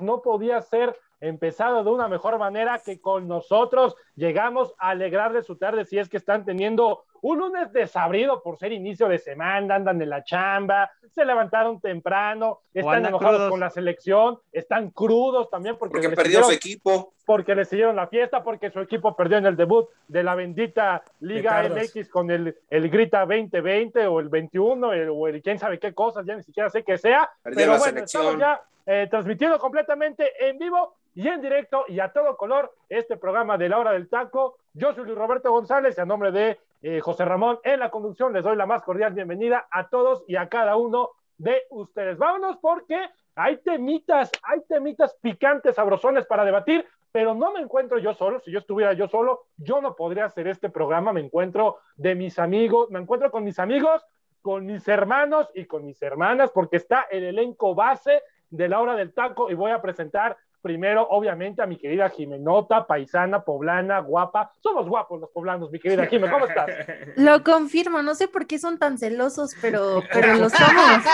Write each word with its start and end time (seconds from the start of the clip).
No 0.00 0.22
podía 0.22 0.62
ser 0.62 0.96
empezado 1.20 1.84
de 1.84 1.90
una 1.90 2.08
mejor 2.08 2.38
manera 2.38 2.80
que 2.84 3.00
con 3.00 3.28
nosotros. 3.28 3.94
Llegamos 4.16 4.74
a 4.78 4.90
alegrarles 4.90 5.46
su 5.46 5.56
tarde 5.56 5.84
si 5.84 5.98
es 5.98 6.08
que 6.08 6.16
están 6.16 6.44
teniendo 6.44 7.04
un 7.22 7.38
lunes 7.38 7.72
desabrido 7.72 8.42
por 8.42 8.58
ser 8.58 8.72
inicio 8.72 9.08
de 9.08 9.18
semana, 9.18 9.76
andan 9.76 10.02
en 10.02 10.10
la 10.10 10.24
chamba, 10.24 10.90
se 11.14 11.24
levantaron 11.24 11.80
temprano, 11.80 12.62
están 12.74 13.06
enojados 13.06 13.48
con 13.48 13.60
la 13.60 13.70
selección, 13.70 14.40
están 14.50 14.90
crudos 14.90 15.48
también 15.48 15.76
porque, 15.78 16.00
porque 16.02 16.16
perdió 16.16 16.42
su 16.42 16.50
equipo. 16.50 17.14
Porque 17.24 17.54
le 17.54 17.64
siguieron 17.64 17.94
la 17.94 18.08
fiesta, 18.08 18.42
porque 18.42 18.72
su 18.72 18.80
equipo 18.80 19.14
perdió 19.14 19.38
en 19.38 19.46
el 19.46 19.56
debut 19.56 19.88
de 20.08 20.24
la 20.24 20.34
bendita 20.34 21.04
Liga 21.20 21.62
MX 21.68 22.08
con 22.08 22.28
el, 22.32 22.56
el 22.68 22.90
Grita 22.90 23.20
2020 23.20 24.04
o 24.08 24.18
el 24.18 24.28
21 24.28 24.88
o 24.88 25.28
el 25.28 25.40
quién 25.40 25.60
sabe 25.60 25.78
qué 25.78 25.94
cosas, 25.94 26.26
ya 26.26 26.34
ni 26.34 26.42
siquiera 26.42 26.68
sé 26.70 26.82
qué 26.82 26.98
sea. 26.98 27.30
pero 27.44 27.78
bueno, 27.78 28.00
estamos 28.00 28.36
ya 28.36 28.60
eh, 28.86 29.06
transmitiendo 29.10 29.58
completamente 29.58 30.48
en 30.48 30.58
vivo 30.58 30.94
y 31.14 31.28
en 31.28 31.40
directo 31.40 31.84
y 31.88 32.00
a 32.00 32.12
todo 32.12 32.36
color 32.36 32.74
este 32.88 33.16
programa 33.16 33.58
de 33.58 33.68
la 33.68 33.78
hora 33.78 33.92
del 33.92 34.08
taco. 34.08 34.56
Yo 34.72 34.94
soy 34.94 35.04
Luis 35.04 35.18
Roberto 35.18 35.50
González 35.50 35.98
a 35.98 36.04
nombre 36.04 36.32
de 36.32 36.58
eh, 36.82 37.00
José 37.00 37.24
Ramón 37.24 37.60
en 37.62 37.78
la 37.78 37.90
conducción 37.90 38.32
les 38.32 38.42
doy 38.42 38.56
la 38.56 38.66
más 38.66 38.82
cordial 38.82 39.12
bienvenida 39.12 39.68
a 39.70 39.88
todos 39.88 40.24
y 40.26 40.36
a 40.36 40.48
cada 40.48 40.76
uno 40.76 41.10
de 41.38 41.62
ustedes. 41.70 42.18
Vámonos 42.18 42.56
porque 42.58 43.08
hay 43.34 43.58
temitas, 43.58 44.30
hay 44.42 44.62
temitas 44.62 45.14
picantes, 45.20 45.76
sabrosones 45.76 46.26
para 46.26 46.44
debatir, 46.44 46.86
pero 47.12 47.34
no 47.34 47.52
me 47.52 47.60
encuentro 47.60 47.98
yo 47.98 48.14
solo. 48.14 48.40
Si 48.40 48.50
yo 48.50 48.58
estuviera 48.58 48.94
yo 48.94 49.06
solo, 49.06 49.44
yo 49.56 49.80
no 49.80 49.94
podría 49.94 50.24
hacer 50.24 50.48
este 50.48 50.70
programa. 50.70 51.12
Me 51.12 51.20
encuentro 51.20 51.78
de 51.96 52.14
mis 52.14 52.38
amigos, 52.38 52.90
me 52.90 52.98
encuentro 52.98 53.30
con 53.30 53.44
mis 53.44 53.58
amigos, 53.58 54.04
con 54.40 54.66
mis 54.66 54.86
hermanos 54.88 55.48
y 55.54 55.66
con 55.66 55.84
mis 55.84 56.02
hermanas, 56.02 56.50
porque 56.50 56.76
está 56.76 57.02
el 57.10 57.24
elenco 57.24 57.74
base 57.74 58.22
de 58.52 58.68
la 58.68 58.80
hora 58.80 58.94
del 58.94 59.12
taco 59.12 59.50
y 59.50 59.54
voy 59.54 59.72
a 59.72 59.80
presentar 59.80 60.36
primero, 60.60 61.08
obviamente, 61.10 61.60
a 61.60 61.66
mi 61.66 61.76
querida 61.76 62.08
Jimenota, 62.10 62.86
paisana, 62.86 63.42
poblana, 63.42 63.98
guapa. 63.98 64.52
Somos 64.60 64.88
guapos 64.88 65.20
los 65.20 65.30
poblanos, 65.30 65.70
mi 65.72 65.80
querida 65.80 66.06
Jimena, 66.06 66.32
¿cómo 66.32 66.46
estás? 66.46 66.68
Lo 67.16 67.42
confirmo, 67.42 68.02
no 68.02 68.14
sé 68.14 68.28
por 68.28 68.46
qué 68.46 68.58
son 68.58 68.78
tan 68.78 68.98
celosos, 68.98 69.56
pero, 69.60 70.02
pero 70.12 70.34
lo 70.34 70.48
somos. 70.50 71.04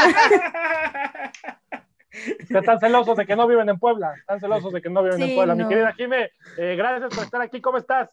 Están 2.50 2.80
celosos 2.80 3.16
de 3.16 3.24
que 3.24 3.36
no 3.36 3.46
viven 3.46 3.68
en 3.68 3.78
Puebla, 3.78 4.12
están 4.18 4.40
celosos 4.40 4.72
de 4.72 4.82
que 4.82 4.90
no 4.90 5.02
viven 5.02 5.22
en 5.22 5.34
Puebla. 5.34 5.54
Mi 5.54 5.66
querida 5.66 5.92
Jimé, 5.94 6.30
eh, 6.58 6.74
gracias 6.76 7.14
por 7.14 7.24
estar 7.24 7.40
aquí, 7.40 7.60
¿cómo 7.60 7.78
estás? 7.78 8.10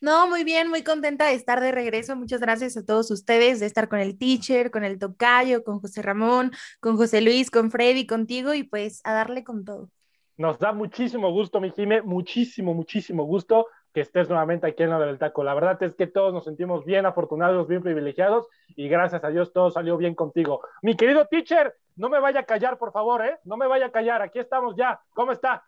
No, 0.00 0.28
muy 0.28 0.44
bien, 0.44 0.68
muy 0.68 0.82
contenta 0.82 1.26
de 1.26 1.34
estar 1.34 1.60
de 1.60 1.72
regreso. 1.72 2.16
Muchas 2.16 2.40
gracias 2.40 2.76
a 2.76 2.84
todos 2.84 3.10
ustedes 3.10 3.60
de 3.60 3.66
estar 3.66 3.88
con 3.88 3.98
el 3.98 4.18
teacher, 4.18 4.70
con 4.70 4.84
el 4.84 4.98
tocayo, 4.98 5.64
con 5.64 5.80
José 5.80 6.02
Ramón, 6.02 6.52
con 6.80 6.96
José 6.96 7.20
Luis, 7.20 7.50
con 7.50 7.70
Freddy, 7.70 8.06
contigo 8.06 8.54
y 8.54 8.62
pues 8.62 9.00
a 9.04 9.12
darle 9.12 9.44
con 9.44 9.64
todo. 9.64 9.90
Nos 10.36 10.58
da 10.58 10.72
muchísimo 10.72 11.32
gusto, 11.32 11.60
mi 11.60 11.72
Jime, 11.72 12.02
muchísimo, 12.02 12.72
muchísimo 12.72 13.24
gusto 13.24 13.66
que 13.92 14.02
estés 14.02 14.28
nuevamente 14.28 14.66
aquí 14.66 14.82
en 14.82 14.90
la 14.90 14.98
del 15.00 15.18
taco. 15.18 15.42
La 15.42 15.54
verdad 15.54 15.82
es 15.82 15.94
que 15.94 16.06
todos 16.06 16.32
nos 16.32 16.44
sentimos 16.44 16.84
bien 16.84 17.06
afortunados, 17.06 17.66
bien 17.66 17.82
privilegiados 17.82 18.46
y 18.68 18.88
gracias 18.88 19.24
a 19.24 19.30
Dios 19.30 19.52
todo 19.52 19.70
salió 19.70 19.96
bien 19.96 20.14
contigo. 20.14 20.60
Mi 20.82 20.96
querido 20.96 21.26
teacher, 21.26 21.74
no 21.96 22.08
me 22.08 22.20
vaya 22.20 22.40
a 22.40 22.44
callar, 22.44 22.78
por 22.78 22.92
favor, 22.92 23.24
¿eh? 23.24 23.38
No 23.44 23.56
me 23.56 23.66
vaya 23.66 23.86
a 23.86 23.90
callar, 23.90 24.22
aquí 24.22 24.38
estamos 24.38 24.76
ya. 24.76 25.00
¿Cómo 25.14 25.32
está? 25.32 25.64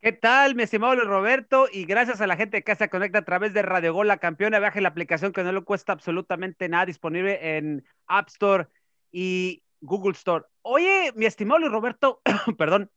¿Qué 0.00 0.12
tal, 0.12 0.54
mi 0.54 0.62
estimado 0.62 0.94
Luis 0.94 1.08
Roberto? 1.08 1.68
Y 1.72 1.84
gracias 1.84 2.20
a 2.20 2.26
la 2.26 2.36
gente 2.36 2.62
que 2.62 2.76
se 2.76 2.88
conecta 2.88 3.20
a 3.20 3.24
través 3.24 3.54
de 3.54 3.62
Radio 3.62 3.94
Gol, 3.94 4.08
la 4.08 4.18
campeona, 4.18 4.58
baje 4.58 4.80
la 4.80 4.90
aplicación 4.90 5.32
que 5.32 5.42
no 5.42 5.52
le 5.52 5.62
cuesta 5.62 5.92
absolutamente 5.92 6.68
nada, 6.68 6.86
disponible 6.86 7.56
en 7.56 7.84
App 8.06 8.28
Store 8.28 8.68
y 9.10 9.62
Google 9.80 10.12
Store. 10.12 10.44
Oye, 10.62 11.12
mi 11.16 11.24
estimado 11.26 11.58
Luis 11.60 11.72
Roberto, 11.72 12.20
perdón, 12.58 12.90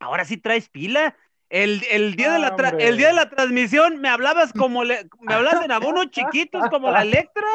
ahora 0.00 0.24
sí 0.24 0.38
traes 0.38 0.68
pila. 0.68 1.16
El, 1.50 1.80
día 2.16 2.32
de 2.32 2.38
la 2.38 2.56
el 2.78 2.96
día 2.96 3.08
de 3.08 3.12
la 3.12 3.28
transmisión 3.28 4.00
me 4.00 4.08
hablabas 4.08 4.54
como 4.54 4.84
le, 4.84 5.06
me 5.20 5.34
hablas 5.34 5.62
en 5.62 5.70
abonos 5.70 6.06
chiquitos 6.10 6.62
como 6.70 6.90
la 6.90 7.02
Electra. 7.02 7.46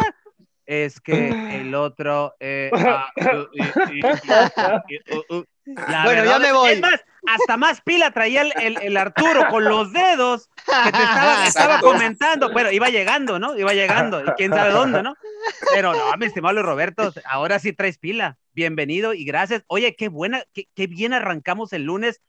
Es 0.68 1.02
que 1.02 1.30
el 1.62 1.74
otro 1.74 2.36
bueno, 6.06 6.26
ya 6.26 6.40
me 6.40 6.54
voy. 6.54 6.72
Es 6.72 6.82
más, 6.82 7.06
hasta 7.26 7.58
más 7.58 7.82
pila 7.82 8.12
traía 8.12 8.42
el, 8.42 8.78
el, 8.82 8.98
Arturo 8.98 9.48
con 9.50 9.64
los 9.64 9.92
dedos 9.92 10.50
que 10.66 10.92
te 10.92 11.04
estaba, 11.04 11.48
estaba, 11.48 11.80
comentando, 11.80 12.52
pero 12.54 12.72
iba 12.72 12.90
llegando, 12.90 13.40
¿no? 13.40 13.58
Iba 13.58 13.74
llegando, 13.74 14.22
y 14.22 14.26
quién 14.38 14.52
sabe 14.52 14.72
dónde, 14.72 15.02
¿no? 15.04 15.16
Pero 15.74 15.94
no, 15.94 16.18
mi 16.18 16.26
estimado 16.26 16.62
Roberto, 16.62 17.14
ahora 17.26 17.60
sí 17.60 17.74
traes 17.74 17.98
pila. 17.98 18.38
Bienvenido 18.54 19.14
y 19.14 19.24
gracias. 19.24 19.64
Oye, 19.68 19.96
qué 19.96 20.10
buena, 20.10 20.44
qué, 20.54 20.68
qué 20.74 20.88
bien 20.88 21.14
arrancamos 21.14 21.74
el 21.74 21.84
lunes. 21.84 22.22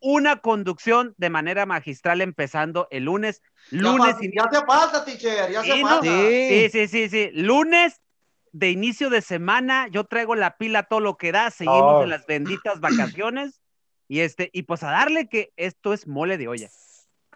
Una 0.00 0.36
conducción 0.36 1.14
de 1.16 1.30
manera 1.30 1.64
magistral 1.64 2.20
empezando 2.20 2.88
el 2.90 3.04
lunes. 3.04 3.42
Lunes. 3.70 4.16
Ya, 4.34 4.48
te 4.48 4.60
pasa, 4.62 5.04
teacher, 5.04 5.50
ya 5.50 5.62
se 5.62 5.80
pasa. 5.80 6.02
Sí, 6.02 6.68
sí, 6.70 6.88
sí, 6.88 7.08
sí. 7.08 7.30
Lunes 7.32 8.02
de 8.52 8.70
inicio 8.70 9.10
de 9.10 9.22
semana, 9.22 9.88
yo 9.88 10.04
traigo 10.04 10.34
la 10.34 10.56
pila 10.56 10.84
todo 10.84 11.00
lo 11.00 11.16
que 11.16 11.32
da, 11.32 11.50
seguimos 11.50 12.02
en 12.02 12.06
oh. 12.06 12.06
las 12.06 12.26
benditas 12.26 12.80
vacaciones 12.80 13.60
y 14.08 14.20
este, 14.20 14.50
y 14.52 14.62
pues 14.62 14.82
a 14.82 14.90
darle 14.90 15.28
que 15.28 15.52
esto 15.56 15.92
es 15.92 16.06
mole 16.06 16.38
de 16.38 16.48
olla. 16.48 16.68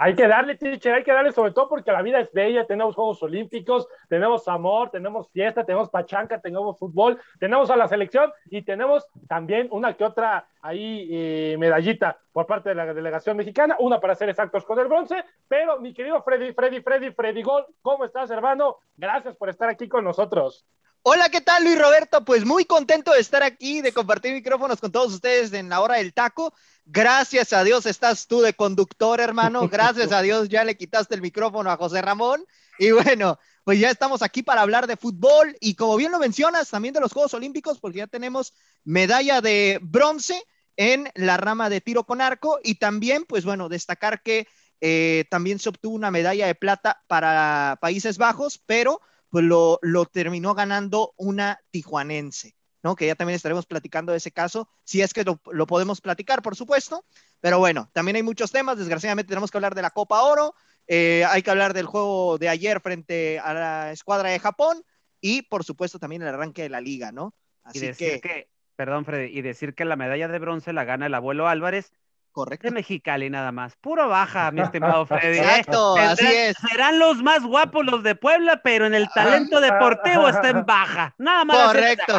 Hay 0.00 0.14
que 0.14 0.28
darle, 0.28 0.54
teacher, 0.54 0.94
hay 0.94 1.02
que 1.02 1.12
darle 1.12 1.32
sobre 1.32 1.50
todo 1.50 1.68
porque 1.68 1.90
la 1.90 2.02
vida 2.02 2.20
es 2.20 2.32
bella, 2.32 2.64
tenemos 2.66 2.94
Juegos 2.94 3.20
Olímpicos, 3.24 3.88
tenemos 4.08 4.46
amor, 4.46 4.90
tenemos 4.90 5.28
fiesta, 5.30 5.64
tenemos 5.64 5.90
pachanca, 5.90 6.40
tenemos 6.40 6.78
fútbol, 6.78 7.20
tenemos 7.40 7.68
a 7.70 7.76
la 7.76 7.88
selección 7.88 8.30
y 8.46 8.62
tenemos 8.62 9.08
también 9.26 9.66
una 9.72 9.94
que 9.94 10.04
otra 10.04 10.46
ahí 10.62 11.08
eh, 11.10 11.56
medallita 11.58 12.16
por 12.30 12.46
parte 12.46 12.68
de 12.68 12.76
la 12.76 12.94
delegación 12.94 13.36
mexicana, 13.36 13.74
una 13.80 13.98
para 14.00 14.14
ser 14.14 14.28
exactos 14.28 14.64
con 14.64 14.78
el 14.78 14.86
bronce, 14.86 15.24
pero 15.48 15.80
mi 15.80 15.92
querido 15.92 16.22
Freddy, 16.22 16.52
Freddy, 16.52 16.80
Freddy, 16.80 17.10
Freddy 17.10 17.42
Gol, 17.42 17.66
¿cómo 17.82 18.04
estás 18.04 18.30
hermano? 18.30 18.76
Gracias 18.96 19.34
por 19.34 19.48
estar 19.48 19.68
aquí 19.68 19.88
con 19.88 20.04
nosotros. 20.04 20.64
Hola, 21.02 21.30
¿qué 21.30 21.40
tal 21.40 21.64
Luis 21.64 21.78
Roberto? 21.78 22.24
Pues 22.24 22.44
muy 22.44 22.64
contento 22.64 23.12
de 23.12 23.20
estar 23.20 23.42
aquí, 23.42 23.80
de 23.80 23.92
compartir 23.92 24.34
micrófonos 24.34 24.80
con 24.80 24.92
todos 24.92 25.14
ustedes 25.14 25.52
en 25.52 25.68
la 25.68 25.80
hora 25.80 25.96
del 25.96 26.12
taco. 26.12 26.52
Gracias 26.84 27.52
a 27.52 27.64
Dios 27.64 27.86
estás 27.86 28.26
tú 28.26 28.40
de 28.40 28.52
conductor, 28.52 29.20
hermano. 29.20 29.68
Gracias 29.68 30.12
a 30.12 30.20
Dios 30.20 30.48
ya 30.48 30.64
le 30.64 30.76
quitaste 30.76 31.14
el 31.14 31.22
micrófono 31.22 31.70
a 31.70 31.76
José 31.76 32.02
Ramón. 32.02 32.44
Y 32.78 32.90
bueno, 32.90 33.38
pues 33.64 33.78
ya 33.80 33.90
estamos 33.90 34.22
aquí 34.22 34.42
para 34.42 34.60
hablar 34.60 34.86
de 34.86 34.96
fútbol 34.96 35.56
y 35.60 35.74
como 35.74 35.96
bien 35.96 36.12
lo 36.12 36.18
mencionas, 36.18 36.68
también 36.68 36.92
de 36.94 37.00
los 37.00 37.12
Juegos 37.12 37.34
Olímpicos, 37.34 37.80
porque 37.80 37.98
ya 37.98 38.06
tenemos 38.06 38.52
medalla 38.84 39.40
de 39.40 39.78
bronce 39.80 40.42
en 40.76 41.10
la 41.14 41.36
rama 41.36 41.70
de 41.70 41.80
tiro 41.80 42.04
con 42.04 42.20
arco 42.20 42.60
y 42.62 42.76
también, 42.76 43.24
pues 43.24 43.44
bueno, 43.44 43.68
destacar 43.68 44.22
que 44.22 44.46
eh, 44.80 45.24
también 45.30 45.58
se 45.58 45.70
obtuvo 45.70 45.94
una 45.94 46.10
medalla 46.10 46.46
de 46.46 46.54
plata 46.54 47.02
para 47.08 47.78
Países 47.80 48.18
Bajos, 48.18 48.62
pero 48.66 49.00
pues 49.30 49.44
lo, 49.44 49.78
terminó 50.10 50.54
ganando 50.54 51.12
una 51.16 51.60
tijuanense, 51.70 52.54
¿no? 52.82 52.96
Que 52.96 53.06
ya 53.06 53.14
también 53.14 53.36
estaremos 53.36 53.66
platicando 53.66 54.12
de 54.12 54.18
ese 54.18 54.32
caso, 54.32 54.68
si 54.84 55.02
es 55.02 55.12
que 55.12 55.24
lo, 55.24 55.66
podemos 55.66 56.00
platicar, 56.00 56.42
por 56.42 56.56
supuesto. 56.56 57.04
Pero 57.40 57.58
bueno, 57.58 57.90
también 57.92 58.16
hay 58.16 58.22
muchos 58.22 58.50
temas, 58.50 58.78
desgraciadamente 58.78 59.28
tenemos 59.28 59.50
que 59.50 59.58
hablar 59.58 59.74
de 59.74 59.82
la 59.82 59.90
Copa 59.90 60.22
Oro, 60.22 60.54
eh, 60.86 61.24
hay 61.28 61.42
que 61.42 61.50
hablar 61.50 61.74
del 61.74 61.86
juego 61.86 62.38
de 62.38 62.48
ayer 62.48 62.80
frente 62.80 63.38
a 63.38 63.52
la 63.52 63.92
escuadra 63.92 64.30
de 64.30 64.38
Japón 64.38 64.82
y 65.20 65.42
por 65.42 65.64
supuesto 65.64 65.98
también 65.98 66.22
el 66.22 66.28
arranque 66.28 66.62
de 66.62 66.70
la 66.70 66.80
liga, 66.80 67.12
¿no? 67.12 67.34
y 67.74 67.80
decir 67.80 68.20
que... 68.20 68.48
perdón 68.76 69.04
Freddy, 69.04 69.36
y 69.36 69.42
decir 69.42 69.74
que 69.74 69.84
la 69.84 69.96
medalla 69.96 70.28
de 70.28 70.38
bronce 70.38 70.72
la 70.72 70.84
gana 70.84 71.06
el 71.06 71.14
abuelo 71.14 71.48
Álvarez. 71.48 71.92
Correcto. 72.38 72.68
De 72.68 72.70
Mexicali 72.70 73.30
nada 73.30 73.50
más. 73.50 73.74
Puro 73.74 74.08
baja, 74.08 74.52
mi 74.52 74.60
estimado 74.60 75.04
Freddy. 75.06 75.38
¿eh? 75.38 75.40
Exacto, 75.40 75.96
así 75.96 76.24
es. 76.24 76.56
Serán 76.70 77.00
los 77.00 77.20
más 77.20 77.42
guapos 77.42 77.84
los 77.84 78.04
de 78.04 78.14
Puebla, 78.14 78.60
pero 78.62 78.86
en 78.86 78.94
el 78.94 79.08
talento 79.08 79.60
deportivo 79.60 80.28
está 80.28 80.50
en 80.50 80.64
baja. 80.64 81.16
Nada 81.18 81.44
más. 81.44 81.66
Correcto. 81.66 82.16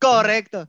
Correcto. 0.00 0.68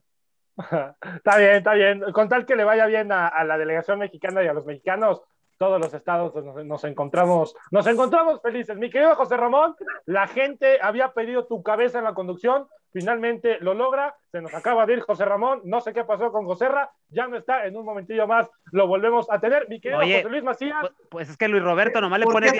Está 1.17 1.37
bien, 1.37 1.51
está 1.51 1.73
bien. 1.73 2.01
Con 2.13 2.29
tal 2.29 2.47
que 2.47 2.55
le 2.55 2.63
vaya 2.63 2.87
bien 2.87 3.11
a, 3.11 3.43
la 3.43 3.59
delegación 3.59 3.99
mexicana 3.99 4.43
y 4.43 4.47
a 4.47 4.53
los 4.53 4.65
mexicanos, 4.65 5.21
todos 5.59 5.79
los 5.79 5.93
estados 5.93 6.33
nos, 6.65 6.83
encontramos, 6.83 7.55
nos 7.69 7.85
encontramos 7.85 8.41
felices. 8.41 8.75
Mi 8.75 8.89
querido 8.89 9.15
José 9.15 9.37
Ramón, 9.37 9.75
la 10.05 10.25
gente 10.25 10.79
había 10.81 11.13
pedido 11.13 11.45
tu 11.45 11.61
cabeza 11.61 11.99
en 11.99 12.05
la 12.05 12.15
conducción, 12.15 12.67
finalmente 12.91 13.57
lo 13.61 13.73
logra, 13.73 14.15
se 14.31 14.41
nos 14.41 14.53
acaba 14.53 14.85
de 14.85 14.93
ir 14.93 15.01
José 15.01 15.25
Ramón, 15.25 15.61
no 15.63 15.81
sé 15.81 15.93
qué 15.93 16.03
pasó 16.03 16.31
con 16.31 16.45
José 16.45 16.67
Ra, 16.67 16.91
ya 17.09 17.27
no 17.27 17.37
está, 17.37 17.65
en 17.65 17.75
un 17.77 17.85
momentillo 17.85 18.27
más 18.27 18.49
lo 18.71 18.87
volvemos 18.87 19.29
a 19.29 19.39
tener. 19.39 19.67
Mi 19.69 19.79
querido 19.79 20.01
José 20.01 20.29
Luis 20.29 20.43
Macías. 20.43 20.81
Pues, 20.81 20.93
pues 21.09 21.29
es 21.29 21.37
que 21.37 21.47
Luis 21.47 21.63
Roberto 21.63 22.01
nomás 22.01 22.19
le 22.19 22.25
pone 22.25 22.51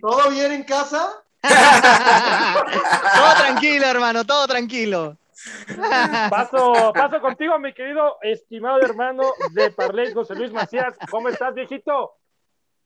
¿Todo 0.00 0.30
bien 0.30 0.52
en 0.52 0.64
casa? 0.64 1.22
todo 1.42 3.34
tranquilo, 3.38 3.86
hermano, 3.86 4.24
todo 4.24 4.46
tranquilo. 4.46 5.16
Paso, 6.30 6.92
paso 6.92 7.20
contigo, 7.20 7.58
mi 7.60 7.72
querido 7.72 8.18
estimado 8.22 8.80
hermano 8.80 9.22
de 9.52 9.70
Parley, 9.70 10.12
José 10.12 10.34
Luis 10.34 10.52
Macías. 10.52 10.96
¿Cómo 11.10 11.28
estás, 11.28 11.54
viejito? 11.54 12.14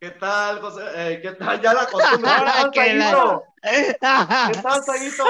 ¿Qué 0.02 0.10
tal, 0.10 0.60
José? 0.60 0.82
Eh, 0.96 1.20
¿Qué 1.22 1.31
tal? 1.31 1.60
Ya 1.62 1.72
la 1.75 1.87
costumbre. 1.87 2.28
¿Qué 2.72 3.96
tal, 4.00 4.52
¿Qué 4.52 4.60
tal, 4.60 4.82
Saguito? 4.82 5.25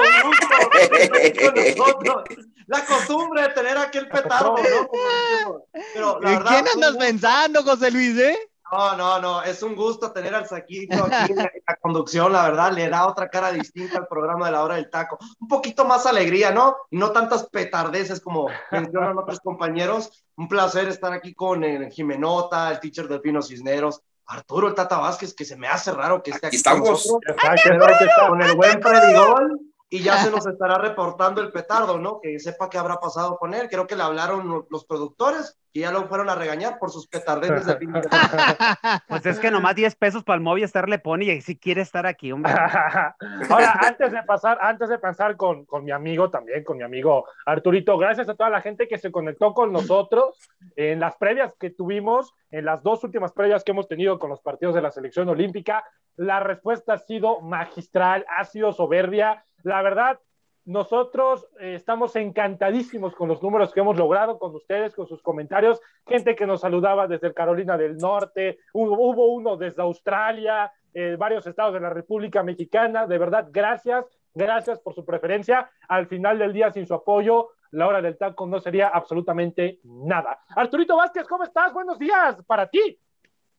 La 2.65 2.83
costumbre 2.83 3.43
de 3.43 3.49
tener 3.49 3.77
aquel 3.77 4.09
petardo, 4.09 4.55
¿no? 4.57 5.61
Pero, 5.93 6.19
la 6.21 6.29
verdad, 6.31 6.49
quién 6.49 6.67
andas 6.69 6.97
pensando, 6.97 7.61
José 7.61 7.91
Luis, 7.91 8.17
eh? 8.17 8.35
No, 8.71 8.97
no, 8.97 9.19
no, 9.19 9.43
es 9.43 9.61
un 9.61 9.75
gusto 9.75 10.11
tener 10.11 10.33
al 10.33 10.47
Saquito 10.47 11.05
aquí 11.05 11.33
en 11.33 11.37
la, 11.37 11.75
conducción, 11.79 12.33
la 12.33 12.41
verdad, 12.41 12.71
le 12.71 12.89
da 12.89 13.05
otra 13.05 13.29
cara 13.29 13.51
distinta 13.51 13.99
al 13.99 14.07
programa 14.07 14.47
de 14.47 14.53
la 14.53 14.63
hora 14.63 14.75
del 14.77 14.89
taco. 14.89 15.19
Un 15.39 15.47
poquito 15.47 15.85
más 15.85 16.07
alegría, 16.07 16.49
¿no? 16.49 16.77
Y 16.89 16.97
no 16.97 17.11
tantas 17.11 17.47
petardeces 17.47 18.19
como 18.19 18.47
mencionan 18.71 19.19
otros 19.19 19.39
compañeros. 19.39 20.25
Un 20.35 20.47
placer 20.47 20.87
estar 20.87 21.13
aquí 21.13 21.35
con 21.35 21.63
el 21.63 21.91
Jimenota, 21.91 22.71
el 22.71 22.79
teacher 22.79 23.07
Delfino 23.07 23.43
Cisneros, 23.43 24.01
Arturo 24.25 24.67
el 24.67 24.73
Tata 24.73 24.97
Vázquez, 24.97 25.33
que 25.33 25.45
se 25.45 25.55
me 25.55 25.67
hace 25.67 25.91
raro 25.91 26.23
que 26.23 26.31
esté 26.31 26.47
aquí, 26.47 26.55
estamos. 26.55 27.07
Con, 27.07 28.41
el 28.41 28.55
buen 28.55 28.79
Predigol 28.79 29.59
y 29.89 30.01
ya 30.01 30.23
se 30.23 30.31
nos 30.31 30.47
estará 30.47 30.77
reportando 30.77 31.41
el 31.41 31.51
petardo, 31.51 31.99
¿no? 31.99 32.19
Que 32.19 32.39
sepa 32.39 32.69
qué 32.69 32.77
habrá 32.77 32.99
pasado 32.99 33.37
con 33.37 33.53
él. 33.53 33.69
Creo 33.69 33.85
que 33.85 33.95
le 33.95 34.03
hablaron 34.03 34.65
los 34.69 34.85
productores 34.85 35.57
y 35.73 35.81
ya 35.81 35.91
lo 35.91 36.07
fueron 36.07 36.29
a 36.29 36.35
regañar 36.35 36.77
por 36.77 36.91
sus 36.91 37.07
petardetes 37.07 37.65
de 37.65 37.77
fin 37.77 37.91
de 37.91 38.01
Pues 39.07 39.25
es 39.25 39.39
que 39.39 39.49
nomás 39.49 39.75
10 39.75 39.95
pesos 39.95 40.23
para 40.23 40.35
el 40.35 40.41
Movistar 40.41 40.87
le 40.87 40.99
pone 40.99 41.25
y 41.25 41.41
si 41.41 41.57
quiere 41.57 41.81
estar 41.81 42.05
aquí, 42.05 42.31
hombre. 42.31 42.53
Ahora, 43.49 43.79
antes 43.81 44.11
de 44.11 44.21
pasar, 44.21 44.59
antes 44.61 44.87
de 44.89 44.99
pasar 44.99 45.35
con, 45.35 45.65
con 45.65 45.83
mi 45.83 45.89
amigo 45.89 46.29
también, 46.29 46.63
con 46.63 46.77
mi 46.77 46.83
amigo 46.83 47.25
Arturito, 47.47 47.97
gracias 47.97 48.29
a 48.29 48.35
toda 48.35 48.51
la 48.51 48.61
gente 48.61 48.87
que 48.87 48.99
se 48.99 49.11
conectó 49.11 49.55
con 49.55 49.73
nosotros 49.73 50.37
en 50.75 50.99
las 50.99 51.17
previas 51.17 51.55
que 51.59 51.71
tuvimos, 51.71 52.35
en 52.51 52.65
las 52.65 52.83
dos 52.83 53.03
últimas 53.03 53.31
previas 53.31 53.63
que 53.63 53.71
hemos 53.71 53.87
tenido 53.87 54.19
con 54.19 54.29
los 54.29 54.41
partidos 54.41 54.75
de 54.75 54.81
la 54.83 54.91
selección 54.91 55.27
olímpica. 55.27 55.83
La 56.15 56.39
respuesta 56.39 56.93
ha 56.93 56.97
sido 56.99 57.41
magistral, 57.41 58.25
ha 58.37 58.45
sido 58.45 58.73
soberbia. 58.73 59.43
La 59.63 59.81
verdad, 59.81 60.19
nosotros 60.65 61.45
eh, 61.59 61.75
estamos 61.75 62.15
encantadísimos 62.15 63.13
con 63.15 63.27
los 63.27 63.43
números 63.43 63.73
que 63.73 63.81
hemos 63.81 63.97
logrado 63.97 64.39
con 64.39 64.55
ustedes, 64.55 64.95
con 64.95 65.07
sus 65.07 65.21
comentarios. 65.21 65.81
Gente 66.07 66.35
que 66.35 66.45
nos 66.45 66.61
saludaba 66.61 67.07
desde 67.07 67.33
Carolina 67.33 67.77
del 67.77 67.97
Norte, 67.97 68.59
hubo, 68.71 69.33
uno 69.33 69.57
desde 69.57 69.81
Australia, 69.81 70.71
eh, 70.93 71.17
varios 71.19 71.45
estados 71.47 71.73
de 71.73 71.81
la 71.81 71.89
República 71.89 72.43
Mexicana. 72.43 73.07
De 73.07 73.17
verdad, 73.17 73.49
gracias, 73.51 74.05
gracias 74.33 74.79
por 74.79 74.95
su 74.95 75.03
preferencia. 75.03 75.69
Al 75.89 76.07
final 76.07 76.39
del 76.39 76.53
día, 76.53 76.71
sin 76.71 76.87
su 76.87 76.93
apoyo, 76.93 77.49
la 77.71 77.87
hora 77.87 78.01
del 78.01 78.17
taco 78.17 78.45
no 78.45 78.61
sería 78.61 78.87
absolutamente 78.87 79.79
nada. 79.83 80.39
Arturito 80.55 80.95
Vázquez, 80.95 81.27
¿cómo 81.27 81.43
estás? 81.43 81.73
Buenos 81.73 81.99
días 81.99 82.37
para 82.47 82.69
ti. 82.69 82.97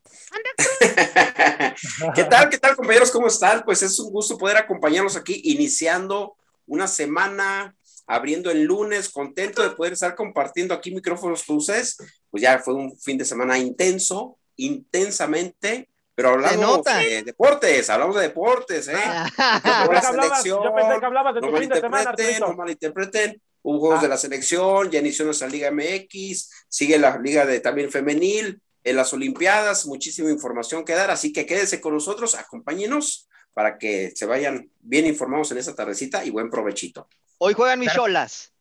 ¿Qué 2.14 2.24
tal? 2.24 2.48
¿Qué 2.48 2.58
tal, 2.58 2.76
compañeros? 2.76 3.10
¿Cómo 3.10 3.26
están? 3.26 3.62
Pues 3.62 3.82
es 3.82 3.98
un 3.98 4.10
gusto 4.10 4.38
poder 4.38 4.56
acompañarnos 4.56 5.16
aquí, 5.16 5.40
iniciando 5.44 6.36
una 6.66 6.86
semana, 6.86 7.74
abriendo 8.06 8.50
el 8.50 8.64
lunes, 8.64 9.08
contento 9.08 9.62
de 9.62 9.70
poder 9.70 9.94
estar 9.94 10.14
compartiendo 10.14 10.74
aquí 10.74 10.90
micrófonos 10.90 11.44
con 11.44 11.56
ustedes. 11.56 11.96
Pues 12.30 12.42
ya 12.42 12.58
fue 12.58 12.74
un 12.74 12.98
fin 12.98 13.18
de 13.18 13.24
semana 13.24 13.58
intenso, 13.58 14.38
intensamente, 14.56 15.88
pero 16.14 16.30
hablamos 16.30 16.84
de 16.84 17.22
deportes, 17.24 17.90
hablamos 17.90 18.16
de 18.16 18.22
deportes, 18.22 18.88
¿eh? 18.88 18.94
yo, 20.44 20.74
pensé 20.74 21.00
que 21.00 21.06
hablabas 21.06 21.34
de 21.34 21.40
tu 21.40 21.56
fin 21.56 21.68
de 21.68 21.80
semana, 21.80 22.14
No 22.40 22.54
malinterpreten, 22.54 23.42
hubo 23.62 23.80
juegos 23.80 24.00
de 24.00 24.06
ah. 24.06 24.10
la 24.10 24.16
selección, 24.16 24.90
ya 24.90 25.00
inició 25.00 25.24
nuestra 25.24 25.48
Liga 25.48 25.72
MX, 25.72 26.66
sigue 26.68 26.98
la 26.98 27.18
Liga 27.18 27.44
de 27.46 27.58
también 27.60 27.90
femenil, 27.90 28.60
en 28.84 28.96
las 28.96 29.12
Olimpiadas, 29.12 29.86
muchísima 29.86 30.30
información 30.30 30.84
que 30.84 30.92
dar, 30.92 31.10
así 31.10 31.32
que 31.32 31.46
quédense 31.46 31.80
con 31.80 31.94
nosotros, 31.94 32.34
acompáñenos 32.34 33.28
para 33.54 33.78
que 33.78 34.10
se 34.10 34.26
vayan 34.26 34.68
bien 34.80 35.06
informados 35.06 35.52
en 35.52 35.58
esta 35.58 35.74
tardecita 35.74 36.24
y 36.24 36.30
buen 36.30 36.50
provechito. 36.50 37.08
Hoy 37.38 37.54
juegan 37.54 37.78
mis 37.78 37.92
cholas. 37.92 38.52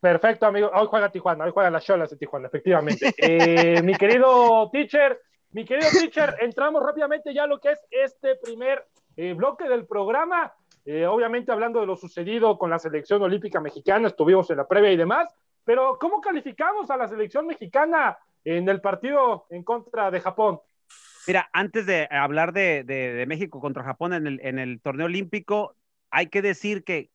Perfecto, 0.00 0.46
amigo. 0.46 0.70
Hoy 0.72 0.86
juega 0.88 1.10
Tijuana, 1.10 1.44
hoy 1.44 1.50
juegan 1.50 1.72
las 1.72 1.84
cholas 1.84 2.08
de 2.10 2.16
Tijuana, 2.16 2.46
efectivamente. 2.46 3.14
Eh, 3.18 3.82
mi 3.82 3.94
querido 3.94 4.70
teacher, 4.70 5.20
mi 5.50 5.64
querido 5.64 5.90
teacher, 5.90 6.36
entramos 6.40 6.82
rápidamente 6.82 7.34
ya 7.34 7.44
a 7.44 7.46
lo 7.46 7.58
que 7.58 7.72
es 7.72 7.80
este 7.90 8.36
primer 8.36 8.86
eh, 9.16 9.34
bloque 9.34 9.68
del 9.68 9.86
programa. 9.86 10.52
Eh, 10.84 11.04
obviamente 11.06 11.52
hablando 11.52 11.80
de 11.80 11.86
lo 11.86 11.96
sucedido 11.96 12.56
con 12.56 12.70
la 12.70 12.78
selección 12.78 13.20
olímpica 13.22 13.60
mexicana, 13.60 14.08
estuvimos 14.08 14.48
en 14.50 14.58
la 14.58 14.68
previa 14.68 14.92
y 14.92 14.96
demás, 14.96 15.28
pero 15.64 15.98
¿cómo 15.98 16.20
calificamos 16.20 16.88
a 16.90 16.96
la 16.96 17.08
selección 17.08 17.46
mexicana 17.46 18.16
en 18.44 18.68
el 18.68 18.80
partido 18.80 19.46
en 19.50 19.64
contra 19.64 20.10
de 20.10 20.20
Japón? 20.20 20.60
Mira, 21.28 21.50
antes 21.52 21.84
de 21.84 22.08
hablar 22.10 22.54
de, 22.54 23.26
México 23.28 23.60
contra 23.60 23.84
Japón 23.84 24.14
en 24.14 24.58
el, 24.58 24.80
torneo 24.80 25.04
olímpico, 25.04 25.76
hay 26.10 26.28
que 26.28 26.40
decir 26.40 26.84
que 26.84 27.10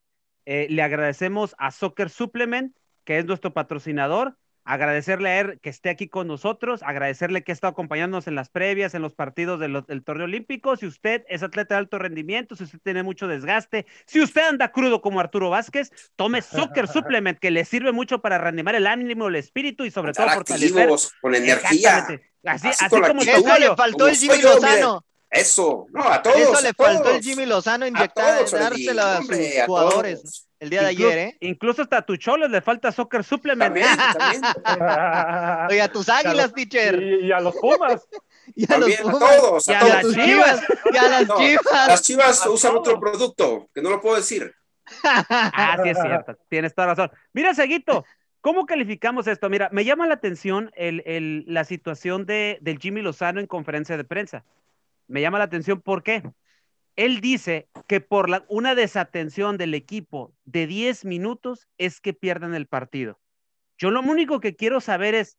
eh, 0.45 0.67
le 0.69 0.83
agradecemos 0.83 1.55
a 1.57 1.71
Soccer 1.71 2.11
Supplement, 2.11 2.77
que 3.05 3.17
es 3.17 3.25
nuestro 3.25 3.55
patrocinador, 3.55 4.37
agradecerle 4.65 5.29
a 5.29 5.39
él 5.39 5.59
que 5.61 5.69
esté 5.69 5.89
aquí 5.89 6.07
con 6.07 6.27
nosotros, 6.27 6.81
agradecerle 6.83 7.43
que 7.43 7.51
ha 7.51 7.53
estado 7.53 7.71
acompañándonos 7.71 8.27
en 8.27 8.35
las 8.35 8.49
previas, 8.49 8.93
en 8.93 9.01
los 9.01 9.13
partidos 9.13 9.59
del, 9.59 10.03
torneo 10.03 10.25
olímpico. 10.25 10.77
Si 10.77 10.85
usted 10.85 11.23
es 11.27 11.43
atleta 11.43 11.75
de 11.75 11.79
alto 11.79 11.99
rendimiento, 11.99 12.55
si 12.55 12.63
usted 12.63 12.79
tiene 12.83 13.03
mucho 13.03 13.27
desgaste, 13.27 13.85
si 14.05 14.21
usted 14.21 14.41
anda 14.41 14.71
crudo 14.71 15.01
como 15.01 15.19
Arturo 15.19 15.49
Vázquez, 15.49 15.91
tome 16.15 16.41
Soccer 16.41 16.87
Supplement, 16.87 17.39
que 17.39 17.51
le 17.51 17.65
sirve 17.65 17.91
mucho 17.91 18.21
para 18.21 18.37
reanimar 18.37 18.75
el 18.75 18.87
ánimo, 18.87 19.27
el 19.27 19.35
espíritu 19.35 19.85
y 19.85 19.91
sobre 19.91 20.13
todo 20.13 20.29
fortalecer. 20.29 20.89
con 21.21 21.35
energía. 21.35 22.07
Así, 22.45 22.67
así, 22.67 22.89
como 22.89 23.21
Eso 23.21 23.57
le 23.57 23.75
faltó 23.75 24.07
el 24.07 24.15
Jimmy 24.15 24.41
Lozano. 24.41 25.05
Eso, 25.29 25.87
no, 25.91 26.03
a 26.03 26.21
todos. 26.21 26.37
Eso 26.37 26.61
le 26.61 26.73
faltó 26.73 27.09
el 27.15 27.23
Jimmy 27.23 27.45
Lozano 27.45 27.87
inyectar, 27.87 28.45
dársela 28.51 29.17
a 29.17 29.21
sus 29.23 29.37
jugadores 29.65 30.47
el 30.63 30.69
día 30.69 30.81
de 30.81 30.87
ayer, 30.87 31.17
¿eh? 31.17 31.37
Incluso 31.41 31.81
hasta 31.81 31.97
a 31.97 32.01
tu 32.01 32.15
choles 32.15 32.49
le 32.49 32.61
falta 32.61 32.91
soccer 32.91 33.23
supplement. 33.23 33.73
También, 33.73 33.87
también. 34.17 34.41
Oye, 35.69 35.81
a 35.81 35.91
tus 35.91 36.07
águilas, 36.07 36.53
teacher. 36.53 37.01
Y, 37.01 37.31
a 37.31 37.39
los 37.39 37.55
Pumas. 37.55 38.07
Y 38.55 38.65
a 38.65 38.67
también, 38.67 38.99
los 39.03 39.11
Pumas. 39.11 39.31
a 39.31 39.37
todos. 39.37 39.69
A, 39.69 39.79
todos. 39.79 40.03
las 40.15 40.25
chivas. 40.25 40.61
Y 40.91 40.97
a 40.97 41.09
las 41.09 41.37
chivas. 41.37 41.87
Las 41.87 42.01
chivas 42.01 42.45
usan 42.47 42.75
otro 42.75 42.99
producto, 42.99 43.69
que 43.73 43.81
no 43.81 43.89
lo 43.89 44.01
puedo 44.01 44.15
decir. 44.15 44.53
ah, 45.03 45.77
sí 45.83 45.89
es 45.89 45.97
cierto. 46.01 46.37
Tienes 46.49 46.73
toda 46.73 46.87
razón. 46.87 47.11
Mira, 47.33 47.53
Seguito, 47.53 48.05
¿Cómo 48.39 48.65
calificamos 48.65 49.25
esto? 49.27 49.49
Mira, 49.49 49.69
me 49.71 49.85
llama 49.85 50.05
la 50.05 50.15
atención 50.15 50.69
el, 50.75 51.45
la 51.47 51.63
situación 51.63 52.25
de, 52.25 52.57
del 52.59 52.77
Jimmy 52.77 53.01
Lozano 53.01 53.39
en 53.39 53.47
conferencia 53.47 53.95
de 53.95 54.03
prensa. 54.03 54.43
Me 55.07 55.21
llama 55.21 55.37
la 55.37 55.45
atención, 55.45 55.79
¿por 55.79 56.03
qué? 56.03 56.23
Él 56.95 57.21
dice 57.21 57.67
que 57.87 58.01
por 58.01 58.29
la, 58.29 58.45
una 58.47 58.75
desatención 58.75 59.57
del 59.57 59.73
equipo 59.73 60.33
de 60.45 60.67
10 60.67 61.05
minutos 61.05 61.67
es 61.77 61.99
que 61.99 62.13
pierden 62.13 62.53
el 62.53 62.67
partido. 62.67 63.19
Yo 63.77 63.91
lo 63.91 64.01
único 64.01 64.39
que 64.39 64.55
quiero 64.55 64.79
saber 64.79 65.15
es, 65.15 65.37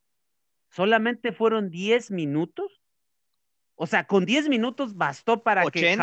¿solamente 0.70 1.32
fueron 1.32 1.70
10 1.70 2.10
minutos? 2.10 2.80
O 3.76 3.86
sea, 3.86 4.06
con 4.06 4.24
10 4.24 4.48
minutos 4.48 4.96
bastó 4.96 5.42
para 5.42 5.70
que 5.70 5.96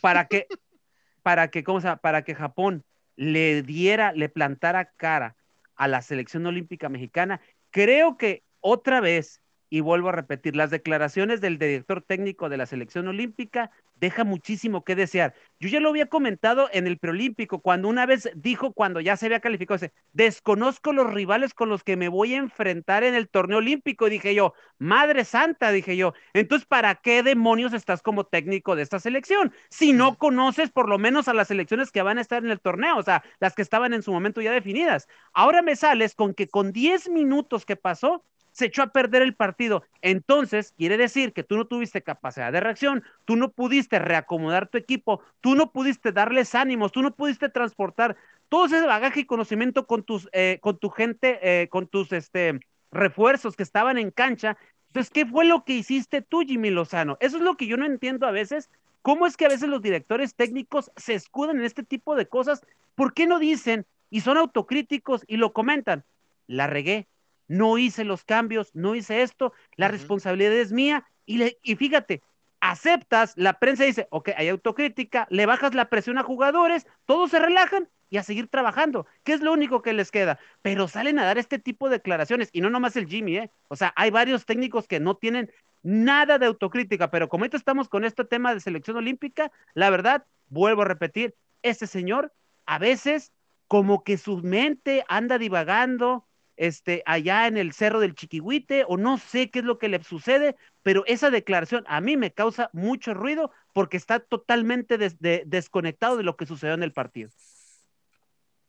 para 0.00 0.26
que 0.26 0.46
para 1.22 1.48
que 1.50 1.64
¿cómo 1.64 1.80
se 1.80 1.96
para 1.98 2.22
que 2.22 2.34
Japón 2.34 2.84
le 3.16 3.62
diera, 3.62 4.12
le 4.12 4.28
plantara 4.28 4.92
cara 4.92 5.36
a 5.74 5.88
la 5.88 6.02
selección 6.02 6.46
olímpica 6.46 6.88
mexicana. 6.88 7.40
Creo 7.70 8.16
que 8.16 8.44
otra 8.60 9.00
vez 9.00 9.40
y 9.70 9.80
vuelvo 9.80 10.08
a 10.08 10.12
repetir, 10.12 10.56
las 10.56 10.70
declaraciones 10.70 11.40
del 11.40 11.58
director 11.58 12.02
técnico 12.02 12.48
de 12.48 12.56
la 12.56 12.66
selección 12.66 13.08
olímpica 13.08 13.70
deja 13.96 14.24
muchísimo 14.24 14.84
que 14.84 14.94
desear. 14.94 15.34
Yo 15.60 15.68
ya 15.68 15.80
lo 15.80 15.88
había 15.88 16.06
comentado 16.06 16.68
en 16.72 16.86
el 16.86 16.98
preolímpico, 16.98 17.60
cuando 17.60 17.88
una 17.88 18.06
vez 18.06 18.30
dijo, 18.34 18.72
cuando 18.72 19.00
ya 19.00 19.16
se 19.16 19.26
había 19.26 19.40
calificado, 19.40 19.78
dice, 19.78 19.92
desconozco 20.12 20.92
los 20.92 21.12
rivales 21.12 21.54
con 21.54 21.68
los 21.68 21.82
que 21.82 21.96
me 21.96 22.08
voy 22.08 22.34
a 22.34 22.38
enfrentar 22.38 23.04
en 23.04 23.14
el 23.14 23.28
torneo 23.28 23.58
olímpico, 23.58 24.08
dije 24.08 24.34
yo, 24.34 24.54
madre 24.78 25.24
santa, 25.24 25.72
dije 25.72 25.96
yo, 25.96 26.14
entonces, 26.32 26.66
¿para 26.66 26.94
qué 26.96 27.22
demonios 27.22 27.72
estás 27.72 28.02
como 28.02 28.24
técnico 28.24 28.76
de 28.76 28.82
esta 28.82 29.00
selección? 29.00 29.52
Si 29.68 29.92
no 29.92 30.16
conoces 30.16 30.70
por 30.70 30.88
lo 30.88 30.98
menos 30.98 31.28
a 31.28 31.34
las 31.34 31.48
selecciones 31.48 31.90
que 31.90 32.02
van 32.02 32.18
a 32.18 32.20
estar 32.20 32.44
en 32.44 32.50
el 32.50 32.60
torneo, 32.60 32.96
o 32.96 33.02
sea, 33.02 33.24
las 33.40 33.54
que 33.54 33.62
estaban 33.62 33.92
en 33.92 34.02
su 34.02 34.12
momento 34.12 34.40
ya 34.40 34.52
definidas. 34.52 35.08
Ahora 35.32 35.62
me 35.62 35.76
sales 35.76 36.14
con 36.14 36.34
que 36.34 36.48
con 36.48 36.72
10 36.72 37.08
minutos 37.10 37.64
que 37.64 37.76
pasó, 37.76 38.24
se 38.58 38.66
echó 38.66 38.82
a 38.82 38.88
perder 38.88 39.22
el 39.22 39.36
partido. 39.36 39.84
Entonces, 40.02 40.74
quiere 40.76 40.96
decir 40.96 41.32
que 41.32 41.44
tú 41.44 41.56
no 41.56 41.66
tuviste 41.66 42.02
capacidad 42.02 42.50
de 42.50 42.58
reacción, 42.58 43.04
tú 43.24 43.36
no 43.36 43.52
pudiste 43.52 44.00
reacomodar 44.00 44.66
tu 44.66 44.78
equipo, 44.78 45.22
tú 45.40 45.54
no 45.54 45.70
pudiste 45.70 46.10
darles 46.10 46.56
ánimos, 46.56 46.90
tú 46.90 47.00
no 47.00 47.14
pudiste 47.14 47.48
transportar 47.48 48.16
todo 48.48 48.66
ese 48.66 48.80
bagaje 48.84 49.20
y 49.20 49.26
conocimiento 49.26 49.86
con 49.86 50.02
tus, 50.02 50.28
eh, 50.32 50.58
con 50.60 50.76
tu 50.76 50.90
gente, 50.90 51.38
eh, 51.40 51.68
con 51.68 51.86
tus 51.86 52.12
este, 52.12 52.58
refuerzos 52.90 53.54
que 53.54 53.62
estaban 53.62 53.96
en 53.96 54.10
cancha. 54.10 54.58
Entonces, 54.88 55.12
¿qué 55.12 55.24
fue 55.24 55.44
lo 55.44 55.64
que 55.64 55.74
hiciste 55.74 56.20
tú, 56.20 56.40
Jimmy 56.40 56.70
Lozano? 56.70 57.16
Eso 57.20 57.36
es 57.36 57.44
lo 57.44 57.56
que 57.56 57.68
yo 57.68 57.76
no 57.76 57.86
entiendo 57.86 58.26
a 58.26 58.32
veces. 58.32 58.70
¿Cómo 59.02 59.28
es 59.28 59.36
que 59.36 59.46
a 59.46 59.50
veces 59.50 59.68
los 59.68 59.82
directores 59.82 60.34
técnicos 60.34 60.90
se 60.96 61.14
escudan 61.14 61.58
en 61.58 61.64
este 61.64 61.84
tipo 61.84 62.16
de 62.16 62.26
cosas? 62.26 62.66
¿Por 62.96 63.14
qué 63.14 63.28
no 63.28 63.38
dicen 63.38 63.86
y 64.10 64.22
son 64.22 64.36
autocríticos 64.36 65.22
y 65.28 65.36
lo 65.36 65.52
comentan? 65.52 66.02
La 66.48 66.66
regué, 66.66 67.06
no 67.48 67.78
hice 67.78 68.04
los 68.04 68.24
cambios, 68.24 68.70
no 68.74 68.94
hice 68.94 69.22
esto, 69.22 69.52
la 69.76 69.88
responsabilidad 69.88 70.52
es 70.52 70.72
mía. 70.72 71.04
Y, 71.26 71.56
y 71.62 71.76
fíjate, 71.76 72.22
aceptas, 72.60 73.34
la 73.36 73.58
prensa 73.58 73.84
dice, 73.84 74.06
ok, 74.10 74.30
hay 74.36 74.48
autocrítica, 74.48 75.26
le 75.30 75.46
bajas 75.46 75.74
la 75.74 75.88
presión 75.88 76.18
a 76.18 76.22
jugadores, 76.22 76.86
todos 77.06 77.30
se 77.30 77.38
relajan 77.38 77.88
y 78.10 78.16
a 78.16 78.22
seguir 78.22 78.48
trabajando, 78.48 79.06
que 79.22 79.32
es 79.32 79.40
lo 79.40 79.52
único 79.52 79.82
que 79.82 79.92
les 79.92 80.10
queda. 80.10 80.38
Pero 80.62 80.88
salen 80.88 81.18
a 81.18 81.24
dar 81.24 81.38
este 81.38 81.58
tipo 81.58 81.88
de 81.88 81.96
declaraciones, 81.96 82.48
y 82.52 82.60
no 82.60 82.70
nomás 82.70 82.96
el 82.96 83.06
Jimmy, 83.06 83.36
¿eh? 83.36 83.50
O 83.68 83.76
sea, 83.76 83.92
hay 83.96 84.10
varios 84.10 84.46
técnicos 84.46 84.86
que 84.88 85.00
no 85.00 85.16
tienen 85.16 85.50
nada 85.82 86.38
de 86.38 86.46
autocrítica, 86.46 87.10
pero 87.10 87.28
como 87.28 87.42
ahorita 87.42 87.56
estamos 87.56 87.88
con 87.88 88.04
este 88.04 88.24
tema 88.24 88.54
de 88.54 88.60
selección 88.60 88.96
olímpica, 88.96 89.52
la 89.74 89.90
verdad, 89.90 90.24
vuelvo 90.48 90.82
a 90.82 90.86
repetir, 90.86 91.34
este 91.62 91.86
señor 91.86 92.32
a 92.66 92.78
veces 92.78 93.32
como 93.66 94.04
que 94.04 94.16
su 94.16 94.38
mente 94.38 95.04
anda 95.08 95.38
divagando, 95.38 96.26
este, 96.58 97.02
allá 97.06 97.46
en 97.46 97.56
el 97.56 97.72
cerro 97.72 98.00
del 98.00 98.14
Chiquihuite, 98.14 98.84
o 98.86 98.96
no 98.96 99.16
sé 99.16 99.50
qué 99.50 99.60
es 99.60 99.64
lo 99.64 99.78
que 99.78 99.88
le 99.88 100.02
sucede, 100.02 100.56
pero 100.82 101.04
esa 101.06 101.30
declaración 101.30 101.84
a 101.86 102.00
mí 102.00 102.16
me 102.16 102.32
causa 102.32 102.68
mucho 102.72 103.14
ruido 103.14 103.50
porque 103.72 103.96
está 103.96 104.20
totalmente 104.20 104.98
desconectado 104.98 106.16
de 106.16 106.24
lo 106.24 106.36
que 106.36 106.46
sucedió 106.46 106.74
en 106.74 106.82
el 106.82 106.92
partido. 106.92 107.30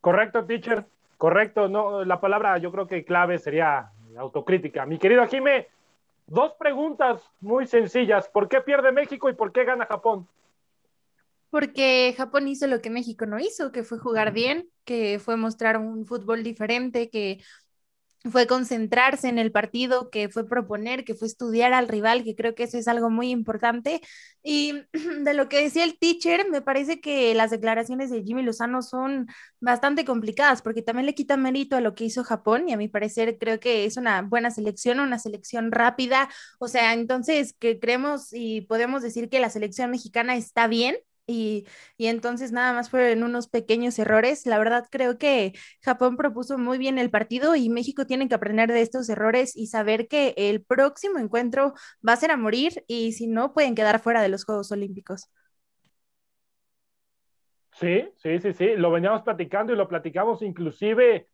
Correcto, 0.00 0.44
teacher, 0.46 0.86
correcto. 1.18 1.68
No, 1.68 2.04
la 2.04 2.20
palabra 2.20 2.56
yo 2.58 2.72
creo 2.72 2.86
que 2.86 3.04
clave 3.04 3.38
sería 3.38 3.90
autocrítica. 4.16 4.86
Mi 4.86 4.98
querido 4.98 5.26
Jime, 5.26 5.68
dos 6.26 6.54
preguntas 6.54 7.22
muy 7.40 7.66
sencillas. 7.66 8.28
¿Por 8.28 8.48
qué 8.48 8.60
pierde 8.60 8.92
México 8.92 9.28
y 9.28 9.34
por 9.34 9.52
qué 9.52 9.64
gana 9.64 9.84
Japón? 9.86 10.26
Porque 11.50 12.14
Japón 12.16 12.46
hizo 12.46 12.68
lo 12.68 12.80
que 12.80 12.90
México 12.90 13.26
no 13.26 13.40
hizo, 13.40 13.72
que 13.72 13.82
fue 13.82 13.98
jugar 13.98 14.32
bien, 14.32 14.70
que 14.84 15.18
fue 15.18 15.36
mostrar 15.36 15.76
un 15.78 16.06
fútbol 16.06 16.44
diferente, 16.44 17.10
que 17.10 17.42
fue 18.30 18.46
concentrarse 18.46 19.28
en 19.28 19.38
el 19.38 19.50
partido, 19.50 20.10
que 20.10 20.28
fue 20.28 20.46
proponer, 20.46 21.04
que 21.04 21.14
fue 21.14 21.26
estudiar 21.26 21.72
al 21.72 21.88
rival, 21.88 22.22
que 22.22 22.34
creo 22.34 22.54
que 22.54 22.64
eso 22.64 22.76
es 22.76 22.86
algo 22.86 23.08
muy 23.08 23.30
importante. 23.30 24.00
Y 24.42 24.74
de 25.24 25.34
lo 25.34 25.48
que 25.48 25.62
decía 25.62 25.84
el 25.84 25.98
teacher, 25.98 26.48
me 26.50 26.60
parece 26.60 27.00
que 27.00 27.34
las 27.34 27.50
declaraciones 27.50 28.10
de 28.10 28.22
Jimmy 28.22 28.42
Lozano 28.42 28.82
son 28.82 29.26
bastante 29.60 30.04
complicadas, 30.04 30.60
porque 30.62 30.82
también 30.82 31.06
le 31.06 31.14
quita 31.14 31.36
mérito 31.36 31.76
a 31.76 31.80
lo 31.80 31.94
que 31.94 32.04
hizo 32.04 32.24
Japón, 32.24 32.68
y 32.68 32.72
a 32.72 32.76
mi 32.76 32.88
parecer 32.88 33.38
creo 33.38 33.58
que 33.58 33.84
es 33.86 33.96
una 33.96 34.22
buena 34.22 34.50
selección, 34.50 35.00
una 35.00 35.18
selección 35.18 35.72
rápida. 35.72 36.28
O 36.58 36.68
sea, 36.68 36.92
entonces 36.92 37.54
que 37.58 37.80
creemos 37.80 38.28
y 38.32 38.62
podemos 38.62 39.02
decir 39.02 39.28
que 39.30 39.40
la 39.40 39.50
selección 39.50 39.90
mexicana 39.90 40.36
está 40.36 40.66
bien, 40.68 40.96
y, 41.30 41.66
entonces 41.98 42.52
nada 42.52 42.72
más 42.72 42.90
fueron 42.90 43.22
unos 43.22 43.48
pequeños 43.48 43.98
errores. 43.98 44.46
La 44.46 44.58
verdad 44.58 44.86
creo 44.90 45.18
que 45.18 45.52
Japón 45.82 46.16
propuso 46.16 46.58
muy 46.58 46.78
bien 46.78 46.98
el 46.98 47.10
partido 47.10 47.54
y 47.56 47.68
México 47.68 48.06
tiene 48.06 48.28
que 48.28 48.34
aprender 48.34 48.70
de 48.72 48.82
estos 48.82 49.08
errores 49.08 49.56
y 49.56 49.68
saber 49.68 50.08
que 50.08 50.34
el 50.36 50.62
próximo 50.62 51.18
encuentro 51.18 51.74
va 52.06 52.14
a 52.14 52.16
ser 52.16 52.30
a 52.30 52.36
morir 52.36 52.84
y 52.86 53.12
si 53.12 53.26
no 53.26 53.52
pueden 53.52 53.74
quedar 53.74 54.00
fuera 54.00 54.22
de 54.22 54.28
los 54.28 54.44
Juegos 54.44 54.72
Olímpicos. 54.72 55.30
Sí, 57.72 58.08
sí, 58.16 58.38
sí, 58.40 58.52
sí, 58.52 58.76
lo 58.76 58.90
veníamos 58.90 59.22
platicando 59.22 59.72
y 59.72 59.76
lo 59.76 59.88
platicamos 59.88 60.42
inclusive 60.42 61.28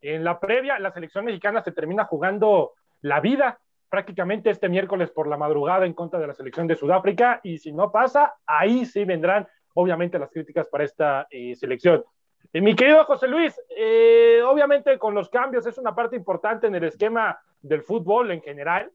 en 0.00 0.24
la 0.24 0.38
previa, 0.38 0.78
la 0.78 0.92
selección 0.92 1.24
mexicana 1.24 1.62
se 1.62 1.72
termina 1.72 2.04
jugando 2.04 2.74
la 3.00 3.20
vida 3.20 3.60
prácticamente 3.88 4.50
este 4.50 4.68
miércoles 4.68 5.10
por 5.10 5.28
la 5.28 5.36
madrugada 5.36 5.86
en 5.86 5.94
contra 5.94 6.20
de 6.20 6.26
la 6.26 6.34
selección 6.34 6.66
de 6.66 6.76
Sudáfrica 6.76 7.40
y 7.42 7.58
si 7.58 7.72
no 7.72 7.90
pasa, 7.90 8.34
ahí 8.46 8.84
sí 8.84 9.04
vendrán 9.04 9.48
obviamente 9.74 10.18
las 10.18 10.30
críticas 10.30 10.68
para 10.68 10.84
esta 10.84 11.26
eh, 11.30 11.54
selección. 11.54 12.04
Eh, 12.52 12.60
mi 12.60 12.74
querido 12.74 13.04
José 13.04 13.28
Luis, 13.28 13.58
eh, 13.76 14.40
obviamente 14.44 14.98
con 14.98 15.14
los 15.14 15.28
cambios 15.28 15.66
es 15.66 15.78
una 15.78 15.94
parte 15.94 16.16
importante 16.16 16.66
en 16.66 16.74
el 16.74 16.84
esquema 16.84 17.38
del 17.60 17.82
fútbol 17.82 18.30
en 18.30 18.42
general. 18.42 18.90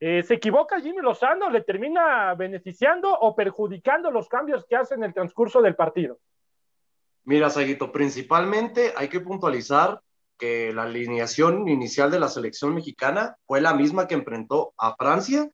¿Se 0.00 0.34
equivoca 0.34 0.80
Jimmy 0.80 1.02
Lozano? 1.02 1.50
¿Le 1.50 1.62
termina 1.62 2.32
beneficiando 2.36 3.12
o 3.18 3.34
perjudicando 3.34 4.12
los 4.12 4.28
cambios 4.28 4.64
que 4.64 4.76
hace 4.76 4.94
en 4.94 5.02
el 5.02 5.12
transcurso 5.12 5.60
del 5.60 5.74
partido? 5.74 6.20
Mira, 7.24 7.50
Saguito, 7.50 7.90
principalmente 7.90 8.92
hay 8.96 9.08
que 9.08 9.18
puntualizar 9.18 10.00
que 10.38 10.72
la 10.72 10.84
alineación 10.84 11.68
inicial 11.68 12.10
de 12.10 12.20
la 12.20 12.28
selección 12.28 12.74
mexicana 12.74 13.36
fue 13.46 13.60
la 13.60 13.74
misma 13.74 14.06
que 14.06 14.14
enfrentó 14.14 14.72
a 14.78 14.94
Francia 14.96 15.50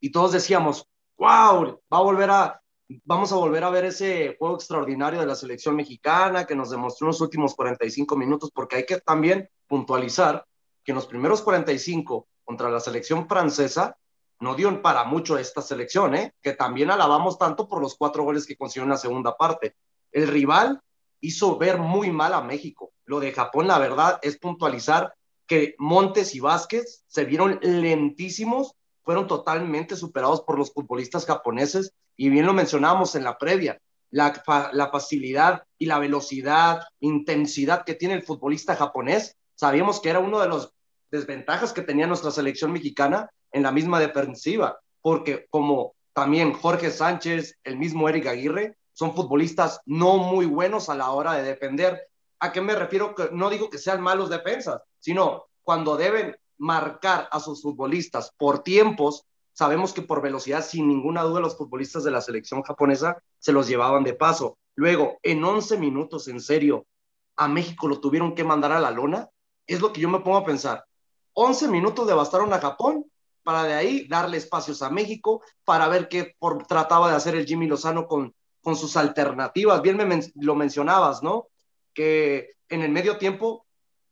y 0.00 0.10
todos 0.10 0.32
decíamos, 0.32 0.88
wow, 1.16 1.80
va 1.92 1.98
a 1.98 2.02
volver 2.02 2.30
a, 2.30 2.60
vamos 3.04 3.32
a 3.32 3.36
volver 3.36 3.64
a 3.64 3.70
ver 3.70 3.86
ese 3.86 4.36
juego 4.38 4.56
extraordinario 4.56 5.20
de 5.20 5.26
la 5.26 5.34
selección 5.34 5.76
mexicana 5.76 6.44
que 6.44 6.54
nos 6.54 6.70
demostró 6.70 7.06
en 7.06 7.08
los 7.08 7.20
últimos 7.20 7.54
45 7.54 8.16
minutos, 8.16 8.50
porque 8.52 8.76
hay 8.76 8.86
que 8.86 9.00
también 9.00 9.48
puntualizar 9.66 10.44
que 10.84 10.92
en 10.92 10.96
los 10.96 11.06
primeros 11.06 11.40
45 11.42 12.28
contra 12.44 12.68
la 12.68 12.80
selección 12.80 13.26
francesa 13.26 13.96
no 14.40 14.54
dio 14.54 14.82
para 14.82 15.04
mucho 15.04 15.38
esta 15.38 15.62
selección, 15.62 16.14
¿eh? 16.14 16.34
que 16.42 16.52
también 16.52 16.90
alabamos 16.90 17.38
tanto 17.38 17.66
por 17.66 17.80
los 17.80 17.96
cuatro 17.96 18.24
goles 18.24 18.46
que 18.46 18.56
consiguió 18.56 18.84
en 18.84 18.90
la 18.90 18.96
segunda 18.96 19.36
parte. 19.36 19.76
El 20.12 20.28
rival 20.28 20.80
hizo 21.20 21.56
ver 21.56 21.78
muy 21.78 22.10
mal 22.10 22.34
a 22.34 22.42
México. 22.42 22.92
Lo 23.06 23.20
de 23.20 23.32
Japón, 23.32 23.68
la 23.68 23.78
verdad, 23.78 24.18
es 24.22 24.38
puntualizar 24.38 25.14
que 25.46 25.74
Montes 25.78 26.34
y 26.34 26.40
Vázquez 26.40 27.04
se 27.06 27.24
vieron 27.24 27.58
lentísimos, 27.62 28.74
fueron 29.02 29.26
totalmente 29.26 29.96
superados 29.96 30.40
por 30.42 30.58
los 30.58 30.72
futbolistas 30.72 31.26
japoneses 31.26 31.92
y 32.16 32.30
bien 32.30 32.46
lo 32.46 32.54
mencionábamos 32.54 33.14
en 33.14 33.24
la 33.24 33.36
previa, 33.36 33.78
la, 34.10 34.42
la 34.72 34.88
facilidad 34.88 35.64
y 35.78 35.86
la 35.86 35.98
velocidad, 35.98 36.82
intensidad 37.00 37.84
que 37.84 37.94
tiene 37.94 38.14
el 38.14 38.22
futbolista 38.22 38.76
japonés. 38.76 39.36
Sabíamos 39.54 40.00
que 40.00 40.10
era 40.10 40.20
uno 40.20 40.40
de 40.40 40.48
los 40.48 40.72
desventajas 41.10 41.72
que 41.72 41.82
tenía 41.82 42.06
nuestra 42.06 42.30
selección 42.30 42.72
mexicana 42.72 43.30
en 43.52 43.62
la 43.62 43.72
misma 43.72 44.00
defensiva, 44.00 44.80
porque 45.02 45.46
como 45.50 45.94
también 46.12 46.52
Jorge 46.52 46.90
Sánchez, 46.90 47.58
el 47.64 47.76
mismo 47.76 48.08
Eric 48.08 48.26
Aguirre, 48.26 48.76
son 48.92 49.14
futbolistas 49.14 49.80
no 49.84 50.16
muy 50.16 50.46
buenos 50.46 50.88
a 50.88 50.94
la 50.94 51.10
hora 51.10 51.34
de 51.34 51.42
defender. 51.42 52.08
¿A 52.40 52.52
qué 52.52 52.60
me 52.60 52.74
refiero? 52.74 53.14
No 53.32 53.50
digo 53.50 53.70
que 53.70 53.78
sean 53.78 54.00
malos 54.00 54.30
defensas, 54.30 54.82
sino 55.00 55.46
cuando 55.62 55.96
deben 55.96 56.36
marcar 56.58 57.28
a 57.30 57.40
sus 57.40 57.62
futbolistas 57.62 58.32
por 58.36 58.62
tiempos, 58.62 59.24
sabemos 59.52 59.92
que 59.92 60.02
por 60.02 60.22
velocidad, 60.22 60.64
sin 60.64 60.88
ninguna 60.88 61.22
duda, 61.22 61.40
los 61.40 61.56
futbolistas 61.56 62.04
de 62.04 62.10
la 62.10 62.20
selección 62.20 62.62
japonesa 62.62 63.22
se 63.38 63.52
los 63.52 63.66
llevaban 63.66 64.04
de 64.04 64.14
paso. 64.14 64.58
Luego, 64.74 65.18
en 65.22 65.42
11 65.44 65.78
minutos, 65.78 66.28
en 66.28 66.40
serio, 66.40 66.86
a 67.36 67.48
México 67.48 67.88
lo 67.88 68.00
tuvieron 68.00 68.34
que 68.34 68.44
mandar 68.44 68.72
a 68.72 68.80
la 68.80 68.90
lona. 68.90 69.28
Es 69.66 69.80
lo 69.80 69.92
que 69.92 70.00
yo 70.00 70.08
me 70.08 70.20
pongo 70.20 70.36
a 70.36 70.44
pensar. 70.44 70.84
11 71.34 71.68
minutos 71.68 72.06
devastaron 72.06 72.52
a 72.52 72.60
Japón 72.60 73.06
para 73.42 73.64
de 73.64 73.74
ahí 73.74 74.06
darle 74.08 74.36
espacios 74.36 74.82
a 74.82 74.90
México 74.90 75.42
para 75.64 75.88
ver 75.88 76.08
qué 76.08 76.34
por, 76.38 76.66
trataba 76.66 77.10
de 77.10 77.16
hacer 77.16 77.34
el 77.34 77.46
Jimmy 77.46 77.66
Lozano 77.66 78.06
con 78.06 78.34
con 78.64 78.74
sus 78.74 78.96
alternativas. 78.96 79.82
Bien 79.82 79.96
me 79.96 80.20
lo 80.36 80.54
mencionabas, 80.56 81.22
¿no? 81.22 81.48
Que 81.94 82.50
en 82.68 82.82
el 82.82 82.90
medio 82.90 83.16
tiempo 83.16 83.66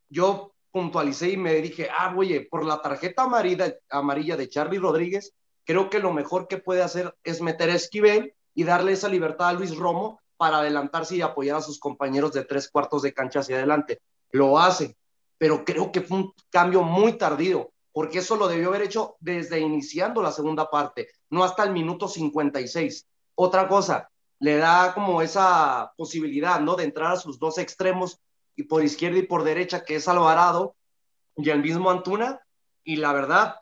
yo 0.08 0.54
puntualicé 0.70 1.30
y 1.30 1.36
me 1.36 1.54
dije, 1.56 1.88
ah, 1.96 2.14
oye, 2.16 2.46
por 2.50 2.64
la 2.64 2.80
tarjeta 2.80 3.24
amarilla, 3.24 3.74
amarilla 3.90 4.36
de 4.36 4.48
Charlie 4.48 4.78
Rodríguez, 4.78 5.34
creo 5.64 5.90
que 5.90 5.98
lo 5.98 6.12
mejor 6.12 6.48
que 6.48 6.58
puede 6.58 6.82
hacer 6.82 7.14
es 7.24 7.40
meter 7.40 7.70
a 7.70 7.74
Esquivel 7.74 8.34
y 8.54 8.64
darle 8.64 8.92
esa 8.92 9.08
libertad 9.08 9.48
a 9.48 9.52
Luis 9.52 9.76
Romo 9.76 10.20
para 10.36 10.58
adelantarse 10.58 11.16
y 11.16 11.22
apoyar 11.22 11.58
a 11.58 11.62
sus 11.62 11.78
compañeros 11.78 12.32
de 12.32 12.44
tres 12.44 12.68
cuartos 12.70 13.02
de 13.02 13.12
cancha 13.12 13.40
hacia 13.40 13.56
adelante. 13.56 14.00
Lo 14.30 14.58
hace, 14.58 14.96
pero 15.38 15.64
creo 15.64 15.92
que 15.92 16.00
fue 16.00 16.18
un 16.18 16.32
cambio 16.50 16.82
muy 16.82 17.12
tardío. 17.14 17.68
porque 17.94 18.20
eso 18.20 18.36
lo 18.36 18.48
debió 18.48 18.68
haber 18.68 18.82
hecho 18.82 19.16
desde 19.20 19.60
iniciando 19.60 20.22
la 20.22 20.32
segunda 20.32 20.70
parte, 20.70 21.08
no 21.28 21.44
hasta 21.44 21.62
el 21.62 21.72
minuto 21.72 22.08
56. 22.08 23.06
Otra 23.34 23.68
cosa, 23.68 24.10
le 24.42 24.56
da 24.56 24.92
como 24.92 25.22
esa 25.22 25.92
posibilidad, 25.96 26.58
¿no? 26.60 26.74
De 26.74 26.82
entrar 26.82 27.12
a 27.12 27.16
sus 27.16 27.38
dos 27.38 27.58
extremos, 27.58 28.18
y 28.56 28.64
por 28.64 28.82
izquierda 28.82 29.18
y 29.18 29.22
por 29.22 29.44
derecha, 29.44 29.84
que 29.84 29.94
es 29.94 30.08
Alvarado 30.08 30.74
y 31.36 31.48
el 31.48 31.62
mismo 31.62 31.90
Antuna, 31.90 32.40
y 32.82 32.96
la 32.96 33.12
verdad, 33.12 33.60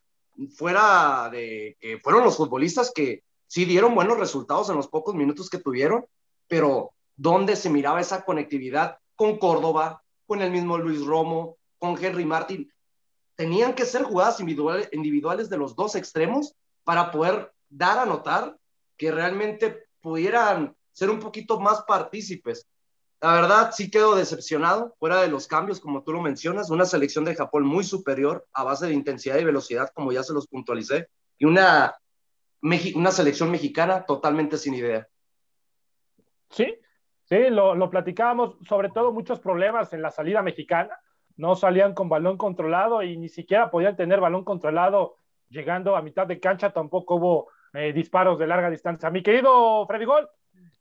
fuera 0.56 1.28
de 1.30 1.76
que 1.80 1.98
fueron 1.98 2.24
los 2.24 2.38
futbolistas 2.38 2.92
que 2.94 3.22
sí 3.46 3.66
dieron 3.66 3.94
buenos 3.94 4.18
resultados 4.18 4.70
en 4.70 4.76
los 4.76 4.88
pocos 4.88 5.14
minutos 5.14 5.50
que 5.50 5.58
tuvieron, 5.58 6.06
pero 6.48 6.92
¿dónde 7.14 7.56
se 7.56 7.68
miraba 7.68 8.00
esa 8.00 8.24
conectividad 8.24 8.96
con 9.16 9.36
Córdoba, 9.36 10.02
con 10.26 10.40
el 10.40 10.50
mismo 10.50 10.78
Luis 10.78 11.04
Romo, 11.04 11.58
con 11.78 12.02
Henry 12.02 12.24
Martin? 12.24 12.72
Tenían 13.36 13.74
que 13.74 13.84
ser 13.84 14.04
jugadas 14.04 14.40
individuales, 14.40 14.88
individuales 14.92 15.50
de 15.50 15.58
los 15.58 15.76
dos 15.76 15.94
extremos 15.94 16.54
para 16.84 17.10
poder 17.10 17.52
dar 17.68 17.98
a 17.98 18.06
notar 18.06 18.56
que 18.96 19.12
realmente 19.12 19.89
pudieran 20.00 20.74
ser 20.92 21.10
un 21.10 21.20
poquito 21.20 21.60
más 21.60 21.82
partícipes. 21.82 22.68
La 23.20 23.34
verdad, 23.34 23.70
sí 23.72 23.90
quedo 23.90 24.14
decepcionado, 24.14 24.94
fuera 24.98 25.20
de 25.20 25.28
los 25.28 25.46
cambios, 25.46 25.78
como 25.78 26.02
tú 26.02 26.12
lo 26.12 26.22
mencionas, 26.22 26.70
una 26.70 26.86
selección 26.86 27.24
de 27.24 27.34
Japón 27.34 27.64
muy 27.64 27.84
superior 27.84 28.46
a 28.54 28.64
base 28.64 28.86
de 28.86 28.94
intensidad 28.94 29.38
y 29.38 29.44
velocidad, 29.44 29.90
como 29.94 30.10
ya 30.10 30.22
se 30.22 30.32
los 30.32 30.46
puntualicé, 30.46 31.08
y 31.38 31.44
una, 31.44 31.94
una 32.62 33.10
selección 33.10 33.50
mexicana 33.50 34.06
totalmente 34.06 34.56
sin 34.56 34.74
idea. 34.74 35.06
Sí, 36.48 36.74
sí, 37.24 37.50
lo, 37.50 37.74
lo 37.74 37.90
platicábamos, 37.90 38.56
sobre 38.66 38.88
todo 38.88 39.12
muchos 39.12 39.38
problemas 39.38 39.92
en 39.92 40.00
la 40.00 40.10
salida 40.10 40.40
mexicana, 40.40 40.98
no 41.36 41.56
salían 41.56 41.94
con 41.94 42.08
balón 42.08 42.38
controlado 42.38 43.02
y 43.02 43.16
ni 43.18 43.28
siquiera 43.28 43.70
podían 43.70 43.96
tener 43.96 44.20
balón 44.20 44.44
controlado 44.44 45.16
llegando 45.50 45.96
a 45.96 46.02
mitad 46.02 46.26
de 46.26 46.40
cancha, 46.40 46.72
tampoco 46.72 47.16
hubo 47.16 47.48
eh, 47.72 47.92
disparos 47.92 48.38
de 48.38 48.46
larga 48.46 48.70
distancia. 48.70 49.10
Mi 49.10 49.22
querido 49.22 49.86
Freddy 49.86 50.04
Gol, 50.04 50.28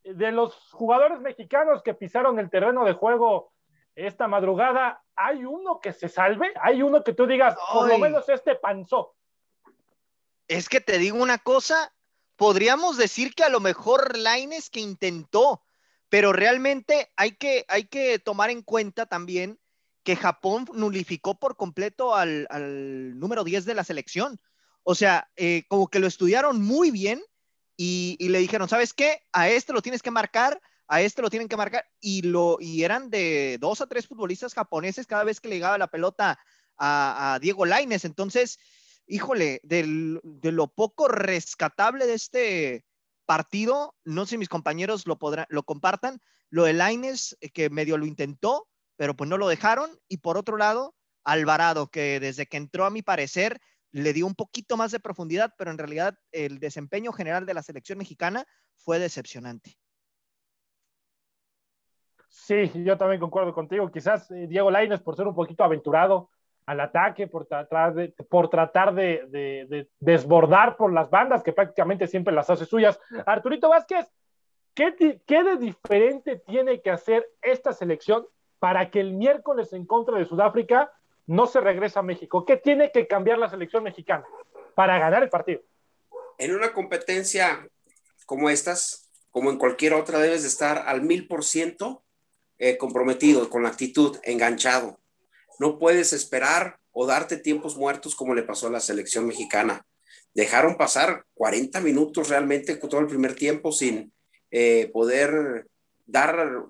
de 0.03 0.31
los 0.31 0.55
jugadores 0.72 1.19
mexicanos 1.19 1.84
que 1.84 1.93
pisaron 1.93 2.39
el 2.39 2.50
terreno 2.50 2.86
de 2.86 2.93
juego 2.93 3.51
esta 3.96 4.27
madrugada, 4.27 5.03
¿hay 5.15 5.46
uno 5.46 5.79
que 5.81 5.93
se 5.93 6.08
salve? 6.08 6.51
¿Hay 6.62 6.81
uno 6.81 7.03
que 7.03 7.13
tú 7.13 7.27
digas, 7.27 7.55
por 7.74 7.88
lo 7.88 7.98
menos 7.98 8.27
este 8.29 8.55
panzó? 8.55 9.15
Es 10.48 10.69
que 10.69 10.81
te 10.81 10.98
digo 10.98 11.22
una 11.22 11.38
cosa, 11.38 11.93
podríamos 12.36 12.98
decir 12.98 13.36
que 13.36 13.43
a 13.43 13.50
lo 13.50 13.60
mejor 13.60 14.17
Laines 14.17 14.69
que 14.69 14.79
intentó, 14.79 15.63
pero 16.08 16.34
realmente 16.34 17.12
hay 17.17 17.34
que, 17.34 17.65
hay 17.67 17.86
que 17.86 18.19
tomar 18.19 18.50
en 18.50 18.63
cuenta 18.63 19.05
también 19.05 19.60
que 20.03 20.15
Japón 20.15 20.65
nulificó 20.74 21.38
por 21.38 21.55
completo 21.55 22.15
al, 22.15 22.48
al 22.50 23.19
número 23.19 23.43
10 23.43 23.65
de 23.65 23.75
la 23.75 23.84
selección. 23.84 24.39
O 24.83 24.95
sea, 24.95 25.29
eh, 25.36 25.63
como 25.67 25.88
que 25.88 26.00
lo 26.00 26.07
estudiaron 26.07 26.62
muy 26.62 26.91
bien 26.91 27.21
y, 27.77 28.17
le 28.19 28.39
dijeron, 28.39 28.67
¿sabes 28.67 28.93
qué? 28.93 29.21
A 29.31 29.50
este 29.50 29.71
lo 29.71 29.81
tienes 29.81 30.01
que 30.01 30.12
marcar, 30.12 30.62
a 30.88 31.01
este 31.01 31.21
lo 31.21 31.29
tienen 31.29 31.48
que 31.48 31.55
marcar, 31.55 31.86
y, 32.01 32.24
lo, 32.24 32.57
y 32.59 32.83
eran 32.83 33.09
de 33.09 33.57
dos 33.59 33.79
a 33.79 33.88
tres 33.88 34.07
futbolistas 34.07 34.53
japoneses 34.53 35.07
cada 35.07 35.24
vez 35.24 35.39
que 35.39 35.48
le 35.48 35.55
llegaba 35.55 35.77
la 35.77 35.88
pelota 35.88 36.39
a, 36.77 37.39
Diego 37.41 37.65
Laines. 37.65 38.03
Entonces, 38.05 38.59
híjole, 39.07 39.62
de 39.63 40.51
lo 40.51 40.67
poco 40.67 41.07
rescatable 41.07 42.05
de 42.05 42.13
este 42.15 42.86
partido, 43.25 43.95
no 44.03 44.25
sé 44.25 44.31
si 44.31 44.38
mis 44.39 44.50
compañeros 44.50 45.05
lo, 45.05 45.19
podrán, 45.19 45.45
lo 45.50 45.63
compartan, 45.63 46.19
lo 46.50 46.63
de 46.63 46.74
Laines, 46.74 47.38
eh, 47.41 47.50
que 47.51 47.69
medio 47.69 47.98
lo 47.98 48.05
intentó, 48.05 48.67
pero 48.98 49.15
pues 49.15 49.29
no 49.29 49.38
lo 49.38 49.48
dejaron, 49.48 49.89
y 50.07 50.17
por 50.17 50.38
otro 50.38 50.57
lado, 50.57 50.95
Alvarado, 51.24 51.91
que 51.91 52.19
desde 52.19 52.48
que 52.48 52.57
entró, 52.57 52.86
a 52.86 52.89
mi 52.89 53.03
parecer, 53.03 53.62
le 53.91 54.13
dio 54.13 54.25
un 54.25 54.36
poquito 54.36 54.77
más 54.77 54.91
de 54.91 55.00
profundidad, 55.00 55.53
pero 55.58 55.72
en 55.72 55.77
realidad 55.77 56.17
el 56.31 56.60
desempeño 56.60 57.12
general 57.12 57.46
de 57.46 57.53
la 57.53 57.63
selección 57.63 57.98
mexicana 57.98 58.46
fue 58.75 59.00
decepcionante. 59.00 59.77
Sí, 62.29 62.72
yo 62.84 62.98
también 62.98 63.19
concuerdo 63.19 63.53
contigo. 63.53 63.91
Quizás 63.91 64.29
eh, 64.31 64.48
Diego 64.48 64.69
Lainez, 64.69 65.01
por 65.01 65.15
ser 65.15 65.27
un 65.27 65.36
poquito 65.36 65.63
aventurado 65.63 66.29
al 66.68 66.79
ataque, 66.79 67.27
por 67.27 67.48
tratar 67.48 67.96
de, 67.96 68.09
por 68.29 68.50
tratar 68.50 68.94
de, 68.94 69.87
desbordar 70.00 70.77
por 70.77 70.94
las 70.94 71.09
bandas, 71.09 71.42
que 71.42 71.51
prácticamente 71.51 72.05
siempre 72.05 72.33
las 72.33 72.50
hace 72.50 72.66
suyas. 72.66 73.00
Arturito 73.25 73.70
Vázquez, 73.70 74.05
¿qué, 74.75 75.20
¿qué 75.25 75.44
de 75.44 75.57
diferente 75.57 76.37
tiene 76.46 76.81
que 76.81 76.92
hacer 76.92 77.27
esta 77.42 77.74
selección 77.74 78.27
para 78.59 78.92
que 78.92 79.00
el 79.00 79.14
miércoles 79.14 79.74
en 79.74 79.87
contra 79.87 80.18
de 80.18 80.25
Sudáfrica 80.25 80.92
no 81.29 81.46
se 81.46 81.61
regresa 81.61 82.00
a 82.00 82.03
México. 82.03 82.44
¿Qué 82.44 82.57
tiene 82.57 82.92
que 82.92 83.05
cambiar 83.05 83.37
la 83.37 83.48
selección 83.48 83.83
mexicana 83.83 84.25
para 84.74 84.98
ganar 84.98 85.22
el 85.22 85.29
partido? 85.29 85.61
En 86.39 86.55
una 86.55 86.74
competencia 86.74 87.70
como 88.25 88.50
estas, 88.50 89.11
como 89.29 89.51
en 89.51 89.59
cualquier 89.59 89.94
otra, 89.94 90.18
debes 90.18 90.42
de 90.42 90.48
estar 90.48 90.85
al 90.87 91.03
mil 91.03 91.27
por 91.27 91.46
ciento 91.46 92.03
eh, 92.57 92.77
comprometido, 92.77 93.48
con 93.48 93.61
la 93.61 93.70
actitud, 93.70 94.18
enganchado. 94.24 95.00
No 95.59 95.77
puedes 95.77 96.13
esperar 96.13 96.79
o 96.92 97.05
darte 97.05 97.37
tiempos 97.37 97.77
muertos 97.77 98.15
como 98.15 98.33
le 98.33 98.42
pasó 98.42 98.65
a 98.65 98.72
la 98.72 98.79
selección 98.79 99.27
mexicana. 99.27 99.85
Dejaron 100.33 100.77
pasar 100.77 101.25
40 101.35 101.79
minutos 101.81 102.29
realmente 102.29 102.75
todo 102.75 103.01
el 103.01 103.07
primer 103.07 103.35
tiempo 103.35 103.72
sin 103.72 104.11
eh, 104.50 104.89
poder 104.92 105.68
dar 106.07 106.65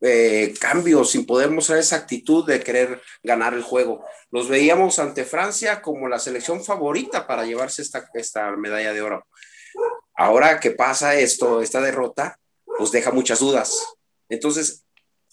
eh, 0.00 0.54
cambios, 0.58 1.10
sin 1.10 1.26
poder 1.26 1.50
mostrar 1.50 1.78
esa 1.78 1.96
actitud 1.96 2.46
de 2.46 2.60
querer 2.60 3.02
ganar 3.22 3.54
el 3.54 3.62
juego. 3.62 4.04
Los 4.30 4.48
veíamos 4.48 4.98
ante 4.98 5.24
Francia 5.24 5.82
como 5.82 6.08
la 6.08 6.18
selección 6.18 6.64
favorita 6.64 7.26
para 7.26 7.44
llevarse 7.44 7.82
esta, 7.82 8.08
esta 8.14 8.50
medalla 8.56 8.92
de 8.92 9.02
oro. 9.02 9.26
Ahora 10.14 10.58
que 10.60 10.70
pasa 10.70 11.14
esto, 11.14 11.62
esta 11.62 11.80
derrota, 11.80 12.38
pues 12.78 12.90
deja 12.92 13.10
muchas 13.10 13.40
dudas. 13.40 13.94
Entonces, 14.28 14.84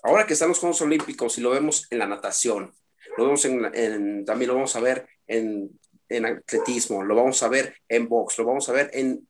ahora 0.04 0.26
que 0.26 0.34
están 0.34 0.50
los 0.50 0.60
Juegos 0.60 0.82
Olímpicos 0.82 1.38
y 1.38 1.42
lo 1.42 1.52
vemos 1.52 1.88
en 1.90 2.00
la 2.00 2.08
natación, 2.08 2.74
lo 3.18 3.26
vemos 3.26 3.46
en, 3.46 4.26
también 4.26 4.50
lo 4.50 4.56
vamos 4.56 4.76
a 4.76 4.80
ver 4.80 5.08
en, 5.28 5.70
en 6.10 6.26
atletismo, 6.26 7.04
lo 7.04 7.16
vamos 7.16 7.42
a 7.44 7.48
ver 7.48 7.78
en 7.88 8.08
box, 8.08 8.38
lo 8.38 8.46
vamos 8.46 8.68
a 8.70 8.74
ver 8.74 8.90
en... 8.94 9.28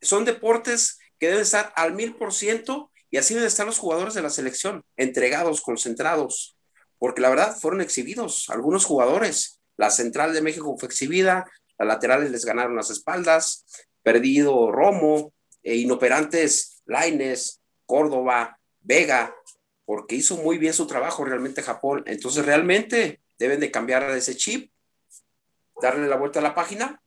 Son 0.00 0.24
deportes 0.24 0.98
que 1.18 1.26
deben 1.26 1.42
estar 1.42 1.72
al 1.76 1.94
mil 1.94 2.14
por 2.14 2.32
ciento 2.32 2.90
y 3.14 3.16
así 3.16 3.32
deben 3.32 3.46
estar 3.46 3.64
los 3.64 3.78
jugadores 3.78 4.14
de 4.14 4.22
la 4.22 4.28
selección, 4.28 4.84
entregados, 4.96 5.60
concentrados, 5.60 6.56
porque 6.98 7.20
la 7.20 7.28
verdad 7.28 7.56
fueron 7.56 7.80
exhibidos 7.80 8.50
algunos 8.50 8.84
jugadores. 8.84 9.60
La 9.76 9.90
central 9.90 10.32
de 10.34 10.42
México 10.42 10.76
fue 10.76 10.88
exhibida, 10.88 11.48
las 11.78 11.86
laterales 11.86 12.32
les 12.32 12.44
ganaron 12.44 12.74
las 12.74 12.90
espaldas, 12.90 13.66
perdido 14.02 14.72
Romo, 14.72 15.32
e 15.62 15.76
inoperantes 15.76 16.82
Laines, 16.86 17.60
Córdoba, 17.86 18.58
Vega, 18.80 19.32
porque 19.84 20.16
hizo 20.16 20.36
muy 20.38 20.58
bien 20.58 20.74
su 20.74 20.88
trabajo 20.88 21.24
realmente 21.24 21.62
Japón. 21.62 22.02
Entonces 22.06 22.44
realmente 22.44 23.20
deben 23.38 23.60
de 23.60 23.70
cambiar 23.70 24.10
ese 24.10 24.34
chip, 24.34 24.72
darle 25.80 26.08
la 26.08 26.16
vuelta 26.16 26.40
a 26.40 26.42
la 26.42 26.56
página 26.56 27.00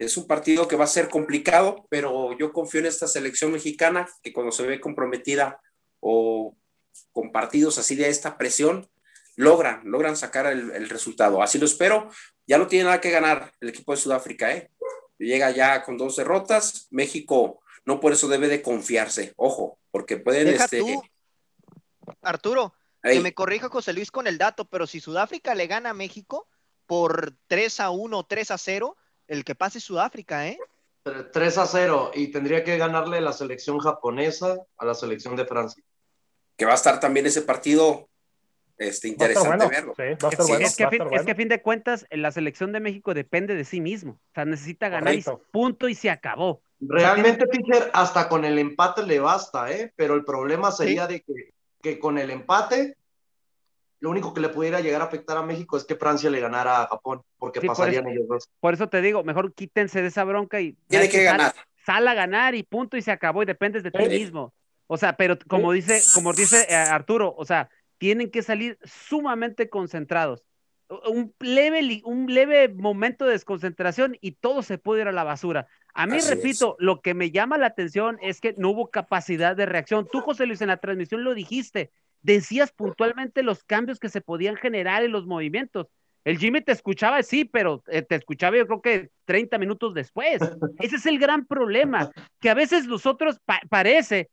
es 0.00 0.16
un 0.16 0.26
partido 0.26 0.66
que 0.66 0.76
va 0.76 0.84
a 0.84 0.88
ser 0.88 1.10
complicado, 1.10 1.86
pero 1.90 2.36
yo 2.38 2.54
confío 2.54 2.80
en 2.80 2.86
esta 2.86 3.06
selección 3.06 3.52
mexicana 3.52 4.08
que 4.22 4.32
cuando 4.32 4.50
se 4.50 4.66
ve 4.66 4.80
comprometida 4.80 5.60
o 6.00 6.56
con 7.12 7.30
partidos 7.30 7.76
así 7.76 7.96
de 7.96 8.08
esta 8.08 8.38
presión, 8.38 8.88
logran, 9.36 9.82
logran 9.84 10.16
sacar 10.16 10.46
el, 10.46 10.88
resultado. 10.88 11.42
Así 11.42 11.58
lo 11.58 11.66
espero. 11.66 12.10
Ya 12.46 12.56
no 12.56 12.66
tiene 12.66 12.86
nada 12.86 13.00
que 13.02 13.10
ganar 13.10 13.52
el 13.60 13.68
equipo 13.68 13.92
de 13.92 14.00
Sudáfrica, 14.00 14.50
¿eh? 14.52 14.70
Llega 15.18 15.50
ya 15.50 15.82
con 15.84 15.98
dos 15.98 16.16
derrotas. 16.16 16.88
México 16.90 17.60
no 17.84 18.00
por 18.00 18.12
eso 18.12 18.26
debe 18.26 18.48
de 18.48 18.62
confiarse. 18.62 19.34
Ojo, 19.36 19.78
porque 19.90 20.16
pueden... 20.16 20.48
este... 20.48 20.82
Arturo, 22.22 22.72
que 23.02 23.20
me 23.20 23.34
corrija 23.34 23.68
José 23.68 23.92
Luis 23.92 24.10
con 24.10 24.26
el 24.26 24.38
dato, 24.38 24.64
pero 24.64 24.86
si 24.86 24.98
Sudáfrica 24.98 25.54
le 25.54 25.66
gana 25.66 25.90
a 25.90 25.94
México 25.94 26.48
por 26.86 27.34
3 27.48 27.80
a 27.80 27.90
1, 27.90 28.24
3 28.24 28.50
a 28.50 28.58
0, 28.58 28.96
el 29.30 29.44
que 29.44 29.54
pase 29.54 29.80
Sudáfrica, 29.80 30.48
¿eh? 30.48 30.58
3 31.32 31.58
a 31.58 31.66
0 31.66 32.10
y 32.14 32.28
tendría 32.28 32.64
que 32.64 32.76
ganarle 32.76 33.20
la 33.20 33.32
selección 33.32 33.78
japonesa 33.78 34.56
a 34.76 34.84
la 34.84 34.94
selección 34.94 35.36
de 35.36 35.46
Francia. 35.46 35.82
Que 36.56 36.66
va 36.66 36.72
a 36.72 36.74
estar 36.74 37.00
también 37.00 37.24
ese 37.26 37.42
partido 37.42 38.08
este, 38.76 39.08
interesante 39.08 39.68
verlo. 39.68 39.94
es, 39.96 40.76
que 40.76 40.84
a 40.84 41.34
fin, 41.34 41.48
de 41.48 41.62
cuentas, 41.62 42.06
la 42.10 42.32
selección 42.32 42.72
de 42.72 42.80
México 42.80 43.14
depende 43.14 43.54
de 43.54 43.64
sí 43.64 43.80
mismo. 43.80 44.12
O 44.12 44.34
sea, 44.34 44.44
necesita 44.44 44.88
ganar 44.88 45.14
y 45.14 45.24
punto 45.52 45.88
y 45.88 45.94
se 45.94 46.10
acabó. 46.10 46.62
Realmente, 46.80 47.46
Peter, 47.46 47.90
hasta 47.92 48.28
con 48.28 48.44
el 48.44 48.58
empate 48.58 49.04
le 49.04 49.20
basta, 49.20 49.70
¿eh? 49.70 49.92
Pero 49.96 50.14
el 50.14 50.24
problema 50.24 50.72
sería 50.72 51.06
de 51.06 51.20
que, 51.20 51.52
que 51.80 51.98
con 51.98 52.18
el 52.18 52.30
empate 52.30 52.96
lo 54.00 54.10
único 54.10 54.32
que 54.32 54.40
le 54.40 54.48
pudiera 54.48 54.80
llegar 54.80 55.02
a 55.02 55.04
afectar 55.04 55.36
a 55.36 55.42
México 55.42 55.76
es 55.76 55.84
que 55.84 55.94
Francia 55.94 56.30
le 56.30 56.40
ganara 56.40 56.82
a 56.82 56.88
Japón, 56.88 57.22
porque 57.38 57.60
pasarían 57.60 58.08
ellos 58.08 58.26
dos. 58.26 58.48
Por 58.58 58.74
eso 58.74 58.88
te 58.88 59.02
digo, 59.02 59.22
mejor 59.24 59.52
quítense 59.52 60.00
de 60.00 60.08
esa 60.08 60.24
bronca 60.24 60.60
y. 60.60 60.76
Tiene 60.88 61.08
que, 61.08 61.22
ganar. 61.22 61.54
Sal, 61.84 62.08
a 62.08 62.14
ganar 62.14 62.54
y 62.54 62.62
punto 62.62 62.96
y 62.96 63.02
se 63.02 63.10
acabó 63.10 63.42
y 63.42 63.46
dependes 63.46 63.82
de 63.82 63.90
ti 63.90 64.08
mismo. 64.08 64.52
O 64.86 64.96
sea, 64.96 65.16
pero 65.16 65.38
como 65.48 65.72
dice, 65.72 66.00
como 66.14 66.32
dice 66.32 66.66
eh, 66.68 66.74
Arturo, 66.74 67.34
o 67.36 67.44
sea, 67.44 67.70
tienen 67.98 68.30
que 68.30 68.42
salir 68.42 68.78
sumamente 68.82 69.68
concentrados. 69.68 70.44
un 71.06 71.34
leve, 71.38 72.02
un 72.04 72.32
leve 72.32 72.68
momento 72.68 73.24
de 73.24 73.32
desconcentración 73.32 74.16
y 74.20 74.32
todo 74.32 74.62
se 74.62 74.78
puede 74.78 75.02
ir 75.02 75.08
a 75.08 75.12
la 75.12 75.24
basura. 75.24 75.68
A 75.94 76.06
mí, 76.06 76.18
repito, 76.20 76.76
lo 76.78 77.00
que 77.02 77.14
me 77.14 77.30
llama 77.30 77.58
la 77.58 77.66
atención 77.66 78.18
es 78.22 78.40
que 78.40 78.54
no 78.56 78.70
hubo 78.70 78.90
capacidad 78.90 79.56
de 79.56 79.66
reacción. 79.66 80.08
Tú, 80.10 80.20
José 80.20 80.46
Luis, 80.46 80.60
en 80.60 80.68
la 80.68 80.78
transmisión 80.78 81.24
lo 81.24 81.34
dijiste, 81.34 81.90
decías 82.22 82.72
puntualmente 82.72 83.42
los 83.42 83.64
cambios 83.64 83.98
que 83.98 84.08
se 84.08 84.20
podían 84.20 84.56
generar 84.56 85.02
en 85.02 85.12
los 85.12 85.26
movimientos. 85.26 85.88
El 86.24 86.38
Jimmy 86.38 86.60
te 86.60 86.72
escuchaba, 86.72 87.22
sí, 87.22 87.44
pero 87.44 87.82
eh, 87.88 88.02
te 88.02 88.14
escuchaba 88.14 88.56
yo 88.56 88.66
creo 88.66 88.82
que 88.82 89.10
30 89.24 89.58
minutos 89.58 89.94
después. 89.94 90.40
Ese 90.80 90.96
es 90.96 91.06
el 91.06 91.18
gran 91.18 91.46
problema, 91.46 92.10
que 92.40 92.50
a 92.50 92.54
veces 92.54 92.86
nosotros 92.86 93.38
parece, 93.68 94.28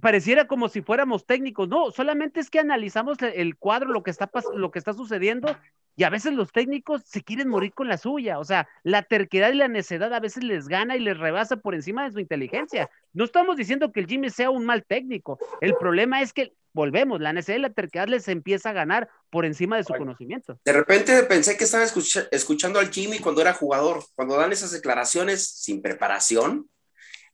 pareciera 0.00 0.46
como 0.46 0.68
si 0.68 0.82
fuéramos 0.82 1.24
técnicos. 1.24 1.68
No, 1.68 1.90
solamente 1.90 2.40
es 2.40 2.50
que 2.50 2.58
analizamos 2.58 3.18
el 3.22 3.56
cuadro, 3.56 3.90
lo 3.90 4.02
que 4.02 4.10
está, 4.10 4.30
lo 4.54 4.70
que 4.70 4.78
está 4.78 4.92
sucediendo 4.92 5.56
y 5.98 6.04
a 6.04 6.10
veces 6.10 6.32
los 6.32 6.52
técnicos 6.52 7.02
se 7.04 7.22
quieren 7.24 7.48
morir 7.48 7.72
con 7.72 7.88
la 7.88 7.98
suya. 7.98 8.38
O 8.38 8.44
sea, 8.44 8.68
la 8.84 9.02
terquedad 9.02 9.50
y 9.50 9.56
la 9.56 9.66
necedad 9.66 10.14
a 10.14 10.20
veces 10.20 10.44
les 10.44 10.68
gana 10.68 10.96
y 10.96 11.00
les 11.00 11.18
rebasa 11.18 11.56
por 11.56 11.74
encima 11.74 12.04
de 12.04 12.12
su 12.12 12.20
inteligencia. 12.20 12.88
No 13.12 13.24
estamos 13.24 13.56
diciendo 13.56 13.90
que 13.90 13.98
el 13.98 14.06
Jimmy 14.06 14.30
sea 14.30 14.50
un 14.50 14.64
mal 14.64 14.84
técnico. 14.84 15.40
El 15.60 15.74
problema 15.74 16.22
es 16.22 16.32
que, 16.32 16.52
volvemos, 16.72 17.20
la 17.20 17.32
necedad 17.32 17.58
y 17.58 17.62
la 17.62 17.70
terquedad 17.72 18.06
les 18.06 18.28
empieza 18.28 18.70
a 18.70 18.74
ganar 18.74 19.08
por 19.28 19.44
encima 19.44 19.76
de 19.76 19.82
su 19.82 19.92
conocimiento. 19.92 20.60
De 20.64 20.72
repente 20.72 21.20
pensé 21.24 21.56
que 21.56 21.64
estaba 21.64 21.84
escuchando 22.30 22.78
al 22.78 22.92
Jimmy 22.92 23.18
cuando 23.18 23.40
era 23.40 23.52
jugador, 23.52 24.04
cuando 24.14 24.36
dan 24.36 24.52
esas 24.52 24.70
declaraciones 24.70 25.48
sin 25.48 25.82
preparación, 25.82 26.70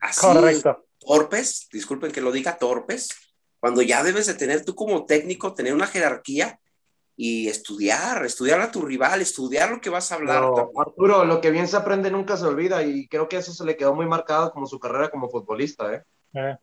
así 0.00 0.20
Correcto. 0.22 0.86
Torpes, 1.04 1.68
disculpen 1.72 2.12
que 2.12 2.20
lo 2.20 2.32
diga, 2.32 2.58
torpes, 2.58 3.10
cuando 3.60 3.82
ya 3.82 4.02
debes 4.02 4.26
de 4.26 4.34
tener 4.34 4.64
tú 4.64 4.74
como 4.74 5.06
técnico, 5.06 5.54
tener 5.54 5.72
una 5.72 5.86
jerarquía 5.86 6.58
y 7.16 7.48
estudiar, 7.48 8.24
estudiar 8.24 8.60
a 8.60 8.70
tu 8.70 8.82
rival, 8.82 9.20
estudiar 9.20 9.70
lo 9.70 9.80
que 9.80 9.90
vas 9.90 10.10
a 10.10 10.16
hablar. 10.16 10.44
Arturo, 10.76 11.24
lo 11.24 11.40
que 11.40 11.50
bien 11.50 11.68
se 11.68 11.76
aprende 11.76 12.10
nunca 12.10 12.36
se 12.36 12.46
olvida 12.46 12.82
y 12.82 13.06
creo 13.08 13.28
que 13.28 13.36
eso 13.36 13.52
se 13.52 13.64
le 13.64 13.76
quedó 13.76 13.94
muy 13.94 14.06
marcado 14.06 14.50
como 14.52 14.66
su 14.66 14.78
carrera 14.78 15.08
como 15.08 15.30
futbolista. 15.30 15.94
¿eh? 15.94 16.02
eh. 16.34 16.56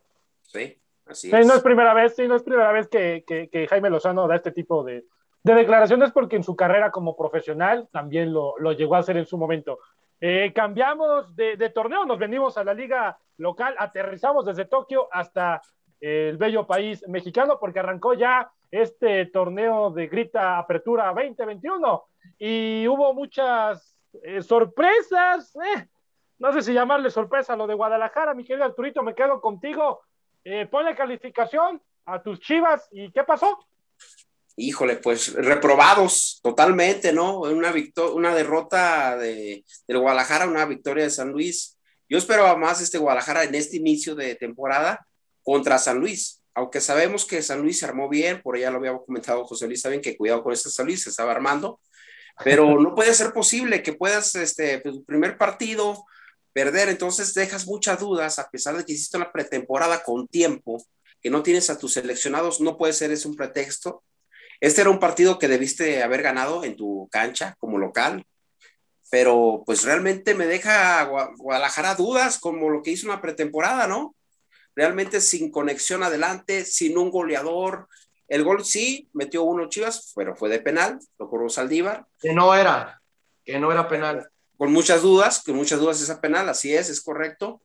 Sí, 0.43 0.77
así 1.05 1.31
sí, 1.31 1.47
no 1.47 1.55
es 1.55 1.61
primera 1.61 1.93
vez, 1.93 2.15
sí, 2.15 2.27
no 2.27 2.35
es 2.35 2.43
primera 2.43 2.71
vez 2.71 2.87
que, 2.87 3.23
que, 3.25 3.67
Jaime 3.67 3.89
Lozano 3.89 4.27
da 4.27 4.35
este 4.35 4.51
tipo 4.51 4.83
de, 4.83 5.05
de, 5.43 5.55
declaraciones 5.55 6.11
porque 6.11 6.35
en 6.35 6.43
su 6.43 6.55
carrera 6.55 6.91
como 6.91 7.15
profesional 7.15 7.87
también 7.91 8.33
lo, 8.33 8.59
lo 8.59 8.73
llegó 8.73 8.95
a 8.95 8.99
hacer 8.99 9.17
en 9.17 9.25
su 9.25 9.37
momento. 9.37 9.79
Eh, 10.23 10.53
cambiamos 10.53 11.35
de, 11.35 11.57
torneo, 11.71 12.05
nos 12.05 12.19
venimos 12.19 12.55
a 12.55 12.63
la 12.63 12.75
liga 12.75 13.17
local, 13.37 13.73
aterrizamos 13.79 14.45
desde 14.45 14.65
Tokio 14.65 15.07
hasta 15.11 15.63
el 15.99 16.37
bello 16.37 16.67
país 16.67 17.03
mexicano 17.07 17.57
porque 17.59 17.79
arrancó 17.79 18.13
ya 18.13 18.51
este 18.69 19.25
torneo 19.25 19.89
de 19.89 20.07
Grita 20.07 20.59
Apertura 20.59 21.07
2021 21.07 22.03
y 22.37 22.87
hubo 22.87 23.15
muchas 23.15 23.97
eh, 24.23 24.43
sorpresas, 24.43 25.55
eh, 25.55 25.87
no 26.37 26.53
sé 26.53 26.61
si 26.61 26.73
llamarle 26.73 27.09
sorpresa 27.09 27.55
lo 27.55 27.65
de 27.65 27.73
Guadalajara, 27.73 28.35
mi 28.35 28.43
querido 28.43 28.65
Arturito, 28.65 29.01
me 29.01 29.15
quedo 29.15 29.41
contigo, 29.41 30.01
eh, 30.43 30.67
pone 30.67 30.95
calificación 30.95 31.81
a 32.05 32.21
tus 32.21 32.39
chivas 32.39 32.87
y 32.91 33.11
¿qué 33.11 33.23
pasó? 33.23 33.57
Híjole, 34.61 34.97
pues 34.97 35.33
reprobados 35.33 36.39
totalmente, 36.43 37.13
¿no? 37.13 37.39
Una, 37.39 37.73
una 38.13 38.35
derrota 38.35 39.17
de, 39.17 39.65
del 39.87 39.99
Guadalajara, 39.99 40.47
una 40.47 40.65
victoria 40.65 41.05
de 41.05 41.09
San 41.09 41.31
Luis. 41.31 41.77
Yo 42.09 42.17
esperaba 42.17 42.55
más 42.57 42.81
este 42.81 42.97
Guadalajara 42.97 43.43
en 43.43 43.55
este 43.55 43.77
inicio 43.77 44.15
de 44.15 44.35
temporada 44.35 45.05
contra 45.43 45.77
San 45.77 45.99
Luis 45.99 46.41
aunque 46.53 46.81
sabemos 46.81 47.25
que 47.25 47.41
San 47.41 47.61
Luis 47.61 47.79
se 47.79 47.85
armó 47.85 48.09
bien, 48.09 48.41
por 48.41 48.55
allá 48.55 48.71
lo 48.71 48.77
había 48.77 48.97
comentado 48.97 49.45
José 49.45 49.67
Luis, 49.67 49.81
saben 49.81 50.01
que 50.01 50.17
cuidado 50.17 50.43
con 50.43 50.53
este 50.53 50.69
San 50.69 50.85
Luis, 50.85 51.03
se 51.03 51.09
estaba 51.09 51.31
armando, 51.31 51.79
pero 52.43 52.79
no 52.79 52.93
puede 52.95 53.13
ser 53.13 53.31
posible 53.31 53.83
que 53.83 53.93
puedas, 53.93 54.35
este, 54.35 54.79
tu 54.79 54.91
pues, 54.91 55.05
primer 55.05 55.37
partido, 55.37 56.05
perder, 56.53 56.89
entonces 56.89 57.33
dejas 57.33 57.65
muchas 57.67 57.99
dudas, 57.99 58.39
a 58.39 58.49
pesar 58.49 58.75
de 58.75 58.83
que 58.83 58.93
hiciste 58.93 59.17
una 59.17 59.31
pretemporada 59.31 60.03
con 60.03 60.27
tiempo, 60.27 60.83
que 61.21 61.29
no 61.29 61.43
tienes 61.43 61.69
a 61.69 61.77
tus 61.77 61.93
seleccionados, 61.93 62.59
no 62.59 62.77
puede 62.77 62.93
ser 62.93 63.11
ese 63.11 63.27
un 63.27 63.35
pretexto. 63.35 64.03
Este 64.61 64.79
era 64.79 64.89
un 64.89 64.99
partido 64.99 65.37
que 65.37 65.49
debiste 65.49 66.01
haber 66.03 66.21
ganado 66.21 66.63
en 66.63 66.77
tu 66.77 67.09
cancha 67.11 67.57
como 67.59 67.77
local, 67.77 68.25
pero 69.09 69.63
pues 69.65 69.83
realmente 69.83 70.35
me 70.35 70.45
deja 70.45 71.03
Guadalajara 71.37 71.95
dudas 71.95 72.39
como 72.39 72.69
lo 72.69 72.81
que 72.81 72.91
hizo 72.91 73.07
una 73.07 73.21
pretemporada, 73.21 73.87
¿no? 73.87 74.15
realmente 74.75 75.21
sin 75.21 75.51
conexión 75.51 76.03
adelante, 76.03 76.65
sin 76.65 76.97
un 76.97 77.11
goleador. 77.11 77.87
El 78.27 78.43
gol 78.43 78.63
sí, 78.63 79.09
metió 79.13 79.43
uno 79.43 79.69
Chivas, 79.69 80.13
pero 80.15 80.35
fue 80.35 80.49
de 80.49 80.59
penal, 80.59 80.99
lo 81.17 81.29
cobró 81.29 81.49
Saldívar. 81.49 82.05
Que 82.19 82.33
no 82.33 82.55
era, 82.55 83.01
que 83.43 83.59
no 83.59 83.71
era 83.71 83.87
penal. 83.87 84.29
Con 84.57 84.71
muchas 84.71 85.01
dudas, 85.01 85.43
con 85.43 85.55
muchas 85.55 85.79
dudas 85.79 86.01
esa 86.01 86.21
penal, 86.21 86.47
así 86.47 86.73
es, 86.73 86.89
es 86.89 87.01
correcto. 87.01 87.61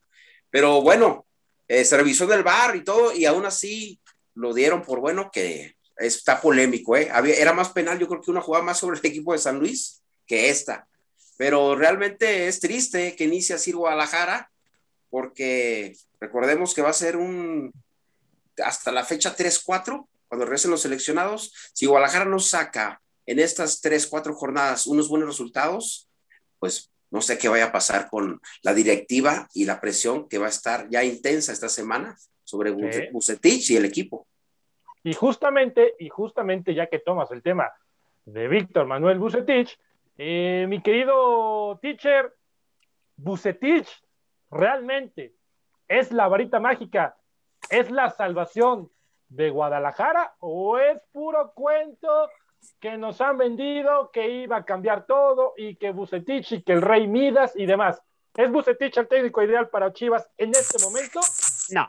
Pero 0.50 0.82
bueno, 0.82 1.26
eh, 1.68 1.84
se 1.84 1.96
revisó 1.96 2.26
del 2.26 2.42
bar 2.42 2.74
y 2.74 2.84
todo, 2.84 3.12
y 3.12 3.26
aún 3.26 3.46
así 3.46 4.00
lo 4.34 4.52
dieron 4.52 4.82
por 4.82 5.00
bueno, 5.00 5.30
que 5.32 5.75
está 5.96 6.40
polémico, 6.40 6.96
¿eh? 6.96 7.10
era 7.38 7.52
más 7.52 7.70
penal, 7.70 7.98
yo 7.98 8.08
creo 8.08 8.20
que 8.20 8.30
una 8.30 8.40
jugada 8.40 8.64
más 8.64 8.78
sobre 8.78 8.98
el 8.98 9.06
equipo 9.06 9.32
de 9.32 9.38
San 9.38 9.58
Luis 9.58 10.02
que 10.26 10.50
esta. 10.50 10.86
Pero 11.36 11.74
realmente 11.74 12.48
es 12.48 12.60
triste 12.60 13.14
que 13.14 13.24
inicie 13.24 13.54
así 13.54 13.72
Guadalajara, 13.72 14.50
porque 15.10 15.96
recordemos 16.20 16.74
que 16.74 16.82
va 16.82 16.90
a 16.90 16.94
ser 16.94 17.16
un 17.16 17.72
hasta 18.62 18.90
la 18.90 19.04
fecha 19.04 19.36
3-4, 19.36 20.06
cuando 20.28 20.44
regresen 20.44 20.70
los 20.70 20.82
seleccionados. 20.82 21.52
Si 21.72 21.86
Guadalajara 21.86 22.24
no 22.24 22.38
saca 22.38 23.00
en 23.26 23.38
estas 23.38 23.82
3-4 23.82 24.34
jornadas 24.34 24.86
unos 24.86 25.08
buenos 25.08 25.28
resultados, 25.28 26.08
pues 26.58 26.90
no 27.10 27.20
sé 27.20 27.38
qué 27.38 27.48
vaya 27.48 27.66
a 27.66 27.72
pasar 27.72 28.08
con 28.08 28.40
la 28.62 28.74
directiva 28.74 29.48
y 29.54 29.64
la 29.64 29.80
presión 29.80 30.28
que 30.28 30.38
va 30.38 30.46
a 30.46 30.50
estar 30.50 30.88
ya 30.88 31.04
intensa 31.04 31.52
esta 31.52 31.68
semana 31.68 32.16
sobre 32.44 32.70
Bucetich 33.12 33.70
y 33.70 33.76
el 33.76 33.84
equipo. 33.84 34.26
Y 35.06 35.12
justamente, 35.12 35.94
y 36.00 36.08
justamente 36.08 36.74
ya 36.74 36.88
que 36.88 36.98
tomas 36.98 37.30
el 37.30 37.40
tema 37.40 37.72
de 38.24 38.48
Víctor 38.48 38.86
Manuel 38.86 39.20
Bucetich, 39.20 39.78
eh, 40.18 40.66
mi 40.68 40.82
querido 40.82 41.78
teacher, 41.80 42.34
Bucetich 43.16 43.88
realmente 44.50 45.36
es 45.86 46.10
la 46.10 46.26
varita 46.26 46.58
mágica, 46.58 47.16
es 47.70 47.88
la 47.92 48.10
salvación 48.10 48.90
de 49.28 49.50
Guadalajara 49.50 50.34
o 50.40 50.76
es 50.76 51.00
puro 51.12 51.52
cuento 51.54 52.28
que 52.80 52.98
nos 52.98 53.20
han 53.20 53.38
vendido 53.38 54.10
que 54.10 54.28
iba 54.28 54.56
a 54.56 54.64
cambiar 54.64 55.06
todo 55.06 55.54
y 55.56 55.76
que 55.76 55.92
Bucetich 55.92 56.50
y 56.50 56.62
que 56.62 56.72
el 56.72 56.82
Rey 56.82 57.06
Midas 57.06 57.52
y 57.54 57.66
demás. 57.66 58.02
¿Es 58.34 58.50
Bucetich 58.50 58.96
el 58.96 59.06
técnico 59.06 59.40
ideal 59.40 59.68
para 59.68 59.92
Chivas 59.92 60.28
en 60.36 60.50
este 60.50 60.84
momento? 60.84 61.20
No. 61.70 61.88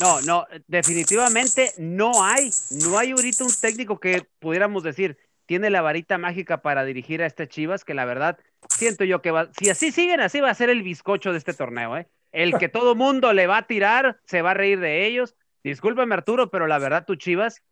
No, 0.00 0.20
no, 0.22 0.46
definitivamente 0.66 1.72
no 1.78 2.22
hay, 2.22 2.50
no 2.82 2.98
hay 2.98 3.12
ahorita 3.12 3.44
un 3.44 3.52
técnico 3.60 3.98
que 3.98 4.26
pudiéramos 4.38 4.82
decir 4.82 5.16
tiene 5.46 5.70
la 5.70 5.80
varita 5.80 6.18
mágica 6.18 6.60
para 6.60 6.84
dirigir 6.84 7.22
a 7.22 7.26
este 7.26 7.48
Chivas, 7.48 7.84
que 7.84 7.94
la 7.94 8.04
verdad 8.04 8.38
siento 8.68 9.04
yo 9.04 9.22
que 9.22 9.30
va, 9.30 9.48
si 9.58 9.70
así 9.70 9.92
siguen, 9.92 10.20
así 10.20 10.40
va 10.40 10.50
a 10.50 10.54
ser 10.54 10.70
el 10.70 10.82
bizcocho 10.82 11.32
de 11.32 11.38
este 11.38 11.54
torneo, 11.54 11.96
¿eh? 11.96 12.08
El 12.32 12.58
que 12.58 12.68
todo 12.68 12.94
mundo 12.94 13.32
le 13.32 13.46
va 13.46 13.58
a 13.58 13.66
tirar, 13.66 14.20
se 14.24 14.42
va 14.42 14.50
a 14.50 14.54
reír 14.54 14.80
de 14.80 15.06
ellos. 15.06 15.36
Discúlpame, 15.64 16.14
Arturo, 16.14 16.50
pero 16.50 16.66
la 16.66 16.78
verdad, 16.78 17.06
tus 17.06 17.16
Chivas 17.18 17.62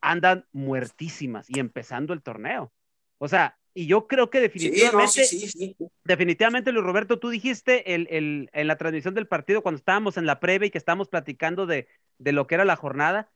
andan 0.00 0.46
muertísimas 0.52 1.48
y 1.48 1.58
empezando 1.58 2.12
el 2.12 2.22
torneo. 2.22 2.72
O 3.18 3.28
sea, 3.28 3.58
y 3.74 3.86
yo 3.86 4.06
creo 4.06 4.30
que 4.30 4.40
definitivamente, 4.40 5.22
definitivamente, 6.04 6.72
Luis 6.72 6.84
Roberto, 6.84 7.18
tú 7.18 7.30
dijiste 7.30 7.94
el, 7.94 8.48
en 8.52 8.66
la 8.66 8.76
transmisión 8.76 9.14
del 9.14 9.26
partido 9.26 9.62
cuando 9.62 9.78
estábamos 9.78 10.16
en 10.16 10.26
la 10.26 10.40
previa 10.40 10.66
y 10.66 10.70
que 10.70 10.78
estábamos 10.78 11.08
platicando 11.08 11.66
de, 11.66 11.88
de 12.18 12.32
lo 12.32 12.46
que 12.46 12.56
era 12.56 12.64
la 12.64 12.76
jornada, 12.76 13.30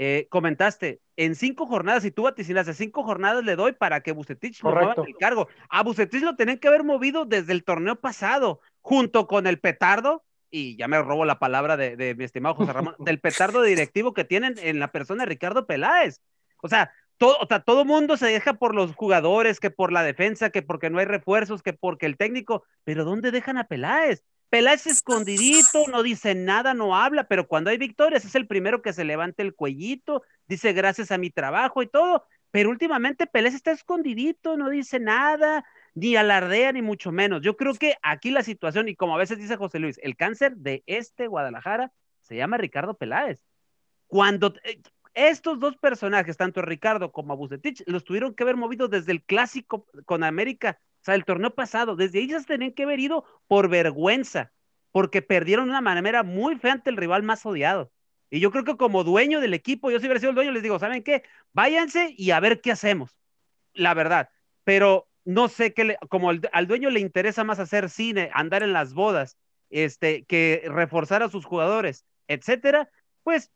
eh, 0.00 0.28
comentaste, 0.30 1.00
en 1.16 1.34
cinco 1.34 1.66
jornadas, 1.66 2.04
y 2.04 2.12
tú 2.12 2.22
vaticinaste, 2.22 2.72
cinco 2.72 3.02
jornadas 3.02 3.44
le 3.44 3.56
doy 3.56 3.72
para 3.72 4.00
que 4.00 4.12
Bucetich 4.12 4.62
mueva 4.62 4.94
el 5.04 5.16
cargo. 5.16 5.48
A 5.68 5.82
Bucetich 5.82 6.22
lo 6.22 6.36
tenían 6.36 6.58
que 6.58 6.68
haber 6.68 6.84
movido 6.84 7.24
desde 7.24 7.52
el 7.52 7.64
torneo 7.64 7.96
pasado, 7.96 8.60
junto 8.80 9.26
con 9.26 9.48
el 9.48 9.58
petardo, 9.58 10.22
y 10.50 10.76
ya 10.76 10.86
me 10.86 11.02
robo 11.02 11.24
la 11.24 11.40
palabra 11.40 11.76
de, 11.76 12.14
mi 12.14 12.22
estimado 12.22 12.54
José 12.54 12.72
Ramón, 12.72 12.94
del 13.00 13.18
petardo 13.18 13.60
directivo 13.62 14.14
que 14.14 14.24
tienen 14.24 14.54
en 14.58 14.78
la 14.78 14.92
persona 14.92 15.24
de 15.24 15.30
Ricardo 15.30 15.66
Peláez. 15.66 16.20
O 16.62 16.68
sea, 16.68 16.92
todo, 17.18 17.36
o 17.40 17.46
sea, 17.46 17.60
todo 17.60 17.84
mundo 17.84 18.16
se 18.16 18.26
deja 18.26 18.54
por 18.54 18.74
los 18.74 18.94
jugadores, 18.94 19.60
que 19.60 19.70
por 19.70 19.92
la 19.92 20.02
defensa, 20.02 20.50
que 20.50 20.62
porque 20.62 20.90
no 20.90 20.98
hay 20.98 21.04
refuerzos, 21.04 21.62
que 21.62 21.72
porque 21.72 22.06
el 22.06 22.16
técnico, 22.16 22.64
pero 22.84 23.04
¿dónde 23.04 23.30
dejan 23.30 23.58
a 23.58 23.64
Peláez? 23.64 24.24
Peláez 24.48 24.86
escondidito, 24.86 25.84
no 25.88 26.02
dice 26.02 26.34
nada, 26.34 26.72
no 26.72 26.96
habla, 26.96 27.24
pero 27.24 27.46
cuando 27.46 27.68
hay 27.70 27.76
victorias 27.76 28.24
es 28.24 28.34
el 28.34 28.46
primero 28.46 28.80
que 28.80 28.94
se 28.94 29.04
levanta 29.04 29.42
el 29.42 29.54
cuellito, 29.54 30.22
dice 30.46 30.72
gracias 30.72 31.10
a 31.10 31.18
mi 31.18 31.30
trabajo 31.30 31.82
y 31.82 31.86
todo, 31.86 32.24
pero 32.50 32.70
últimamente 32.70 33.26
Peláez 33.26 33.54
está 33.54 33.72
escondidito, 33.72 34.56
no 34.56 34.70
dice 34.70 35.00
nada, 35.00 35.66
ni 35.94 36.16
alardea, 36.16 36.72
ni 36.72 36.80
mucho 36.80 37.12
menos. 37.12 37.42
Yo 37.42 37.56
creo 37.56 37.74
que 37.74 37.96
aquí 38.02 38.30
la 38.30 38.42
situación, 38.42 38.88
y 38.88 38.94
como 38.94 39.14
a 39.14 39.18
veces 39.18 39.38
dice 39.38 39.56
José 39.56 39.80
Luis, 39.80 40.00
el 40.02 40.16
cáncer 40.16 40.56
de 40.56 40.82
este 40.86 41.26
Guadalajara 41.26 41.92
se 42.22 42.36
llama 42.36 42.56
Ricardo 42.56 42.94
Peláez. 42.94 43.40
Cuando, 44.06 44.54
eh, 44.64 44.80
estos 45.18 45.58
dos 45.58 45.76
personajes, 45.76 46.36
tanto 46.36 46.62
Ricardo 46.62 47.10
como 47.12 47.36
Bucetich, 47.36 47.82
los 47.86 48.04
tuvieron 48.04 48.34
que 48.34 48.44
haber 48.44 48.56
movido 48.56 48.88
desde 48.88 49.12
el 49.12 49.22
clásico 49.22 49.86
con 50.06 50.22
América, 50.22 50.78
o 51.00 51.04
sea, 51.04 51.14
el 51.14 51.24
torneo 51.24 51.54
pasado, 51.54 51.96
desde 51.96 52.20
ahí 52.20 52.28
ya 52.28 52.40
tenían 52.42 52.72
que 52.72 52.84
haber 52.84 53.00
ido 53.00 53.24
por 53.46 53.68
vergüenza, 53.68 54.52
porque 54.92 55.22
perdieron 55.22 55.66
de 55.66 55.70
una 55.70 55.80
manera 55.80 56.22
muy 56.22 56.56
fea 56.56 56.72
ante 56.72 56.90
el 56.90 56.96
rival 56.96 57.22
más 57.22 57.44
odiado. 57.44 57.92
Y 58.30 58.40
yo 58.40 58.50
creo 58.50 58.64
que 58.64 58.76
como 58.76 59.04
dueño 59.04 59.40
del 59.40 59.54
equipo, 59.54 59.90
yo 59.90 59.98
si 59.98 60.06
hubiera 60.06 60.20
sido 60.20 60.30
el 60.30 60.36
dueño, 60.36 60.52
les 60.52 60.62
digo, 60.62 60.78
¿saben 60.78 61.02
qué? 61.02 61.22
Váyanse 61.52 62.14
y 62.16 62.30
a 62.30 62.40
ver 62.40 62.60
qué 62.60 62.72
hacemos. 62.72 63.16
La 63.72 63.94
verdad. 63.94 64.30
Pero 64.64 65.08
no 65.24 65.48
sé 65.48 65.72
qué, 65.72 65.84
le, 65.84 65.98
como 66.08 66.30
al 66.30 66.66
dueño 66.66 66.90
le 66.90 67.00
interesa 67.00 67.44
más 67.44 67.58
hacer 67.58 67.90
cine, 67.90 68.30
andar 68.34 68.62
en 68.62 68.72
las 68.72 68.92
bodas, 68.92 69.38
este, 69.70 70.24
que 70.24 70.64
reforzar 70.66 71.22
a 71.22 71.28
sus 71.28 71.44
jugadores, 71.44 72.04
etcétera, 72.26 72.90
pues 73.22 73.50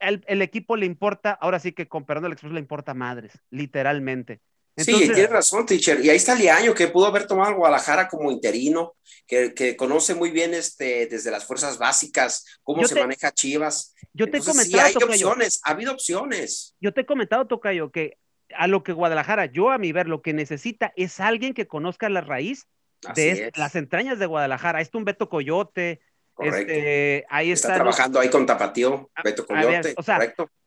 el, 0.00 0.24
el 0.26 0.42
equipo 0.42 0.76
le 0.76 0.86
importa, 0.86 1.32
ahora 1.32 1.58
sí 1.58 1.72
que 1.72 1.84
de 1.84 2.20
la 2.20 2.28
expresión, 2.28 2.54
le 2.54 2.60
importa 2.60 2.94
madres, 2.94 3.32
literalmente. 3.50 4.40
sí, 4.76 4.92
tienes 4.92 5.30
razón, 5.30 5.66
teacher. 5.66 6.04
Y 6.04 6.10
ahí 6.10 6.16
está 6.16 6.34
Liaño, 6.34 6.74
que 6.74 6.88
pudo 6.88 7.06
haber 7.06 7.26
tomado 7.26 7.54
Guadalajara 7.56 8.08
como 8.08 8.30
interino, 8.30 8.94
que, 9.26 9.54
que, 9.54 9.76
conoce 9.76 10.14
muy 10.14 10.30
bien 10.30 10.54
este, 10.54 11.06
desde 11.06 11.30
las 11.30 11.44
fuerzas 11.44 11.78
básicas 11.78 12.44
cómo 12.62 12.86
se 12.86 12.94
maneja 12.94 13.32
Chivas. 13.32 13.94
Yo 14.12 14.30
te 14.30 14.38
he 14.38 14.40
comentado, 14.40 14.86
sí, 14.88 14.94
hay 14.98 15.02
opciones, 15.02 15.60
ha 15.64 15.70
habido 15.70 15.92
opciones. 15.92 16.74
Yo 16.80 16.92
te 16.92 17.02
he 17.02 17.06
comentado, 17.06 17.46
Tocayo, 17.46 17.90
que 17.90 18.18
a 18.54 18.66
lo 18.66 18.82
que 18.82 18.92
Guadalajara, 18.92 19.46
yo 19.46 19.70
a 19.70 19.78
mi 19.78 19.92
ver, 19.92 20.08
lo 20.08 20.22
que 20.22 20.32
necesita 20.32 20.92
es 20.96 21.20
alguien 21.20 21.54
que 21.54 21.66
conozca 21.66 22.08
la 22.08 22.20
raíz 22.20 22.66
de 23.14 23.52
las 23.56 23.74
entrañas 23.76 24.18
de 24.18 24.26
Guadalajara. 24.26 24.80
Está 24.80 24.98
un 24.98 25.04
Beto 25.04 25.28
Coyote. 25.28 26.00
Este, 26.38 27.24
ahí 27.28 27.50
está, 27.50 27.68
está 27.68 27.76
trabajando 27.76 28.20
ahí 28.20 28.28
con 28.28 28.44
Tapatío, 28.46 29.10
Beto 29.24 29.46
Coyote. 29.46 29.94
o 29.96 30.02
sea, 30.02 30.20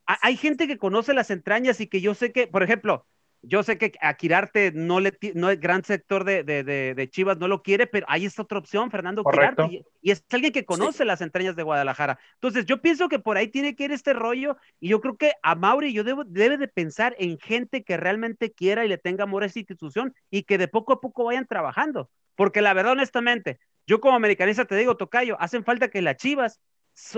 hay 0.05 0.37
gente 0.37 0.67
que 0.67 0.77
conoce 0.77 1.13
las 1.13 1.29
entrañas 1.29 1.79
y 1.81 1.87
que 1.87 2.01
yo 2.01 2.15
sé 2.15 2.31
que, 2.31 2.47
por 2.47 2.63
ejemplo, 2.63 3.05
yo 3.41 3.63
sé 3.63 3.77
que 3.77 3.93
a 4.01 4.15
Quirarte 4.15 4.71
no 4.73 4.99
le 4.99 5.17
no 5.33 5.49
el 5.49 5.57
gran 5.57 5.83
sector 5.83 6.25
de, 6.25 6.43
de, 6.43 6.63
de, 6.63 7.09
Chivas 7.09 7.37
no 7.37 7.47
lo 7.47 7.63
quiere, 7.63 7.87
pero 7.87 8.05
ahí 8.09 8.25
está 8.25 8.41
otra 8.41 8.57
opción, 8.57 8.91
Fernando 8.91 9.23
Quirarte, 9.23 9.85
y, 10.01 10.11
es 10.11 10.23
alguien 10.31 10.51
que 10.51 10.65
conoce 10.65 11.05
las 11.05 11.21
entrañas 11.21 11.55
de 11.55 11.63
Guadalajara. 11.63 12.19
Entonces, 12.33 12.65
yo 12.65 12.81
pienso 12.81 13.07
que 13.07 13.19
por 13.19 13.37
ahí 13.37 13.47
tiene 13.47 13.75
que 13.75 13.85
ir 13.85 13.91
este 13.91 14.13
rollo, 14.13 14.57
y 14.79 14.89
yo 14.89 14.99
creo 14.99 15.15
que 15.15 15.33
a 15.41 15.55
Mauri 15.55 15.93
yo 15.93 16.03
debo, 16.03 16.23
debe 16.25 16.57
de 16.57 16.67
pensar 16.67 17.15
en 17.17 17.39
gente 17.39 17.83
que 17.83 17.97
realmente 17.97 18.51
quiera 18.51 18.83
y 18.83 18.89
le 18.89 18.97
tenga 18.97 19.23
amor 19.23 19.43
a 19.43 19.45
esa 19.45 19.59
institución 19.59 20.13
y 20.29 20.43
que 20.43 20.57
de 20.57 20.67
poco 20.67 20.93
a 20.93 20.99
poco 20.99 21.25
vayan 21.25 21.47
trabajando. 21.47 22.09
Porque 22.35 22.61
la 22.61 22.73
verdad, 22.73 22.93
honestamente, 22.93 23.59
yo 23.89 23.99
como 23.99 24.15
americanista 24.15 24.65
te 24.65 24.75
digo, 24.75 24.95
Tocayo, 24.95 25.35
hacen 25.39 25.63
falta 25.63 25.89
que 25.89 26.03
las 26.03 26.15
Chivas 26.15 26.61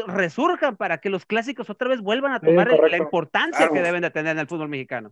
resurjan 0.08 0.78
para 0.78 1.00
que 1.00 1.10
los 1.10 1.26
clásicos 1.26 1.70
otra 1.70 1.90
vez 1.90 2.00
vuelvan 2.00 2.32
a 2.32 2.40
tomar 2.40 2.72
la 2.90 2.98
importancia 2.98 3.68
que 3.68 3.82
deben 3.82 4.02
de 4.02 4.10
tener 4.10 4.32
en 4.32 4.40
el 4.40 4.48
fútbol 4.48 4.70
mexicano. 4.70 5.12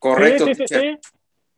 Correcto. 0.00 0.46
Sí, 0.46 0.54
sí, 0.56 0.64
sí, 0.66 0.98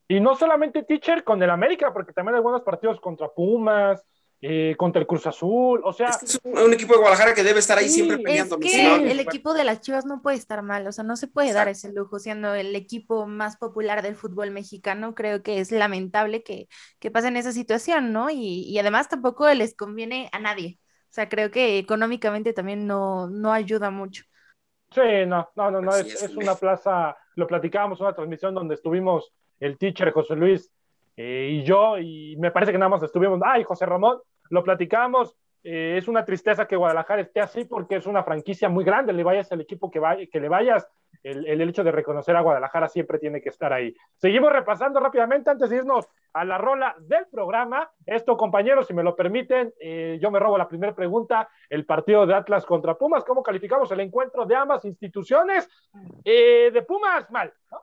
y 0.09 0.21
no 0.21 0.35
solamente 0.35 0.83
teacher 0.83 1.25
con 1.25 1.43
el 1.43 1.49
América, 1.49 1.91
porque 1.91 2.13
también 2.13 2.35
hay 2.35 2.43
buenos 2.43 2.61
partidos 2.61 3.01
contra 3.01 3.29
Pumas, 3.29 4.05
eh, 4.45 4.75
contra 4.77 5.01
el 5.01 5.07
Cruz 5.07 5.25
Azul, 5.29 5.81
o 5.85 5.93
sea... 5.93 6.09
Es, 6.09 6.41
un, 6.43 6.73
equipo 6.73 6.95
de 6.95 6.99
Guadalajara 6.99 7.33
que 7.33 7.45
debe 7.45 7.61
estar 7.61 7.79
ahí 7.79 7.89
siempre 7.89 8.19
peleando. 8.19 8.59
Es 8.61 8.73
que 8.73 9.11
el 9.13 9.21
equipo 9.21 9.55
de 9.55 9.63
las 9.63 9.81
Chivas 9.83 10.05
no 10.05 10.21
puede 10.21 10.37
estar 10.37 10.63
mal, 10.63 10.85
o 10.85 10.91
sea, 10.91 11.05
no 11.05 11.15
se 11.15 11.29
puede 11.29 11.53
dar 11.53 11.69
ese 11.69 11.93
lujo 11.93 12.19
siendo 12.19 12.53
el 12.53 12.75
equipo 12.75 13.29
más 13.29 13.57
popular 13.57 14.03
del 14.03 14.17
fútbol 14.17 14.51
mexicano. 14.51 15.15
Creo 15.15 15.45
que 15.45 15.61
es 15.61 15.71
lamentable 15.71 16.43
que, 16.43 16.67
que 16.99 17.13
pasen 17.13 17.37
esa 17.37 17.53
situación, 17.53 18.13
¿no? 18.13 18.31
Y, 18.31 18.65
y, 18.67 18.77
además 18.81 19.09
tampoco 19.09 19.49
les 19.55 19.77
conviene 19.77 20.29
a 20.33 20.41
nadie. 20.41 20.81
O 21.05 21.15
sea, 21.15 21.29
creo 21.29 21.53
que 21.53 21.79
económicamente 21.79 22.53
también 22.53 22.85
no, 22.85 23.29
no 23.29 23.53
ayuda 23.53 23.91
mucho. 23.91 24.25
Sí, 24.91 25.25
no, 25.25 25.51
no, 25.55 25.71
no, 25.71 25.81
no, 25.81 25.95
es, 25.95 26.21
es, 26.21 26.35
una 26.35 26.57
plaza, 26.57 27.17
lo 27.37 27.47
platicábamos 27.47 28.01
en 28.01 28.07
una 28.07 28.15
transmisión 28.17 28.55
donde 28.55 28.75
estuvimos 28.75 29.33
el 29.61 29.79
teacher 29.79 30.11
José 30.13 30.35
Luis 30.35 30.73
eh, 31.17 31.49
y 31.53 31.65
yo, 31.65 31.99
y 31.99 32.37
me 32.39 32.51
parece 32.51 32.73
que 32.73 32.79
nada 32.79 32.89
más 32.89 33.03
estuvimos, 33.03 33.41
ay, 33.45 33.65
José 33.65 33.87
Ramón, 33.87 34.19
lo 34.53 34.63
platicamos, 34.63 35.35
eh, 35.65 35.97
es 35.97 36.09
una 36.09 36.27
tristeza 36.27 36.67
que 36.67 36.77
Guadalajara 36.77 37.23
esté 37.23 37.41
así 37.41 37.65
porque 37.65 37.97
es 37.97 38.07
una 38.07 38.23
franquicia 38.23 38.69
muy 38.69 38.85
grande, 38.85 39.15
le 39.15 39.25
vayas 39.25 39.51
al 39.51 39.63
equipo 39.63 39.91
que, 39.91 39.99
vaya, 39.99 40.27
que 40.31 40.41
le 40.41 40.49
vayas, 40.51 40.87
el, 41.23 41.61
hecho 41.63 41.83
de 41.83 41.91
reconocer 41.91 42.37
a 42.37 42.43
Guadalajara 42.43 42.89
siempre 42.89 43.19
tiene 43.19 43.41
que 43.41 43.49
estar 43.49 43.73
ahí. 43.73 43.95
Seguimos 44.17 44.53
repasando 44.53 45.01
rápidamente 45.01 45.49
antes 45.49 45.71
de 45.71 45.77
irnos 45.77 46.07
a 46.35 46.45
la 46.45 46.59
rola 46.59 46.95
del 46.99 47.27
programa. 47.31 47.91
Esto, 48.05 48.37
compañeros, 48.37 48.89
si 48.89 48.93
me 48.93 49.03
lo 49.03 49.17
permiten, 49.17 49.73
eh, 49.81 50.19
yo 50.21 50.31
me 50.31 50.39
robo 50.39 50.59
la 50.59 50.69
primera 50.69 50.95
pregunta, 50.95 51.49
el 51.71 51.87
partido 51.87 52.27
de 52.27 52.35
Atlas 52.35 52.67
contra 52.67 52.99
Pumas, 52.99 53.25
¿cómo 53.25 53.43
calificamos 53.43 53.91
el 53.93 54.01
encuentro 54.01 54.45
de 54.45 54.55
ambas 54.55 54.85
instituciones? 54.85 55.67
Eh, 56.25 56.71
de 56.71 56.83
Pumas, 56.83 57.31
mal, 57.31 57.51
¿no? 57.71 57.79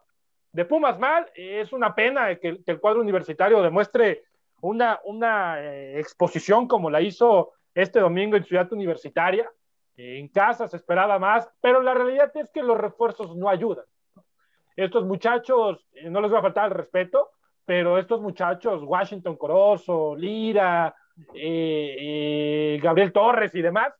De 0.51 0.65
Pumas, 0.65 0.99
mal, 0.99 1.31
es 1.33 1.73
una 1.73 1.95
pena 1.95 2.35
que 2.35 2.61
el 2.63 2.79
cuadro 2.79 3.01
universitario 3.01 3.61
demuestre 3.63 4.23
una, 4.61 4.99
una 5.05 5.61
eh, 5.61 5.99
exposición 5.99 6.67
como 6.67 6.89
la 6.89 7.01
hizo 7.01 7.53
este 7.73 7.99
domingo 7.99 8.35
en 8.35 8.43
Ciudad 8.43 8.71
Universitaria. 8.71 9.49
En 9.97 10.29
casa 10.29 10.67
se 10.67 10.77
esperaba 10.77 11.19
más, 11.19 11.49
pero 11.61 11.81
la 11.81 11.93
realidad 11.93 12.31
es 12.35 12.49
que 12.51 12.63
los 12.63 12.77
refuerzos 12.77 13.35
no 13.35 13.49
ayudan. 13.49 13.85
Estos 14.75 15.05
muchachos, 15.05 15.85
eh, 15.93 16.09
no 16.09 16.21
les 16.21 16.31
va 16.31 16.39
a 16.39 16.43
faltar 16.43 16.71
el 16.71 16.77
respeto, 16.77 17.31
pero 17.65 17.97
estos 17.97 18.21
muchachos, 18.21 18.81
Washington 18.83 19.35
Corozo, 19.35 20.15
Lira, 20.15 20.95
eh, 21.33 21.95
eh, 21.99 22.79
Gabriel 22.81 23.11
Torres 23.11 23.53
y 23.55 23.61
demás, 23.61 23.93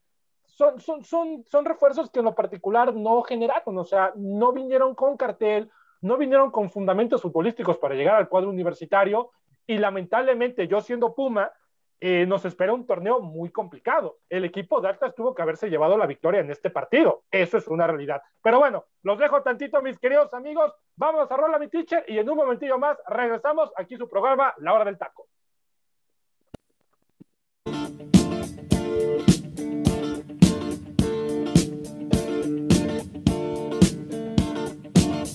son, 0.45 0.79
son, 0.79 1.03
son, 1.03 1.43
son 1.49 1.65
refuerzos 1.65 2.09
que 2.09 2.19
en 2.19 2.25
lo 2.25 2.35
particular 2.35 2.93
no 2.95 3.21
generaron, 3.21 3.77
o 3.77 3.83
sea, 3.83 4.11
no 4.15 4.53
vinieron 4.53 4.95
con 4.95 5.17
cartel, 5.17 5.69
no 6.01 6.17
vinieron 6.17 6.49
con 6.49 6.69
fundamentos 6.69 7.21
futbolísticos 7.21 7.77
para 7.77 7.95
llegar 7.95 8.15
al 8.15 8.29
cuadro 8.29 8.49
universitario 8.49 9.31
y 9.69 9.77
lamentablemente 9.77 10.67
yo 10.67 10.81
siendo 10.81 11.13
Puma, 11.13 11.51
eh, 11.99 12.25
nos 12.25 12.43
espera 12.43 12.73
un 12.73 12.87
torneo 12.87 13.19
muy 13.19 13.51
complicado. 13.51 14.17
El 14.27 14.43
equipo 14.43 14.81
de 14.81 14.89
Atlas 14.89 15.13
tuvo 15.13 15.35
que 15.35 15.43
haberse 15.43 15.69
llevado 15.69 15.95
la 15.95 16.07
victoria 16.07 16.41
en 16.41 16.49
este 16.49 16.71
partido. 16.71 17.21
Eso 17.29 17.59
es 17.59 17.67
una 17.67 17.85
realidad. 17.85 18.19
Pero 18.41 18.57
bueno, 18.57 18.85
los 19.03 19.19
dejo 19.19 19.43
tantito, 19.43 19.79
mis 19.83 19.99
queridos 19.99 20.33
amigos. 20.33 20.73
Vamos 20.95 21.29
a 21.29 21.37
rolar 21.37 21.59
mi 21.59 21.67
teacher 21.67 22.03
y 22.07 22.17
en 22.17 22.27
un 22.27 22.37
momentillo 22.37 22.79
más 22.79 22.97
regresamos 23.07 23.71
aquí 23.75 23.95
su 23.95 24.09
programa, 24.09 24.55
La 24.57 24.73
Hora 24.73 24.85
del 24.85 24.97
Taco. 24.97 25.27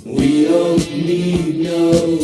We. 0.06 2.23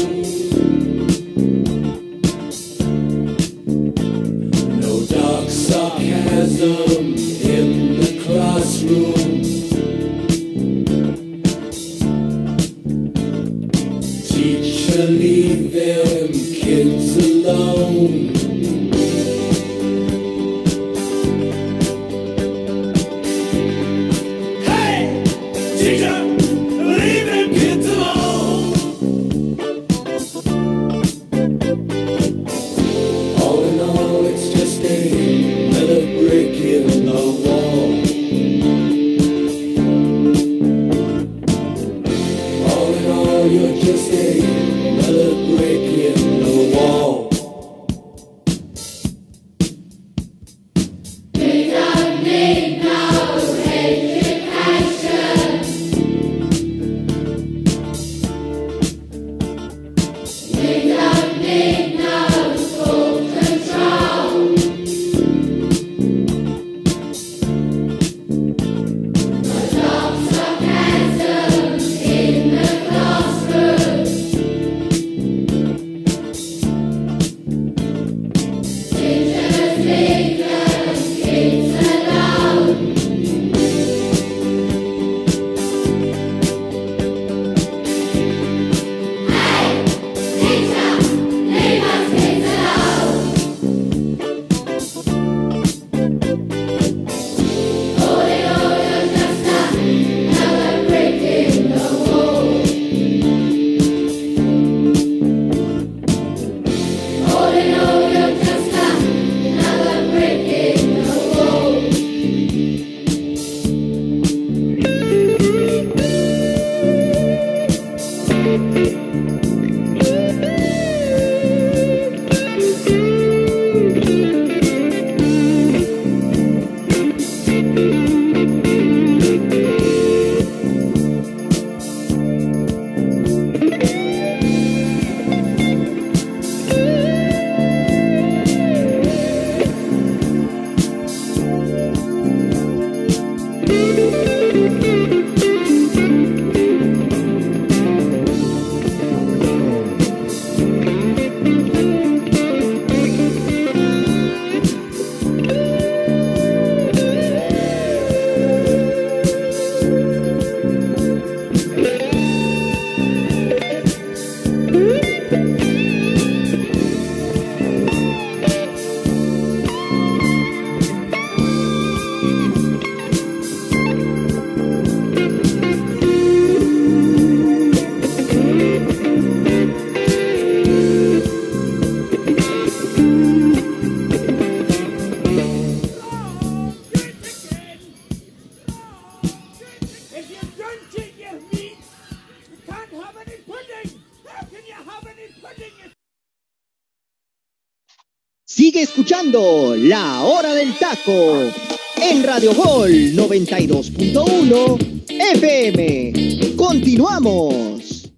Escuchando 198.91 199.73
La 199.77 200.21
Hora 200.21 200.53
del 200.53 200.77
Taco 200.77 201.49
en 201.95 202.25
Radio 202.25 202.51
Gol 202.53 202.91
92.1 203.15 205.05
FM. 205.07 206.57
Continuamos. 206.57 208.13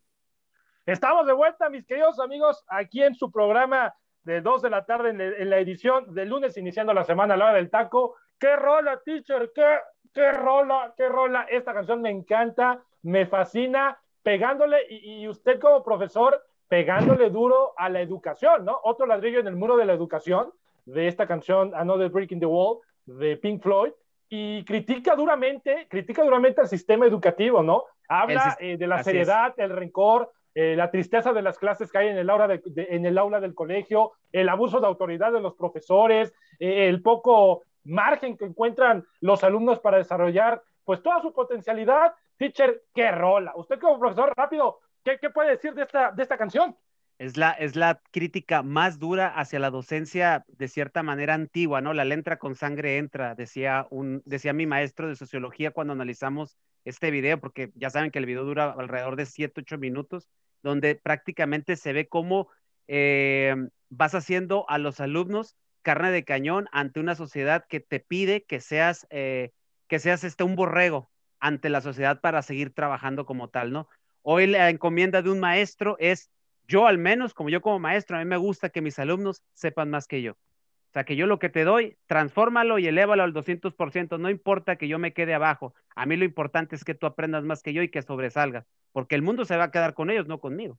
Estamos 0.83 1.27
de 1.27 1.33
vuelta, 1.33 1.69
mis 1.69 1.85
queridos 1.85 2.19
amigos, 2.19 2.65
aquí 2.67 3.03
en 3.03 3.13
su 3.13 3.31
programa 3.31 3.93
de 4.23 4.41
2 4.41 4.63
de 4.63 4.69
la 4.71 4.83
tarde 4.83 5.11
en, 5.11 5.49
la 5.51 5.59
edición 5.59 6.11
de 6.15 6.25
lunes, 6.25 6.57
iniciando 6.57 6.91
la 6.91 7.03
semana 7.03 7.37
La 7.37 7.45
Hora 7.45 7.57
del 7.57 7.69
Taco. 7.69 8.15
¡Qué 8.39 8.55
rola, 8.55 8.99
teacher! 9.05 9.51
¡Qué, 9.53 9.77
qué 10.11 10.31
rola! 10.31 10.91
¡Qué 10.97 11.07
rola! 11.07 11.43
Esta 11.51 11.75
canción 11.75 12.01
me 12.01 12.09
encanta, 12.09 12.81
me 13.03 13.27
fascina, 13.27 13.99
pegándole 14.23 14.87
y, 14.89 15.21
y 15.21 15.27
usted 15.27 15.59
como 15.59 15.83
profesor 15.83 16.43
pegándole 16.73 17.29
duro 17.29 17.73
a 17.77 17.87
la 17.87 18.01
educación, 18.01 18.65
¿no? 18.65 18.79
Otro 18.83 19.05
ladrillo 19.05 19.39
en 19.39 19.45
el 19.45 19.55
muro 19.55 19.77
de 19.77 19.85
la 19.85 19.93
educación, 19.93 20.51
de 20.87 21.07
esta 21.07 21.27
canción 21.27 21.71
Another 21.75 22.09
Break 22.09 22.31
in 22.31 22.39
the 22.39 22.47
Wall 22.47 22.79
de 23.05 23.37
Pink 23.37 23.61
Floyd 23.61 23.91
y 24.27 24.65
critica 24.65 25.15
duramente, 25.15 25.85
critica 25.87 26.23
duramente 26.23 26.61
al 26.61 26.67
sistema 26.67 27.05
educativo, 27.05 27.61
¿no? 27.61 27.83
Habla 28.07 28.57
eh, 28.59 28.75
de 28.75 28.87
la 28.87 29.03
seriedad, 29.03 29.53
el 29.57 29.69
rencor, 29.69 30.31
eh, 30.55 30.73
la 30.75 30.89
tristeza 30.89 31.31
de 31.31 31.43
las 31.43 31.59
clases 31.59 31.91
que 31.91 31.99
hay 31.99 32.07
en 32.07 32.17
el, 32.17 32.27
aula 32.27 32.59
en 32.75 33.05
el 33.05 33.19
aula 33.19 33.39
del 33.39 33.53
colegio, 33.53 34.13
el 34.31 34.49
abuso 34.49 34.79
de 34.79 34.87
autoridad 34.87 35.31
de 35.31 35.41
los 35.41 35.53
profesores, 35.53 36.33
eh, 36.57 36.89
el 36.89 37.03
poco 37.03 37.61
margen 37.83 38.35
que 38.35 38.45
encuentran 38.45 39.05
los 39.21 39.43
alumnos 39.43 39.79
para 39.79 39.99
desarrollar 39.99 40.63
pues 40.85 41.03
toda 41.03 41.21
su 41.21 41.33
potencialidad. 41.33 42.15
Teacher, 42.35 42.81
qué 42.95 43.11
rola. 43.11 43.53
Usted 43.57 43.79
como 43.79 43.99
profesor, 43.99 44.33
rápido, 44.35 44.79
¿qué, 45.03 45.17
qué 45.19 45.29
puede 45.29 45.51
decir 45.51 45.73
de 45.73 45.83
esta, 45.83 46.11
de 46.11 46.23
esta 46.23 46.37
canción? 46.37 46.75
Es 47.19 47.37
la, 47.37 47.51
es 47.51 47.75
la 47.75 48.01
crítica 48.11 48.63
más 48.63 48.99
dura 48.99 49.27
hacia 49.27 49.59
la 49.59 49.69
docencia 49.69 50.45
de 50.47 50.67
cierta 50.67 51.03
manera 51.03 51.35
antigua, 51.35 51.79
¿no? 51.79 51.93
La 51.93 52.05
letra 52.05 52.37
con 52.37 52.55
sangre 52.55 52.97
entra, 52.97 53.35
decía, 53.35 53.87
un, 53.91 54.23
decía 54.25 54.51
mi 54.51 54.65
maestro 54.65 55.07
de 55.07 55.15
sociología 55.15 55.71
cuando 55.71 55.93
analizamos 55.93 56.57
este 56.85 57.11
video, 57.11 57.39
porque 57.39 57.71
ya 57.75 57.89
saben 57.89 58.11
que 58.11 58.19
el 58.19 58.25
video 58.25 58.43
dura 58.43 58.71
alrededor 58.71 59.15
de 59.15 59.25
7, 59.25 59.61
8 59.61 59.77
minutos, 59.77 60.27
donde 60.63 60.95
prácticamente 60.95 61.75
se 61.75 61.93
ve 61.93 62.07
cómo 62.07 62.49
eh, 62.87 63.55
vas 63.89 64.15
haciendo 64.15 64.65
a 64.69 64.77
los 64.77 64.99
alumnos 64.99 65.55
carne 65.81 66.11
de 66.11 66.23
cañón 66.23 66.67
ante 66.71 66.99
una 66.99 67.15
sociedad 67.15 67.65
que 67.67 67.79
te 67.79 67.99
pide 67.99 68.43
que 68.43 68.59
seas, 68.59 69.05
eh, 69.11 69.51
que 69.87 69.99
seas 69.99 70.23
este, 70.23 70.43
un 70.43 70.55
borrego 70.55 71.11
ante 71.39 71.69
la 71.69 71.81
sociedad 71.81 72.21
para 72.21 72.41
seguir 72.41 72.73
trabajando 72.73 73.25
como 73.25 73.49
tal, 73.49 73.71
¿no? 73.71 73.87
Hoy 74.23 74.47
la 74.47 74.69
encomienda 74.69 75.21
de 75.21 75.29
un 75.29 75.39
maestro 75.39 75.97
es 75.99 76.31
yo 76.67 76.87
al 76.87 76.97
menos, 76.97 77.33
como 77.33 77.49
yo 77.49 77.61
como 77.61 77.77
maestro, 77.77 78.17
a 78.17 78.19
mí 78.19 78.25
me 78.25 78.37
gusta 78.37 78.69
que 78.69 78.81
mis 78.81 78.97
alumnos 78.97 79.43
sepan 79.53 79.89
más 79.89 80.07
que 80.07 80.21
yo. 80.21 80.31
O 80.31 80.93
sea, 80.93 81.03
que 81.03 81.15
yo 81.15 81.27
lo 81.27 81.39
que 81.39 81.49
te 81.49 81.63
doy, 81.63 81.97
transfórmalo 82.05 82.79
y 82.79 82.87
elévalo 82.87 83.23
al 83.23 83.33
200%. 83.33 84.19
No 84.19 84.29
importa 84.29 84.75
que 84.75 84.87
yo 84.87 84.99
me 84.99 85.11
quede 85.11 85.33
abajo. 85.33 85.73
A 85.95 86.05
mí 86.05 86.15
lo 86.15 86.23
importante 86.23 86.75
es 86.75 86.83
que 86.85 86.93
tú 86.93 87.05
aprendas 87.05 87.43
más 87.43 87.63
que 87.63 87.73
yo 87.73 87.81
y 87.81 87.89
que 87.89 88.01
sobresalgas, 88.01 88.65
porque 88.91 89.15
el 89.15 89.23
mundo 89.23 89.43
se 89.43 89.57
va 89.57 89.65
a 89.65 89.71
quedar 89.71 89.93
con 89.93 90.09
ellos, 90.09 90.27
no 90.27 90.39
conmigo. 90.39 90.77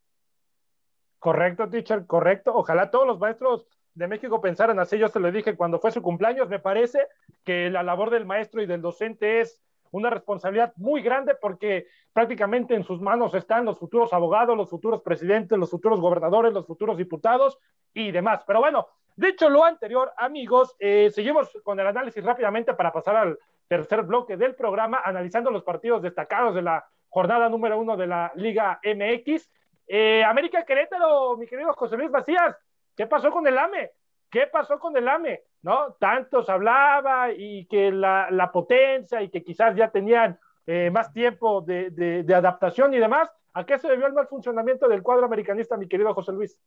Correcto, 1.18 1.68
teacher, 1.68 2.06
correcto. 2.06 2.54
Ojalá 2.54 2.90
todos 2.90 3.06
los 3.06 3.18
maestros 3.18 3.66
de 3.94 4.06
México 4.06 4.40
pensaran 4.40 4.78
así. 4.78 4.98
Yo 4.98 5.08
se 5.08 5.20
lo 5.20 5.32
dije 5.32 5.56
cuando 5.56 5.80
fue 5.80 5.90
su 5.90 6.00
cumpleaños. 6.00 6.48
Me 6.48 6.60
parece 6.60 7.06
que 7.44 7.68
la 7.70 7.82
labor 7.82 8.10
del 8.10 8.24
maestro 8.24 8.62
y 8.62 8.66
del 8.66 8.82
docente 8.82 9.40
es 9.40 9.60
una 9.96 10.10
responsabilidad 10.10 10.72
muy 10.76 11.02
grande 11.02 11.36
porque 11.40 11.86
prácticamente 12.12 12.74
en 12.74 12.82
sus 12.82 13.00
manos 13.00 13.32
están 13.34 13.64
los 13.64 13.78
futuros 13.78 14.12
abogados, 14.12 14.56
los 14.56 14.68
futuros 14.68 15.02
presidentes, 15.02 15.56
los 15.56 15.70
futuros 15.70 16.00
gobernadores, 16.00 16.52
los 16.52 16.66
futuros 16.66 16.98
diputados 16.98 17.58
y 17.92 18.10
demás. 18.10 18.42
Pero 18.44 18.58
bueno, 18.58 18.88
dicho 19.14 19.48
lo 19.48 19.64
anterior, 19.64 20.12
amigos, 20.16 20.74
eh, 20.80 21.10
seguimos 21.14 21.50
con 21.62 21.78
el 21.78 21.86
análisis 21.86 22.24
rápidamente 22.24 22.74
para 22.74 22.92
pasar 22.92 23.16
al 23.16 23.38
tercer 23.68 24.02
bloque 24.02 24.36
del 24.36 24.56
programa, 24.56 25.00
analizando 25.04 25.50
los 25.50 25.62
partidos 25.62 26.02
destacados 26.02 26.54
de 26.56 26.62
la 26.62 26.84
jornada 27.08 27.48
número 27.48 27.78
uno 27.78 27.96
de 27.96 28.08
la 28.08 28.32
Liga 28.34 28.80
MX. 28.82 29.48
Eh, 29.86 30.24
América 30.24 30.64
Querétaro, 30.64 31.36
mi 31.36 31.46
querido 31.46 31.72
José 31.72 31.96
Luis 31.96 32.10
Macías, 32.10 32.56
¿qué 32.96 33.06
pasó 33.06 33.30
con 33.30 33.46
el 33.46 33.56
AME? 33.56 33.92
¿Qué 34.28 34.48
pasó 34.48 34.80
con 34.80 34.96
el 34.96 35.06
AME? 35.06 35.44
¿No? 35.64 35.96
Tantos 35.98 36.50
hablaba 36.50 37.32
y 37.32 37.64
que 37.64 37.90
la, 37.90 38.50
potencia 38.52 39.22
y 39.22 39.30
que 39.30 39.42
quizás 39.42 39.74
ya 39.74 39.90
tenían 39.90 40.38
eh, 40.66 40.90
más 40.92 41.10
tiempo 41.10 41.62
de, 41.62 42.24
adaptación 42.36 42.92
y 42.92 42.98
demás. 42.98 43.30
¿A 43.54 43.64
qué 43.64 43.78
se 43.78 43.88
debió 43.88 44.06
el 44.06 44.12
mal 44.12 44.28
funcionamiento 44.28 44.86
del 44.88 45.02
cuadro 45.02 45.24
americanista, 45.24 45.78
mi 45.78 45.88
querido 45.88 46.12
José 46.12 46.32
Luis? 46.32 46.58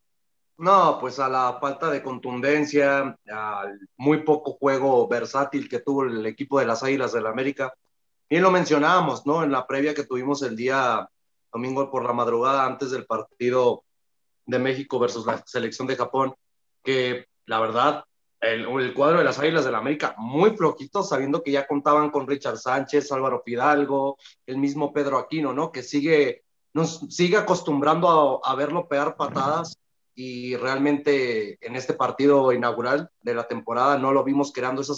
No, 0.58 0.98
pues 1.00 1.20
a 1.20 1.30
la 1.30 1.60
falta 1.62 1.92
de 1.92 2.02
contundencia, 2.02 3.16
al 3.32 3.80
muy 3.98 4.24
poco 4.24 4.54
juego 4.54 5.08
versátil 5.08 5.70
que 5.70 5.82
tuvo 5.82 6.06
el 6.06 6.26
equipo 6.26 6.60
de 6.60 6.66
las 6.66 6.82
Águilas 6.82 7.14
del 7.14 7.26
la 7.26 7.30
América. 7.30 7.72
Bien 8.28 8.42
lo 8.42 8.50
mencionábamos, 8.50 9.28
¿no? 9.28 9.44
En 9.44 9.52
la 9.52 9.68
previa 9.68 9.94
que 9.94 10.06
tuvimos 10.06 10.42
el 10.42 10.56
día 10.56 11.08
domingo 11.54 11.92
por 11.92 12.04
la 12.04 12.14
madrugada 12.14 12.66
antes 12.66 12.90
del 12.90 13.06
partido 13.06 13.84
de 14.48 14.58
México 14.58 14.98
versus 14.98 15.28
la 15.28 15.38
selección 15.46 15.88
de 15.88 15.98
Japón, 15.98 16.34
que 16.84 17.28
la 17.46 17.60
verdad, 17.60 18.04
el, 18.40 18.94
cuadro 18.94 19.18
de 19.18 19.24
las 19.24 19.40
Águilas 19.40 19.64
del 19.64 19.74
la 19.74 19.80
América 19.80 20.16
muy 20.18 20.52
flojito, 20.52 21.04
sabiendo 21.04 21.42
que 21.42 21.52
ya 21.52 21.68
contaban 21.68 22.12
con 22.12 22.28
Richard 22.28 22.58
Sánchez, 22.58 23.12
Álvaro 23.12 23.42
Fidalgo, 23.44 24.18
el 24.46 24.58
mismo 24.58 24.94
Pedro 24.94 25.18
Aquino, 25.18 25.54
¿no? 25.54 25.72
Que 25.72 25.84
sigue, 25.84 26.44
nos 26.74 27.00
sigue 27.10 27.38
acostumbrando 27.38 28.42
a, 28.46 28.56
verlo 28.56 28.88
pegar 28.88 29.16
patadas 29.16 29.78
y 30.14 30.56
realmente 30.56 31.58
en 31.66 31.76
este 31.76 31.94
partido 31.94 32.52
inaugural 32.52 33.10
de 33.22 33.36
la 33.36 33.48
temporada 33.48 33.98
no 33.98 34.12
lo 34.12 34.24
vimos 34.24 34.52
creando 34.52 34.82
esa 34.82 34.94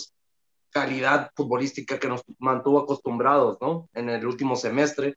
calidad 0.70 1.32
futbolística 1.36 2.00
que 2.00 2.08
nos 2.08 2.24
mantuvo 2.38 2.80
acostumbrados, 2.80 3.58
¿no? 3.62 3.90
En 3.94 4.10
el 4.10 4.26
último 4.26 4.56
semestre. 4.56 5.16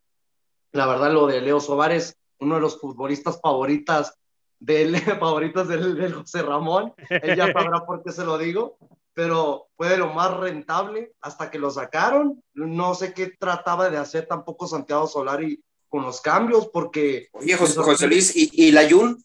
La 0.71 0.87
verdad, 0.87 1.13
lo 1.13 1.27
de 1.27 1.41
Leo 1.41 1.61
Sobares, 1.61 2.17
uno 2.39 2.55
de 2.55 2.61
los 2.63 2.81
futbolistas 2.81 3.41
favoritas 3.41 4.15
del 4.63 4.97
favoritos 5.21 5.69
del, 5.69 6.15
José 6.15 6.43
Ramón, 6.43 6.95
él 7.09 7.37
ya 7.37 7.47
sabrá 7.53 7.85
por 7.85 8.03
qué 8.03 8.13
se 8.13 8.25
lo 8.25 8.39
digo, 8.39 8.79
pero 9.13 9.67
fue 9.77 9.89
de 9.89 9.99
lo 9.99 10.13
más 10.13 10.35
rentable 10.37 11.13
hasta 11.21 11.51
que 11.51 11.59
lo 11.59 11.71
sacaron. 11.71 12.43
No 12.55 12.95
sé 12.95 13.13
qué 13.13 13.33
trataba 13.39 13.91
de 13.91 13.99
hacer 13.99 14.27
tampoco 14.27 14.67
Santiago 14.67 15.07
Solari 15.07 15.63
con 15.89 16.03
los 16.03 16.21
cambios, 16.21 16.69
porque... 16.69 17.29
Oye, 17.33 17.57
José, 17.57 18.07
Luis, 18.07 18.35
¿y, 18.35 18.51
y 18.53 18.71
la 18.71 18.89
Jun? 18.89 19.23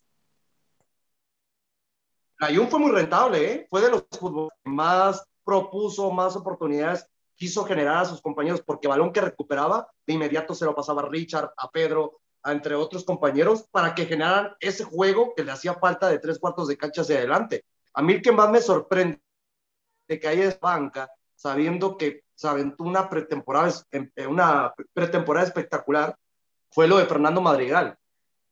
La 2.39 2.53
Jun 2.53 2.69
fue 2.69 2.79
muy 2.79 2.91
rentable, 2.91 3.53
¿eh? 3.53 3.67
fue 3.69 3.81
de 3.81 3.91
los 3.91 4.05
futbolistas 4.19 4.59
que 4.63 4.69
más 4.69 5.25
propuso, 5.43 6.11
más 6.11 6.35
oportunidades 6.35 7.07
quiso 7.35 7.63
generar 7.63 7.97
a 7.97 8.05
sus 8.05 8.21
compañeros, 8.21 8.61
porque 8.65 8.87
balón 8.87 9.13
que 9.13 9.21
recuperaba, 9.21 9.87
de 10.05 10.13
inmediato 10.13 10.55
se 10.55 10.65
lo 10.65 10.75
pasaba 10.75 11.03
a 11.03 11.07
Richard, 11.07 11.53
a 11.55 11.69
Pedro, 11.69 12.19
entre 12.53 12.75
otros 12.75 13.03
compañeros, 13.03 13.67
para 13.71 13.93
que 13.95 14.05
generaran 14.05 14.55
ese 14.59 14.83
juego 14.83 15.33
que 15.35 15.43
le 15.43 15.51
hacía 15.51 15.75
falta 15.75 16.07
de 16.09 16.19
tres 16.19 16.39
cuartos 16.39 16.67
de 16.67 16.77
cancha 16.77 17.01
hacia 17.01 17.17
adelante. 17.17 17.65
A 17.93 18.01
mí 18.01 18.13
el 18.13 18.21
que 18.21 18.31
más 18.31 18.49
me 18.49 18.61
sorprende 18.61 19.21
de 20.07 20.19
que 20.19 20.27
haya 20.27 20.57
banca, 20.61 21.09
sabiendo 21.35 21.97
que 21.97 22.23
se 22.35 22.47
aventó 22.47 22.83
una 22.83 23.09
pretemporada, 23.09 23.73
una 24.27 24.73
pretemporada 24.93 25.47
espectacular, 25.47 26.15
fue 26.69 26.87
lo 26.87 26.97
de 26.97 27.05
Fernando 27.05 27.41
Madrigal, 27.41 27.97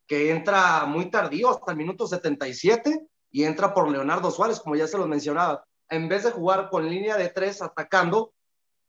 que 0.08 0.32
entra 0.32 0.86
muy 0.86 1.10
tardío, 1.10 1.50
hasta 1.50 1.72
el 1.72 1.78
minuto 1.78 2.08
77, 2.08 3.08
y 3.32 3.44
entra 3.44 3.74
por 3.74 3.90
Leonardo 3.90 4.32
Suárez, 4.32 4.60
como 4.60 4.76
ya 4.76 4.88
se 4.88 4.98
los 4.98 5.08
mencionaba. 5.08 5.66
En 5.90 6.08
vez 6.10 6.24
de 6.24 6.32
jugar 6.32 6.70
con 6.70 6.90
línea 6.90 7.18
de 7.18 7.30
tres 7.30 7.62
atacando, 7.62 8.34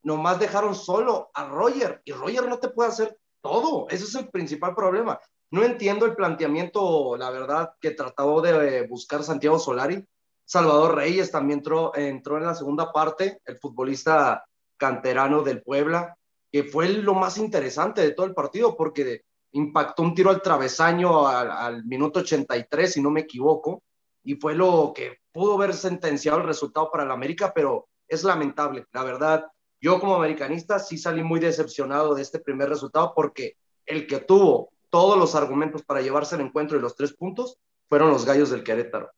nomás 0.03 0.39
dejaron 0.39 0.75
solo 0.75 1.31
a 1.35 1.47
Roger, 1.49 2.01
y 2.05 2.13
Roger 2.13 2.49
no 2.49 2.59
te 2.59 2.69
puede 2.69 2.91
hacer 2.91 3.19
todo, 3.47 3.87
ese 3.89 4.05
es 4.05 4.15
el 4.15 4.29
principal 4.29 4.75
problema. 4.75 5.19
No 5.51 5.63
entiendo 5.63 6.07
el 6.07 6.17
planteamiento, 6.17 7.17
la 7.17 7.31
verdad, 7.31 7.73
que 7.81 7.93
trató 7.93 8.41
de 8.41 8.87
buscar 8.87 9.23
Santiago 9.23 9.59
Solari. 9.59 10.05
Salvador 10.45 10.97
Reyes 10.97 11.31
también 11.31 11.61
entró, 11.61 11.95
entró 11.97 12.37
en 12.39 12.45
la 12.45 12.55
segunda 12.55 12.93
parte, 12.93 13.41
el 13.45 13.59
futbolista 13.59 14.45
canterano 14.77 15.43
del 15.43 15.63
Puebla, 15.63 16.17
que 16.51 16.65
fue 16.65 16.89
lo 16.89 17.15
más 17.15 17.39
interesante 17.39 18.03
de 18.03 18.13
todo 18.13 18.27
el 18.27 18.35
partido 18.35 18.77
porque 18.77 19.23
impactó 19.53 20.03
un 20.03 20.15
tiro 20.15 20.31
al 20.31 20.43
travesaño 20.43 21.27
al, 21.27 21.85
minuto 21.85 22.21
83, 22.21 22.93
si 22.93 23.03
no 23.03 23.11
me 23.11 23.21
equivoco, 23.21 23.83
y 24.23 24.35
fue 24.35 24.55
lo 24.55 24.93
que 24.95 25.19
pudo 25.33 25.55
haber 25.55 25.75
sentenciado 25.75 26.39
el 26.39 26.47
resultado 26.47 26.91
para 26.91 27.05
el 27.05 27.11
América, 27.11 27.53
pero 27.55 27.89
es 28.09 28.23
lamentable, 28.25 28.85
la 28.93 29.03
verdad. 29.03 29.47
Yo 29.81 30.01
como 30.01 30.17
americanista 30.17 30.79
sí 30.79 30.99
salí 30.99 31.23
muy 31.23 31.41
decepcionado 31.41 32.15
de 32.15 32.23
este 32.23 32.39
primer 32.39 32.69
resultado 32.69 33.13
porque 33.15 33.57
el 33.85 34.07
que 34.07 34.19
tuvo 34.19 34.71
todos 34.91 35.19
los 35.19 35.35
argumentos 35.35 35.83
para 35.83 36.01
llevarse 36.01 36.37
el 36.37 36.43
encuentro 36.43 36.79
y 36.79 36.81
los 36.81 36.97
tres 36.97 37.13
puntos 37.13 37.59
fueron 37.89 38.11
los 38.11 38.25
gallos 38.25 38.51
del 38.51 38.65
Querétaro. 38.65 39.11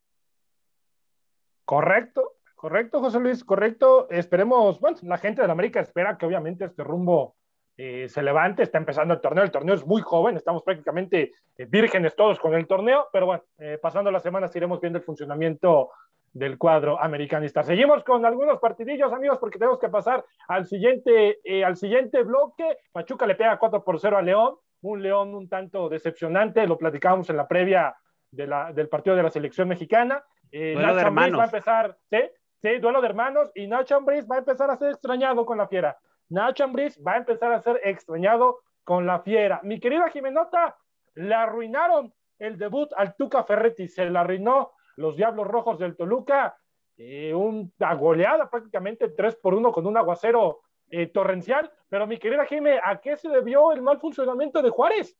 Correcto, 1.65 2.37
correcto, 2.55 3.01
José 3.01 3.21
Luis, 3.21 3.45
correcto. 3.45 4.09
Esperemos, 4.11 4.81
bueno, 4.81 4.97
la 5.03 5.19
gente 5.19 5.43
de 5.43 5.51
América 5.51 5.81
espera 5.81 6.17
que 6.17 6.27
obviamente 6.27 6.65
este 6.65 6.83
rumbo 6.83 7.37
eh, 7.77 8.09
se 8.09 8.23
levante, 8.23 8.65
está 8.65 8.79
empezando 8.79 9.15
el 9.15 9.21
torneo, 9.21 9.45
el 9.45 9.53
torneo 9.53 9.77
es 9.77 9.87
muy 9.87 10.03
joven, 10.03 10.37
estamos 10.37 10.65
prácticamente 10.65 11.33
eh, 11.57 11.67
vírgenes 11.67 12.17
todos 12.17 12.41
con 12.41 12.55
el 12.55 12.67
torneo, 12.67 13.07
pero 13.13 13.27
bueno, 13.27 13.45
eh, 13.59 13.79
pasando 13.81 14.11
las 14.11 14.25
semanas 14.25 14.55
iremos 14.57 14.81
viendo 14.81 14.99
el 14.99 15.05
funcionamiento 15.05 15.91
del 16.33 16.59
cuadro 16.59 17.01
americanista. 17.01 17.63
Seguimos 17.63 18.05
con 18.05 18.25
algunos 18.25 18.59
partidillos, 18.59 19.13
amigos, 19.13 19.39
porque 19.39 19.59
tenemos 19.59 19.79
que 19.79 19.89
pasar 19.89 20.25
al 20.49 20.67
siguiente, 20.67 21.39
al 21.65 21.77
siguiente 21.77 22.23
bloque. 22.23 22.79
Pachuca 22.93 23.27
le 23.27 23.35
pega 23.35 23.59
4 23.59 23.85
por 23.85 24.01
0 24.01 24.19
a 24.19 24.23
León, 24.23 24.57
un 24.83 25.03
León 25.03 25.35
un 25.35 25.49
tanto 25.49 25.89
decepcionante, 25.89 26.67
lo 26.67 26.79
platicábamos 26.79 27.29
en 27.31 27.37
la 27.37 27.49
previa 27.49 27.97
de 28.31 28.47
la, 28.47 28.73
del 28.73 28.89
partido 28.89 29.17
de 29.17 29.23
la 29.23 29.31
selección 29.31 29.69
mexicana. 29.69 30.23
duelo 30.53 30.95
de 30.95 31.01
hermanos. 31.01 31.39
Va 31.39 31.45
a 31.45 31.47
empezar, 31.47 31.97
¿sí? 32.11 32.19
Sí, 32.61 32.79
duelo 32.79 33.01
de 33.01 33.09
hermanos 33.09 33.51
y 33.55 33.67
Nacho 33.67 33.97
Ambriz 33.97 34.27
va 34.29 34.37
a 34.37 34.39
empezar 34.41 34.71
a 34.71 34.77
ser 34.77 34.91
extrañado 34.91 35.47
con 35.47 35.59
la 35.59 35.69
fiera. 35.69 35.97
Nacho 36.29 36.65
Ambriz 36.65 36.99
va 37.05 37.13
a 37.13 37.19
empezar 37.19 37.53
a 37.53 37.61
ser 37.61 37.81
extrañado 37.85 38.61
con 38.85 39.07
la 39.07 39.21
fiera. 39.21 39.61
Mi 39.63 39.79
querida 39.79 40.09
Jimenota, 40.11 40.77
le 41.15 41.35
arruinaron 41.35 42.13
el 42.39 42.59
debut 42.59 42.91
al 42.97 43.15
Tuca 43.17 43.45
Ferretti, 43.45 43.89
se 43.89 44.09
le 44.09 44.19
arruinó 44.19 44.73
los 44.99 45.17
Diablos 45.17 45.47
Rojos 45.47 45.79
del 45.79 45.97
Toluca, 45.97 46.57
eh, 46.97 47.33
una 47.33 47.95
goleada 47.95 48.51
prácticamente 48.51 49.09
3 49.09 49.37
por 49.37 49.55
1 49.55 49.71
con 49.71 49.87
un 49.87 49.97
aguacero 49.97 50.63
eh, 50.91 51.07
torrencial. 51.07 51.71
Pero 51.89 52.07
mi 52.07 52.19
querida 52.19 52.45
Jimé, 52.47 52.81
¿a 52.83 53.01
qué 53.01 53.17
se 53.17 53.29
debió 53.29 53.73
el 53.73 53.81
mal 53.81 54.01
funcionamiento 54.01 54.61
de 54.61 54.71
Juárez? 54.71 55.17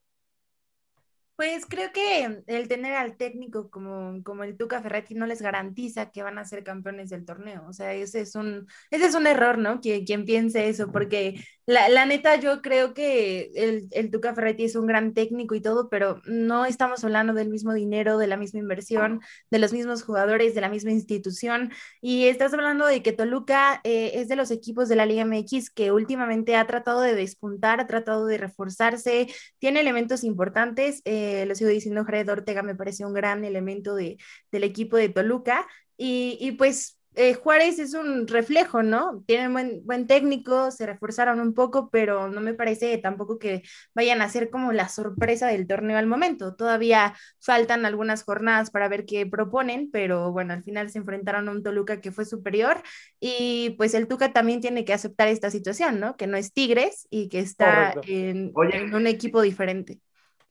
Pues 1.37 1.65
creo 1.65 1.93
que 1.93 2.43
el 2.47 2.67
tener 2.67 2.95
al 2.95 3.15
técnico 3.15 3.69
como, 3.69 4.21
como 4.23 4.43
el 4.43 4.57
Tuca 4.57 4.81
Ferretti 4.81 5.15
no 5.15 5.25
les 5.25 5.41
garantiza 5.41 6.11
que 6.11 6.21
van 6.21 6.37
a 6.37 6.43
ser 6.43 6.65
campeones 6.65 7.09
del 7.09 7.23
torneo. 7.23 7.65
O 7.65 7.71
sea, 7.71 7.93
ese 7.93 8.19
es 8.19 8.35
un, 8.35 8.67
ese 8.91 9.05
es 9.05 9.15
un 9.15 9.25
error, 9.25 9.57
¿no? 9.57 9.79
Que 9.79 10.03
quien 10.03 10.25
piense 10.25 10.67
eso, 10.67 10.91
porque 10.91 11.41
la, 11.69 11.87
la 11.87 12.07
neta 12.07 12.35
yo 12.37 12.63
creo 12.63 12.95
que 12.95 13.51
el, 13.53 13.89
el, 13.91 14.09
Tuca 14.09 14.33
Ferretti 14.33 14.63
es 14.63 14.75
un 14.75 14.87
gran 14.87 15.13
técnico 15.13 15.53
y 15.53 15.61
todo, 15.61 15.87
pero 15.87 16.19
no 16.25 16.65
estamos 16.65 17.03
hablando 17.03 17.33
del 17.35 17.49
mismo 17.49 17.73
dinero, 17.73 18.17
de 18.17 18.25
la 18.25 18.37
misma 18.37 18.59
inversión, 18.59 19.21
de 19.51 19.59
los 19.59 19.71
mismos 19.71 20.01
jugadores, 20.01 20.55
de 20.55 20.61
la 20.61 20.69
misma 20.69 20.91
institución. 20.91 21.71
Y 22.01 22.25
estás 22.25 22.55
hablando 22.55 22.87
de 22.87 23.03
que 23.03 23.11
Toluca 23.11 23.81
eh, 23.83 24.13
es 24.15 24.27
de 24.29 24.35
los 24.35 24.49
equipos 24.49 24.89
de 24.89 24.95
la 24.95 25.05
Liga 25.05 25.25
MX 25.25 25.69
que 25.69 25.91
últimamente 25.91 26.55
ha 26.55 26.65
tratado 26.65 27.01
de 27.01 27.13
despuntar, 27.13 27.79
ha 27.79 27.85
tratado 27.85 28.25
de 28.25 28.39
reforzarse, 28.39 29.27
tiene 29.59 29.81
elementos 29.81 30.23
importantes. 30.23 31.03
Eh, 31.05 31.45
lo 31.45 31.53
sigo 31.53 31.69
diciendo, 31.69 32.03
Jared 32.03 32.29
Ortega 32.31 32.63
me 32.63 32.73
parece 32.73 33.05
un 33.05 33.13
gran 33.13 33.45
elemento 33.45 33.93
de, 33.93 34.17
del 34.51 34.63
equipo 34.63 34.97
de 34.97 35.09
Toluca. 35.09 35.67
Y, 35.97 36.37
y 36.41 36.53
pues 36.53 36.98
eh, 37.15 37.33
Juárez 37.33 37.79
es 37.79 37.93
un 37.95 38.27
reflejo, 38.27 38.83
¿no? 38.83 39.23
Tienen 39.27 39.51
buen, 39.51 39.85
buen 39.85 40.07
técnico, 40.07 40.71
se 40.71 40.85
reforzaron 40.85 41.39
un 41.41 41.53
poco, 41.53 41.89
pero 41.89 42.29
no 42.29 42.39
me 42.39 42.53
parece 42.53 42.97
tampoco 42.97 43.39
que 43.39 43.63
vayan 43.93 44.21
a 44.21 44.29
ser 44.29 44.49
como 44.49 44.71
la 44.71 44.87
sorpresa 44.89 45.47
del 45.47 45.67
torneo 45.67 45.97
al 45.97 46.07
momento. 46.07 46.55
Todavía 46.55 47.15
faltan 47.39 47.85
algunas 47.85 48.23
jornadas 48.23 48.71
para 48.71 48.87
ver 48.87 49.05
qué 49.05 49.25
proponen, 49.25 49.89
pero 49.91 50.31
bueno, 50.31 50.53
al 50.53 50.63
final 50.63 50.89
se 50.89 50.99
enfrentaron 50.99 51.49
a 51.49 51.51
un 51.51 51.63
Toluca 51.63 51.99
que 52.01 52.11
fue 52.11 52.25
superior 52.25 52.81
y 53.19 53.71
pues 53.77 53.93
el 53.93 54.07
Tuca 54.07 54.31
también 54.31 54.61
tiene 54.61 54.85
que 54.85 54.93
aceptar 54.93 55.27
esta 55.27 55.51
situación, 55.51 55.99
¿no? 55.99 56.15
Que 56.15 56.27
no 56.27 56.37
es 56.37 56.53
Tigres 56.53 57.07
y 57.09 57.29
que 57.29 57.39
está 57.39 57.97
en, 58.03 58.57
en 58.67 58.93
un 58.95 59.07
equipo 59.07 59.41
diferente. 59.41 59.99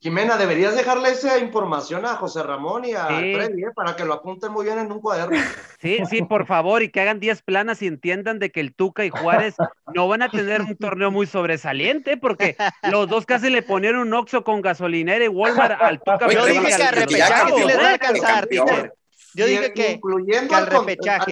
Jimena, 0.01 0.37
deberías 0.37 0.77
dejarle 0.77 1.09
esa 1.09 1.39
información 1.39 2.05
a 2.05 2.15
José 2.15 2.41
Ramón 2.41 2.85
y 2.85 2.93
a 2.93 3.07
Freddy, 3.07 3.63
¿eh? 3.63 3.71
para 3.75 3.97
que 3.97 4.05
lo 4.05 4.13
apunten 4.13 4.49
muy 4.49 4.63
bien 4.63 4.79
en 4.79 4.89
un 4.91 5.01
cuaderno. 5.01 5.37
Sí, 5.81 5.99
sí, 6.09 6.21
por 6.21 6.45
favor, 6.45 6.81
y 6.83 6.89
que 6.89 7.01
hagan 7.01 7.19
10 7.19 7.41
planas 7.41 7.81
y 7.81 7.87
entiendan 7.87 8.39
de 8.39 8.49
que 8.49 8.61
el 8.61 8.73
Tuca 8.73 9.03
y 9.03 9.09
Juárez 9.09 9.55
no 9.93 10.07
van 10.07 10.21
a 10.21 10.29
tener 10.29 10.61
un 10.61 10.77
torneo 10.77 11.11
muy 11.11 11.25
sobresaliente, 11.25 12.15
porque 12.15 12.55
los 12.83 13.09
dos 13.09 13.25
casi 13.25 13.49
le 13.49 13.61
ponieron 13.61 14.07
un 14.07 14.13
Oxxo 14.13 14.45
con 14.45 14.61
gasolinera 14.61 15.25
y 15.25 15.27
Walmart 15.27 15.81
al 15.81 15.99
Tuca. 15.99 16.29
Yo 16.29 16.45
dije 16.45 16.65
que 16.65 16.83
a 16.83 16.91
repechaje 16.91 17.53
sí 17.55 17.65
les 17.65 17.77
va 17.77 17.87
a 17.87 17.91
alcanzar, 17.91 18.47
Peter. 18.47 18.93
Yo 19.35 19.45
dije 19.45 19.73
que, 19.73 19.91
incluyendo 19.93 20.55
al, 20.55 20.69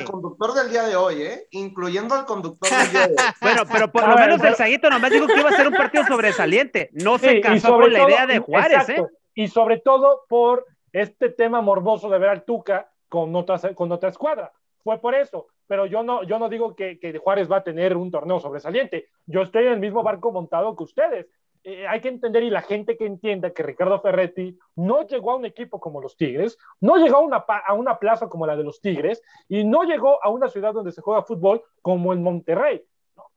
conductor 0.05 0.53
del 0.53 0.69
día 0.69 0.83
de 0.83 0.95
hoy, 0.95 1.21
¿eh? 1.21 1.47
Incluyendo 1.51 2.15
al 2.15 2.25
conductor 2.25 2.69
del 2.69 2.91
día 2.91 3.07
de 3.07 3.13
hoy. 3.13 3.17
bueno, 3.41 3.63
pero 3.71 3.91
por 3.91 4.07
lo 4.07 4.15
menos 4.15 4.43
el 4.43 4.55
Saguito 4.55 4.89
nomás 4.89 5.11
dijo 5.11 5.27
que 5.27 5.39
iba 5.39 5.49
a 5.49 5.55
ser 5.55 5.67
un 5.67 5.73
partido 5.73 6.05
sobresaliente. 6.05 6.89
No 6.93 7.17
se 7.17 7.41
casó 7.41 7.73
con 7.75 7.91
la 7.91 8.03
idea 8.03 8.27
de 8.27 8.39
Juárez, 8.39 8.89
¿eh? 8.89 9.03
Y 9.33 9.47
sobre 9.47 9.79
todo 9.79 10.25
por 10.27 10.65
este 10.91 11.29
tema 11.29 11.61
morboso 11.61 12.09
de 12.09 12.19
ver 12.19 12.29
al 12.29 12.43
Tuca 12.43 12.89
con 13.09 13.35
otra, 13.35 13.59
con 13.73 13.91
otra 13.91 14.09
escuadra. 14.09 14.51
Fue 14.83 14.99
por 14.99 15.15
eso. 15.15 15.47
Pero 15.67 15.85
yo 15.85 16.01
no, 16.01 16.23
yo 16.23 16.39
no 16.39 16.49
digo 16.49 16.75
que, 16.75 16.97
que 16.99 17.17
Juárez 17.17 17.51
va 17.51 17.57
a 17.57 17.63
tener 17.63 17.97
un 17.97 18.09
torneo 18.09 18.39
sobresaliente. 18.39 19.09
Yo 19.25 19.41
estoy 19.41 19.65
en 19.65 19.73
el 19.73 19.79
mismo 19.79 20.01
barco 20.01 20.31
montado 20.31 20.75
que 20.75 20.83
ustedes. 20.83 21.27
Eh, 21.69 21.85
hay 21.85 21.99
que 21.99 22.07
entender 22.07 22.43
y 22.43 22.49
la 22.49 22.61
gente 22.61 22.95
que 22.95 23.05
entienda 23.05 23.49
que 23.49 23.61
Ricardo 23.61 23.99
Ferretti 23.99 24.57
no 24.77 25.05
llegó 25.05 25.31
a 25.31 25.35
un 25.35 25.43
equipo 25.43 25.81
como 25.81 25.99
los 25.99 26.15
Tigres, 26.15 26.57
no 26.79 26.95
llegó 26.95 27.17
a 27.17 27.19
una, 27.19 27.45
a 27.45 27.73
una 27.73 27.99
plaza 27.99 28.29
como 28.29 28.47
la 28.47 28.55
de 28.55 28.63
los 28.63 28.79
Tigres 28.79 29.21
y 29.49 29.65
no 29.65 29.83
llegó 29.83 30.23
a 30.23 30.29
una 30.29 30.47
ciudad 30.47 30.73
donde 30.73 30.93
se 30.93 31.01
juega 31.01 31.23
fútbol 31.23 31.61
como 31.81 32.13
en 32.13 32.23
Monterrey. 32.23 32.85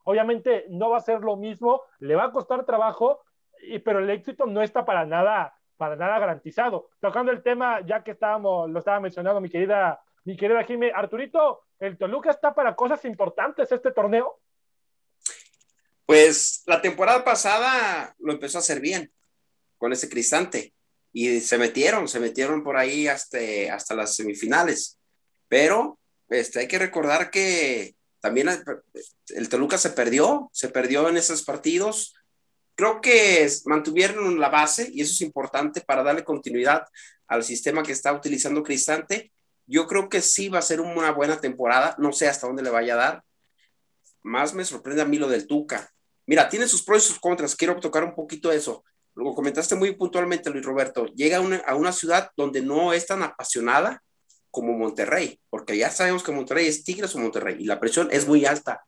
Obviamente 0.04 0.66
no 0.68 0.90
va 0.90 0.98
a 0.98 1.00
ser 1.00 1.22
lo 1.22 1.36
mismo, 1.36 1.82
le 1.98 2.14
va 2.14 2.26
a 2.26 2.30
costar 2.30 2.64
trabajo, 2.64 3.18
y, 3.64 3.80
pero 3.80 3.98
el 3.98 4.08
éxito 4.08 4.46
no 4.46 4.62
está 4.62 4.84
para 4.84 5.04
nada, 5.04 5.56
para 5.76 5.96
nada 5.96 6.20
garantizado. 6.20 6.90
Tocando 7.00 7.32
el 7.32 7.42
tema, 7.42 7.80
ya 7.80 8.04
que 8.04 8.12
estábamos, 8.12 8.70
lo 8.70 8.78
estaba 8.78 9.00
mencionando 9.00 9.40
mi 9.40 9.50
querida, 9.50 10.04
mi 10.22 10.36
querida 10.36 10.62
Jimmy, 10.62 10.88
Arturito, 10.94 11.62
¿el 11.80 11.98
Toluca 11.98 12.30
está 12.30 12.54
para 12.54 12.76
cosas 12.76 13.04
importantes 13.06 13.72
este 13.72 13.90
torneo? 13.90 14.36
Pues 16.10 16.64
la 16.66 16.82
temporada 16.82 17.22
pasada 17.22 18.16
lo 18.18 18.32
empezó 18.32 18.58
a 18.58 18.62
hacer 18.62 18.80
bien 18.80 19.12
con 19.78 19.92
ese 19.92 20.08
Cristante 20.08 20.74
y 21.12 21.38
se 21.38 21.56
metieron, 21.56 22.08
se 22.08 22.18
metieron 22.18 22.64
por 22.64 22.76
ahí 22.76 23.06
hasta, 23.06 23.38
hasta 23.72 23.94
las 23.94 24.16
semifinales. 24.16 24.98
Pero 25.46 26.00
este, 26.28 26.58
hay 26.58 26.66
que 26.66 26.80
recordar 26.80 27.30
que 27.30 27.94
también 28.18 28.48
el 29.28 29.48
Toluca 29.48 29.78
se 29.78 29.90
perdió, 29.90 30.50
se 30.52 30.68
perdió 30.68 31.08
en 31.08 31.16
esos 31.16 31.44
partidos. 31.44 32.16
Creo 32.74 33.00
que 33.00 33.48
mantuvieron 33.66 34.40
la 34.40 34.48
base 34.48 34.90
y 34.92 35.02
eso 35.02 35.12
es 35.12 35.20
importante 35.20 35.80
para 35.80 36.02
darle 36.02 36.24
continuidad 36.24 36.86
al 37.28 37.44
sistema 37.44 37.84
que 37.84 37.92
está 37.92 38.12
utilizando 38.12 38.64
Cristante. 38.64 39.30
Yo 39.64 39.86
creo 39.86 40.08
que 40.08 40.22
sí 40.22 40.48
va 40.48 40.58
a 40.58 40.62
ser 40.62 40.80
una 40.80 41.12
buena 41.12 41.40
temporada, 41.40 41.94
no 41.98 42.12
sé 42.12 42.26
hasta 42.26 42.48
dónde 42.48 42.64
le 42.64 42.70
vaya 42.70 42.94
a 42.94 42.96
dar. 42.96 43.24
Más 44.22 44.54
me 44.54 44.64
sorprende 44.64 45.02
a 45.02 45.06
mí 45.06 45.16
lo 45.16 45.28
del 45.28 45.46
Tuca. 45.46 45.92
Mira, 46.30 46.48
tiene 46.48 46.68
sus 46.68 46.84
pros 46.84 47.04
y 47.04 47.08
sus 47.08 47.18
contras. 47.18 47.56
Quiero 47.56 47.80
tocar 47.80 48.04
un 48.04 48.14
poquito 48.14 48.52
eso. 48.52 48.84
Lo 49.16 49.34
comentaste 49.34 49.74
muy 49.74 49.96
puntualmente, 49.96 50.48
Luis 50.48 50.64
Roberto. 50.64 51.06
Llega 51.06 51.38
a 51.38 51.74
una, 51.74 51.92
ciudad 51.92 52.30
donde 52.36 52.62
no 52.62 52.92
es 52.92 53.04
tan 53.04 53.24
apasionada 53.24 54.00
como 54.52 54.78
Monterrey, 54.78 55.40
porque 55.50 55.76
ya 55.76 55.90
sabemos 55.90 56.22
que 56.22 56.30
Monterrey 56.30 56.68
es 56.68 56.84
Tigres 56.84 57.16
o 57.16 57.18
Monterrey 57.18 57.56
y 57.58 57.64
la 57.64 57.80
presión 57.80 58.10
es 58.12 58.28
muy 58.28 58.46
alta. 58.46 58.84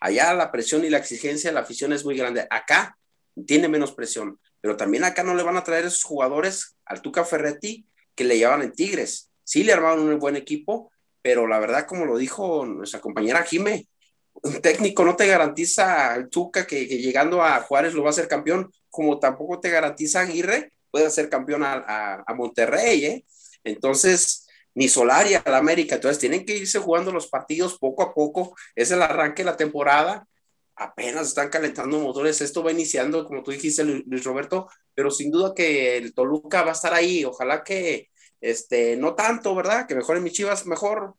Allá 0.00 0.34
la 0.34 0.50
presión 0.50 0.84
y 0.84 0.90
la 0.90 0.98
exigencia, 0.98 1.52
la 1.52 1.60
afición 1.60 1.92
es 1.92 2.04
muy 2.04 2.16
grande. 2.16 2.48
Acá 2.50 2.98
tiene 3.46 3.68
menos 3.68 3.92
presión. 3.92 4.40
pero 4.60 4.76
también 4.76 5.04
acá 5.04 5.22
no 5.22 5.36
le 5.36 5.44
van 5.44 5.58
a 5.58 5.62
traer 5.62 5.84
esos 5.84 6.02
jugadores 6.02 6.76
al 6.86 7.02
Tuca 7.02 7.24
Ferretti 7.24 7.86
que 8.16 8.24
le 8.24 8.36
llevaban 8.36 8.62
en 8.62 8.72
Tigres. 8.72 9.30
Sí 9.44 9.62
le 9.62 9.72
armaron 9.72 10.08
un 10.08 10.18
buen 10.18 10.34
equipo, 10.34 10.90
pero 11.22 11.46
la 11.46 11.60
verdad, 11.60 11.86
como 11.86 12.04
lo 12.04 12.16
dijo 12.16 12.66
nuestra 12.66 13.00
compañera 13.00 13.44
Jime, 13.44 13.86
un 14.34 14.60
técnico 14.60 15.04
no 15.04 15.16
te 15.16 15.26
garantiza 15.26 16.26
Tuca 16.30 16.66
que, 16.66 16.86
llegando 16.86 17.42
a 17.42 17.60
Juárez 17.60 17.94
lo 17.94 18.02
va 18.02 18.10
a 18.10 18.14
ser 18.14 18.28
campeón, 18.28 18.72
como 18.88 19.18
tampoco 19.18 19.60
te 19.60 19.70
garantiza 19.70 20.20
Aguirre 20.20 20.72
puede 20.90 21.10
ser 21.10 21.28
campeón 21.28 21.62
a, 21.64 22.24
Monterrey, 22.36 23.04
¿eh? 23.04 23.24
Entonces, 23.64 24.48
ni 24.74 24.88
Solari 24.88 25.34
a 25.34 25.42
la 25.46 25.58
América, 25.58 25.96
entonces 25.96 26.18
tienen 26.18 26.44
que 26.44 26.56
irse 26.56 26.78
jugando 26.78 27.12
los 27.12 27.28
partidos 27.28 27.78
poco 27.78 28.02
a 28.02 28.12
poco, 28.14 28.56
es 28.74 28.90
el 28.90 29.02
arranque 29.02 29.42
de 29.42 29.50
la 29.50 29.56
temporada, 29.56 30.26
apenas 30.74 31.28
están 31.28 31.48
calentando 31.50 32.00
motores, 32.00 32.40
esto 32.40 32.64
va 32.64 32.72
iniciando, 32.72 33.24
como 33.26 33.42
tú 33.42 33.50
dijiste, 33.52 33.84
Luis 33.84 34.24
Roberto, 34.24 34.68
pero 34.94 35.10
sin 35.10 35.30
duda 35.30 35.52
que 35.54 35.96
el 35.98 36.14
Toluca 36.14 36.62
va 36.62 36.70
a 36.70 36.74
estar 36.74 36.94
ahí, 36.94 37.24
ojalá 37.24 37.62
que, 37.62 38.10
este, 38.40 38.96
no 38.96 39.14
tanto, 39.14 39.54
¿verdad? 39.54 39.86
Que 39.86 39.94
mejoren 39.94 40.22
mis 40.22 40.32
chivas. 40.32 40.66
Mejor, 40.66 41.14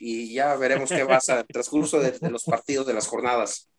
y 0.00 0.32
ya 0.32 0.56
veremos 0.56 0.88
qué 0.88 1.04
pasa 1.04 1.34
en 1.34 1.38
el 1.40 1.46
transcurso 1.46 2.00
de, 2.00 2.30
los 2.30 2.44
partidos 2.44 2.86
de 2.86 2.94
las 2.94 3.06
jornadas. 3.06 3.70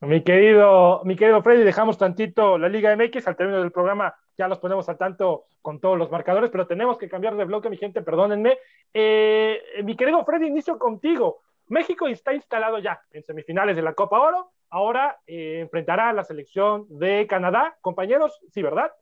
Mi 0.00 0.22
querido, 0.22 1.02
mi 1.04 1.16
querido 1.16 1.42
Freddy, 1.42 1.64
dejamos 1.64 1.98
tantito 1.98 2.56
la 2.58 2.68
Liga 2.68 2.94
MX 2.94 3.26
al 3.26 3.36
término 3.36 3.58
del 3.60 3.72
programa, 3.72 4.14
ya 4.38 4.46
los 4.46 4.58
ponemos 4.58 4.88
al 4.88 4.96
tanto 4.96 5.46
con 5.60 5.80
todos 5.80 5.98
los 5.98 6.10
marcadores, 6.10 6.50
pero 6.50 6.66
tenemos 6.66 6.96
que 6.96 7.08
cambiar 7.08 7.36
de 7.36 7.44
bloque, 7.44 7.68
mi 7.68 7.76
gente, 7.76 8.02
perdónenme. 8.02 8.56
Eh, 8.94 9.60
mi 9.82 9.96
querido 9.96 10.24
Freddy, 10.24 10.46
inicio 10.46 10.78
contigo. 10.78 11.42
México 11.66 12.06
está 12.06 12.32
instalado 12.32 12.78
ya 12.78 13.02
en 13.10 13.24
semifinales 13.24 13.74
de 13.74 13.82
la 13.82 13.94
Copa 13.94 14.20
Oro, 14.20 14.52
ahora 14.70 15.18
eh, 15.26 15.58
enfrentará 15.60 16.10
a 16.10 16.12
la 16.12 16.22
selección 16.22 16.86
de 16.88 17.26
Canadá, 17.26 17.76
compañeros, 17.80 18.38
sí, 18.52 18.62
¿verdad? 18.62 18.92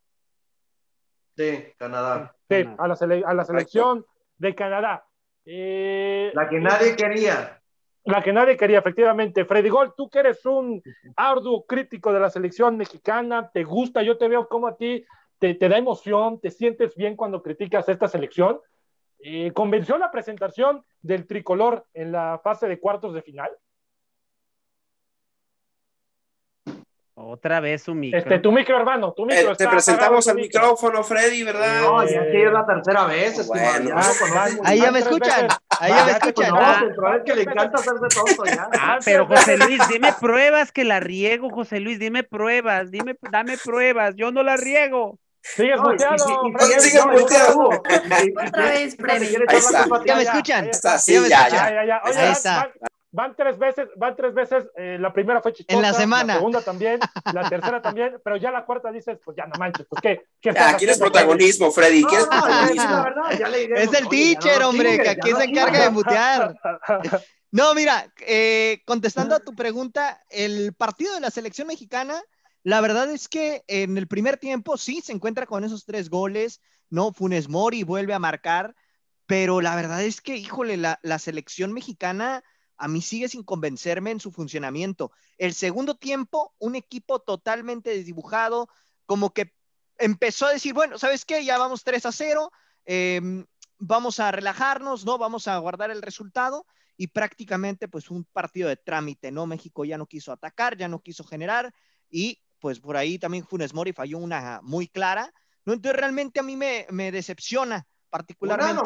Sí, 1.36 1.66
Canadá. 1.76 2.34
Sí, 2.48 2.64
a 2.78 2.88
la, 2.88 2.96
a 3.26 3.34
la 3.34 3.44
selección 3.44 4.06
de 4.38 4.54
Canadá. 4.54 5.04
Eh, 5.46 6.30
la 6.34 6.48
que 6.48 6.60
nadie 6.60 6.96
quería. 6.96 7.60
La 8.04 8.22
que 8.22 8.32
nadie 8.32 8.56
quería, 8.56 8.78
efectivamente. 8.78 9.44
Freddy 9.44 9.70
Gol, 9.70 9.94
tú 9.96 10.10
que 10.10 10.18
eres 10.18 10.44
un 10.44 10.82
arduo 11.16 11.64
crítico 11.66 12.12
de 12.12 12.20
la 12.20 12.30
selección 12.30 12.76
mexicana, 12.76 13.50
te 13.52 13.64
gusta, 13.64 14.02
yo 14.02 14.18
te 14.18 14.28
veo 14.28 14.48
como 14.48 14.66
a 14.66 14.76
ti 14.76 15.04
te, 15.38 15.68
da 15.68 15.76
emoción, 15.76 16.40
te 16.40 16.50
sientes 16.50 16.94
bien 16.94 17.16
cuando 17.16 17.42
criticas 17.42 17.88
esta 17.88 18.08
selección. 18.08 18.60
Eh, 19.18 19.52
¿Convenció 19.52 19.98
la 19.98 20.10
presentación 20.10 20.84
del 21.02 21.26
tricolor 21.26 21.86
en 21.94 22.12
la 22.12 22.40
fase 22.42 22.68
de 22.68 22.78
cuartos 22.78 23.14
de 23.14 23.22
final? 23.22 23.50
Otra 27.16 27.60
vez 27.60 27.86
un 27.86 28.00
micro. 28.00 28.18
Este, 28.18 28.40
tu 28.40 28.50
micro, 28.50 28.76
hermano, 28.76 29.12
tu 29.12 29.24
micro. 29.24 29.52
Eh, 29.52 29.56
te 29.56 29.68
presentamos 29.68 30.26
al 30.26 30.34
micrófono, 30.34 31.04
Freddy, 31.04 31.44
¿verdad? 31.44 31.82
No, 31.82 32.04
ya 32.04 32.22
que 32.22 32.44
es 32.44 32.52
la 32.52 32.66
tercera 32.66 33.04
vez. 33.06 33.46
Bueno, 33.46 33.94
ahí 34.64 34.80
ya 34.80 34.90
me 34.90 34.98
escuchan. 34.98 35.46
Ahí 35.78 35.92
ya 35.92 36.04
me 36.06 36.10
escuchan. 36.10 36.52
Ah, 36.56 36.82
que 37.24 37.34
le 37.36 37.42
encanta 37.42 37.78
hacerse 37.78 38.08
tonto 38.08 38.44
ya. 38.44 38.68
Ah, 38.80 38.98
pero 39.04 39.26
José 39.26 39.56
Luis, 39.58 39.80
dime 39.88 40.12
pruebas 40.20 40.72
que 40.72 40.82
la 40.82 40.98
riego, 40.98 41.50
José 41.50 41.78
Luis, 41.78 42.00
dime 42.00 42.24
pruebas, 42.24 42.90
dime, 42.90 43.16
dame 43.30 43.56
pruebas, 43.58 44.16
yo 44.16 44.32
no 44.32 44.42
la 44.42 44.56
riego. 44.56 45.18
Sigues 45.40 45.78
muteado. 45.80 47.68
Otra 47.68 48.66
vez, 48.70 48.96
Freddy. 48.96 49.36
¿Ya 50.04 50.16
me 50.16 50.22
escuchan? 50.22 50.70
Sí, 50.98 51.14
ya, 51.28 51.48
ya, 51.48 51.84
ya. 51.84 52.00
Ahí 52.02 52.32
está 52.32 52.72
van 53.14 53.36
tres 53.36 53.56
veces, 53.58 53.88
van 53.94 54.16
tres 54.16 54.34
veces, 54.34 54.64
eh, 54.76 54.98
la 54.98 55.12
primera 55.12 55.40
fue 55.40 55.52
chistosa, 55.52 55.76
en 55.76 55.82
la 55.82 55.94
semana, 55.94 56.34
la 56.34 56.38
segunda 56.40 56.62
también, 56.62 56.98
la 57.32 57.48
tercera 57.48 57.80
también, 57.80 58.20
pero 58.24 58.36
ya 58.36 58.50
la 58.50 58.64
cuarta 58.64 58.90
dices, 58.90 59.18
pues 59.24 59.36
ya 59.36 59.46
no 59.46 59.52
manches, 59.56 59.86
pues 59.88 60.02
qué, 60.02 60.26
qué 60.40 60.52
ya, 60.52 60.76
¿quieres 60.76 60.98
protagonismo, 60.98 61.70
Freddy? 61.70 62.02
¿Quieres 62.02 62.26
protagonismo? 62.26 63.06
es 63.76 63.94
el 63.94 64.08
teacher, 64.08 64.62
hombre, 64.64 64.98
que 64.98 65.08
aquí 65.10 65.30
se 65.30 65.44
encarga 65.44 65.84
de 65.84 65.90
mutear. 65.90 66.54
No, 67.54 67.72
mira, 67.72 68.12
eh, 68.26 68.82
contestando 68.84 69.36
a 69.36 69.38
tu 69.38 69.54
pregunta, 69.54 70.20
el 70.28 70.74
partido 70.74 71.14
de 71.14 71.20
la 71.20 71.30
selección 71.30 71.68
mexicana, 71.68 72.20
la 72.64 72.80
verdad 72.80 73.08
es 73.12 73.28
que 73.28 73.62
en 73.68 73.96
el 73.96 74.08
primer 74.08 74.38
tiempo 74.38 74.76
sí 74.76 75.00
se 75.02 75.12
encuentra 75.12 75.46
con 75.46 75.62
esos 75.62 75.84
tres 75.84 76.10
goles, 76.10 76.60
¿no? 76.90 77.12
Funes 77.12 77.48
Mori 77.48 77.84
vuelve 77.84 78.12
a 78.12 78.18
marcar, 78.18 78.74
pero 79.26 79.60
la 79.60 79.76
verdad 79.76 80.02
es 80.02 80.20
que, 80.20 80.36
híjole, 80.36 80.76
la, 80.76 80.98
la 81.04 81.20
selección 81.20 81.72
mexicana 81.72 82.42
a 82.76 82.88
mí 82.88 83.00
sigue 83.02 83.28
sin 83.28 83.42
convencerme 83.42 84.10
en 84.10 84.20
su 84.20 84.30
funcionamiento. 84.30 85.12
El 85.38 85.54
segundo 85.54 85.94
tiempo, 85.96 86.54
un 86.58 86.76
equipo 86.76 87.20
totalmente 87.20 87.90
desdibujado, 87.90 88.68
como 89.06 89.32
que 89.32 89.52
empezó 89.98 90.46
a 90.46 90.52
decir, 90.52 90.74
bueno, 90.74 90.98
¿sabes 90.98 91.24
qué? 91.24 91.44
Ya 91.44 91.58
vamos 91.58 91.84
3 91.84 92.06
a 92.06 92.12
0, 92.12 92.50
em, 92.84 93.46
vamos 93.78 94.20
a 94.20 94.30
relajarnos, 94.30 95.04
¿no? 95.04 95.18
Vamos 95.18 95.48
a 95.48 95.58
guardar 95.58 95.90
el 95.90 96.02
resultado 96.02 96.66
y 96.96 97.08
prácticamente 97.08 97.88
pues 97.88 98.10
un 98.10 98.24
partido 98.24 98.68
de 98.68 98.76
trámite, 98.76 99.30
¿no? 99.30 99.46
México 99.46 99.84
ya 99.84 99.98
no 99.98 100.06
quiso 100.06 100.32
atacar, 100.32 100.76
ya 100.76 100.88
no 100.88 101.00
quiso 101.00 101.24
generar 101.24 101.74
y 102.10 102.40
pues 102.60 102.80
por 102.80 102.96
ahí 102.96 103.18
también 103.18 103.46
Funes 103.46 103.74
Mori 103.74 103.92
falló 103.92 104.18
una 104.18 104.60
muy 104.62 104.88
clara, 104.88 105.32
¿no? 105.64 105.72
Entonces 105.72 105.98
realmente 105.98 106.40
a 106.40 106.42
mí 106.42 106.56
me, 106.56 106.86
me 106.90 107.12
decepciona 107.12 107.86
particularmente. 108.14 108.80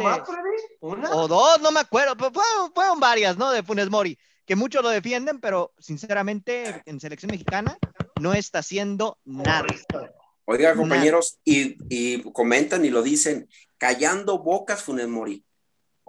O 0.80 1.28
dos, 1.28 1.60
no 1.60 1.70
me 1.70 1.80
acuerdo, 1.80 2.16
pero 2.16 2.32
fueron, 2.72 2.98
varias, 2.98 3.36
¿no? 3.36 3.50
De 3.50 3.62
Funes 3.62 3.90
Mori, 3.90 4.18
que 4.46 4.56
muchos 4.56 4.82
lo 4.82 4.88
defienden, 4.88 5.38
pero 5.38 5.74
sinceramente 5.78 6.82
en 6.86 6.98
selección 6.98 7.30
mexicana 7.30 7.76
no 8.18 8.32
está 8.32 8.60
haciendo 8.60 9.18
nada. 9.26 9.66
Oiga, 10.46 10.74
compañeros, 10.74 11.38
y, 11.44 12.22
comentan 12.32 12.86
y 12.86 12.88
lo 12.88 13.02
dicen, 13.02 13.50
callando 13.76 14.38
bocas 14.38 14.82
Funes 14.82 15.08
Mori. 15.08 15.44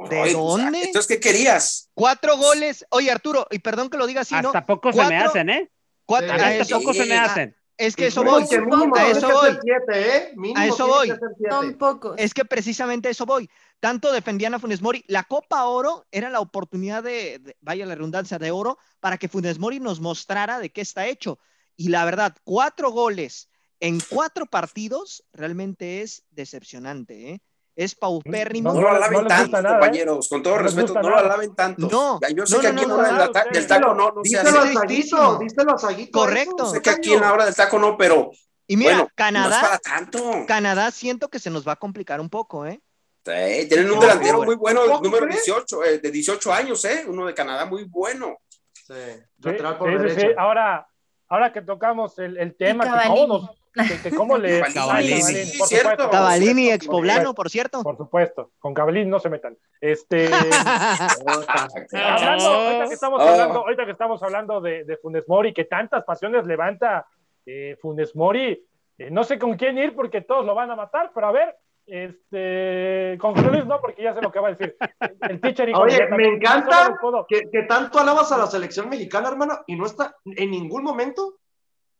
¿De 0.09 0.31
dónde? 0.31 0.83
Entonces, 0.83 1.07
¿qué 1.07 1.19
querías? 1.19 1.89
Cuatro 1.93 2.37
goles. 2.37 2.85
Oye, 2.89 3.11
Arturo, 3.11 3.47
y 3.51 3.59
perdón 3.59 3.89
que 3.89 3.97
lo 3.97 4.07
diga 4.07 4.21
así, 4.21 4.33
¿no? 4.35 4.47
Hasta 4.47 4.65
poco 4.65 4.93
se 4.93 5.03
me 5.03 5.17
hacen, 5.17 5.49
¿eh? 5.49 5.69
Cuatro, 6.05 6.31
Hasta 6.31 6.79
poco 6.79 6.93
se 6.93 7.05
me 7.05 7.17
hacen. 7.17 7.53
Es 7.79 7.95
que 7.95 8.07
eso 8.07 8.25
voy. 8.25 8.43
a 8.43 9.07
eso 9.07 9.31
voy. 9.31 9.57
¿eh? 9.93 10.33
a 10.53 10.67
eso 10.67 10.85
voy. 10.85 11.13
Son 11.49 11.77
pocos. 11.77 12.13
Es 12.17 12.33
que 12.33 12.43
precisamente 12.43 13.07
a 13.07 13.11
eso 13.11 13.25
voy. 13.25 13.49
Tanto 13.79 14.11
defendían 14.11 14.53
a 14.53 14.59
Funes 14.59 14.81
Mori. 14.81 15.05
La 15.07 15.23
Copa 15.23 15.63
Oro 15.63 16.05
era 16.11 16.29
la 16.29 16.41
oportunidad 16.41 17.01
de, 17.03 17.55
vaya 17.61 17.85
la 17.85 17.95
redundancia, 17.95 18.37
de 18.37 18.51
oro 18.51 18.77
para 18.99 19.17
que 19.17 19.29
Funes 19.29 19.59
Mori 19.59 19.79
nos 19.79 20.01
mostrara 20.01 20.59
de 20.59 20.71
qué 20.71 20.81
está 20.81 21.07
hecho. 21.07 21.39
Y 21.77 21.87
la 21.87 22.03
verdad, 22.03 22.35
cuatro 22.43 22.91
goles 22.91 23.49
en 23.79 24.01
cuatro 24.09 24.45
partidos 24.45 25.23
realmente 25.31 26.01
es 26.01 26.25
decepcionante. 26.31 27.29
¿eh? 27.31 27.41
Es 27.79 27.95
paupérrimo. 27.95 28.73
No, 28.73 28.81
lo 28.81 28.89
alaben 28.89 29.25
tanto, 29.25 29.57
¿eh? 29.57 29.63
compañeros, 29.63 30.27
con 30.27 30.43
todo 30.43 30.57
respeto, 30.57 30.93
no 30.95 31.09
lo 31.09 31.17
alaben 31.17 31.55
tanto. 31.55 31.87
No, 31.89 32.19
yo 32.35 32.45
sé 32.45 32.59
que 32.59 32.67
aquí 32.67 32.83
en 32.83 32.89
la 32.89 32.95
hora 32.95 33.29
del, 33.53 33.67
taco 33.67 33.93
no, 33.93 34.11
no 34.11 34.21
se 34.25 34.37
hace. 34.37 36.11
Correcto. 36.11 36.65
Sé 36.65 36.81
que 36.81 36.89
aquí 36.89 37.13
en 37.13 37.21
la 37.21 37.31
hora 37.31 37.45
del 37.45 37.55
taco 37.55 37.79
no, 37.79 37.97
pero. 37.97 38.31
Y 38.67 38.75
mira, 38.75 39.07
Canadá. 39.15 39.79
tanto. 39.81 40.43
Canadá 40.45 40.91
siento 40.91 41.29
que 41.29 41.39
se 41.39 41.49
nos 41.49 41.65
va 41.65 41.71
a 41.71 41.75
complicar 41.77 42.19
un 42.19 42.29
poco, 42.29 42.65
¿eh? 42.65 42.81
Sí, 43.25 43.67
tienen 43.69 43.91
un 43.91 43.99
delantero 43.99 44.43
muy 44.43 44.55
bueno, 44.55 44.99
número 45.01 45.25
18, 45.25 45.83
eh, 45.85 45.99
de 45.99 46.11
18 46.11 46.53
años, 46.53 46.83
¿eh? 46.83 47.05
Uno 47.07 47.27
de 47.27 47.33
Canadá 47.33 47.65
muy 47.65 47.85
bueno. 47.85 48.39
Sí, 48.73 48.93
sí, 49.41 50.25
Ahora, 50.37 50.85
ahora 51.29 51.53
que 51.53 51.61
tocamos 51.61 52.19
el, 52.19 52.37
el 52.37 52.57
tema, 52.57 52.83
que 52.83 53.07
todos 53.07 53.58
que, 53.73 54.11
cómo 54.15 54.37
le... 54.37 54.61
Cavalini, 54.73 55.21
por 55.57 55.67
supuesto. 55.67 56.09
Cavalini, 56.09 56.69
expoblano, 56.71 57.33
por 57.33 57.49
cierto. 57.49 57.83
Por 57.83 57.97
supuesto, 57.97 58.51
con 58.59 58.73
Cavalini 58.73 59.09
no 59.09 59.19
se 59.19 59.29
metan. 59.29 59.57
Este, 59.79 60.27
hablando, 61.93 62.45
ahorita 62.45 62.87
que 62.87 62.93
estamos 62.93 63.21
hablando, 63.21 63.59
ahorita 63.59 63.85
que 63.85 63.91
estamos 63.91 64.23
hablando 64.23 64.61
de, 64.61 64.83
de 64.83 64.97
Funes 64.97 65.27
Mori, 65.27 65.53
que 65.53 65.65
tantas 65.65 66.03
pasiones 66.03 66.45
levanta 66.45 67.07
eh, 67.45 67.77
Funes 67.81 68.15
Mori, 68.15 68.65
eh, 68.97 69.09
no 69.11 69.23
sé 69.23 69.39
con 69.39 69.55
quién 69.55 69.77
ir 69.77 69.95
porque 69.95 70.21
todos 70.21 70.45
lo 70.45 70.55
van 70.55 70.71
a 70.71 70.75
matar, 70.75 71.11
pero 71.13 71.27
a 71.27 71.31
ver, 71.31 71.55
este, 71.85 73.17
con 73.19 73.33
Luis 73.33 73.65
no, 73.65 73.81
porque 73.81 74.03
ya 74.03 74.13
sé 74.13 74.21
lo 74.21 74.31
que 74.31 74.39
va 74.39 74.49
a 74.49 74.51
decir. 74.51 74.75
El 75.21 75.41
teacher 75.41 75.69
y 75.69 75.73
Oye, 75.73 76.07
me 76.07 76.27
encanta 76.27 76.95
que, 77.27 77.49
que, 77.51 77.63
tanto 77.63 77.99
alabas 77.99 78.31
a 78.31 78.37
la 78.37 78.45
selección 78.45 78.89
mexicana, 78.89 79.29
hermano, 79.29 79.59
y 79.65 79.75
no 79.75 79.85
está 79.85 80.15
en 80.25 80.51
ningún 80.51 80.83
momento 80.83 81.39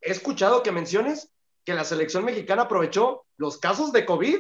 he 0.02 0.12
escuchado 0.12 0.64
que 0.64 0.72
menciones 0.72 1.32
que 1.70 1.76
la 1.76 1.84
selección 1.84 2.26
mexicana 2.26 2.64
aprovechó 2.64 3.28
los 3.38 3.60
casos 3.60 3.92
de 3.92 4.04
COVID 4.04 4.40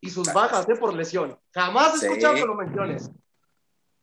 y 0.00 0.10
sus 0.10 0.32
bajas 0.32 0.68
¿eh? 0.68 0.74
por 0.74 0.92
lesión. 0.94 1.38
Jamás 1.54 2.02
he 2.02 2.06
escuchado 2.06 2.34
que 2.34 2.44
lo 2.44 2.56
menciones. 2.56 3.08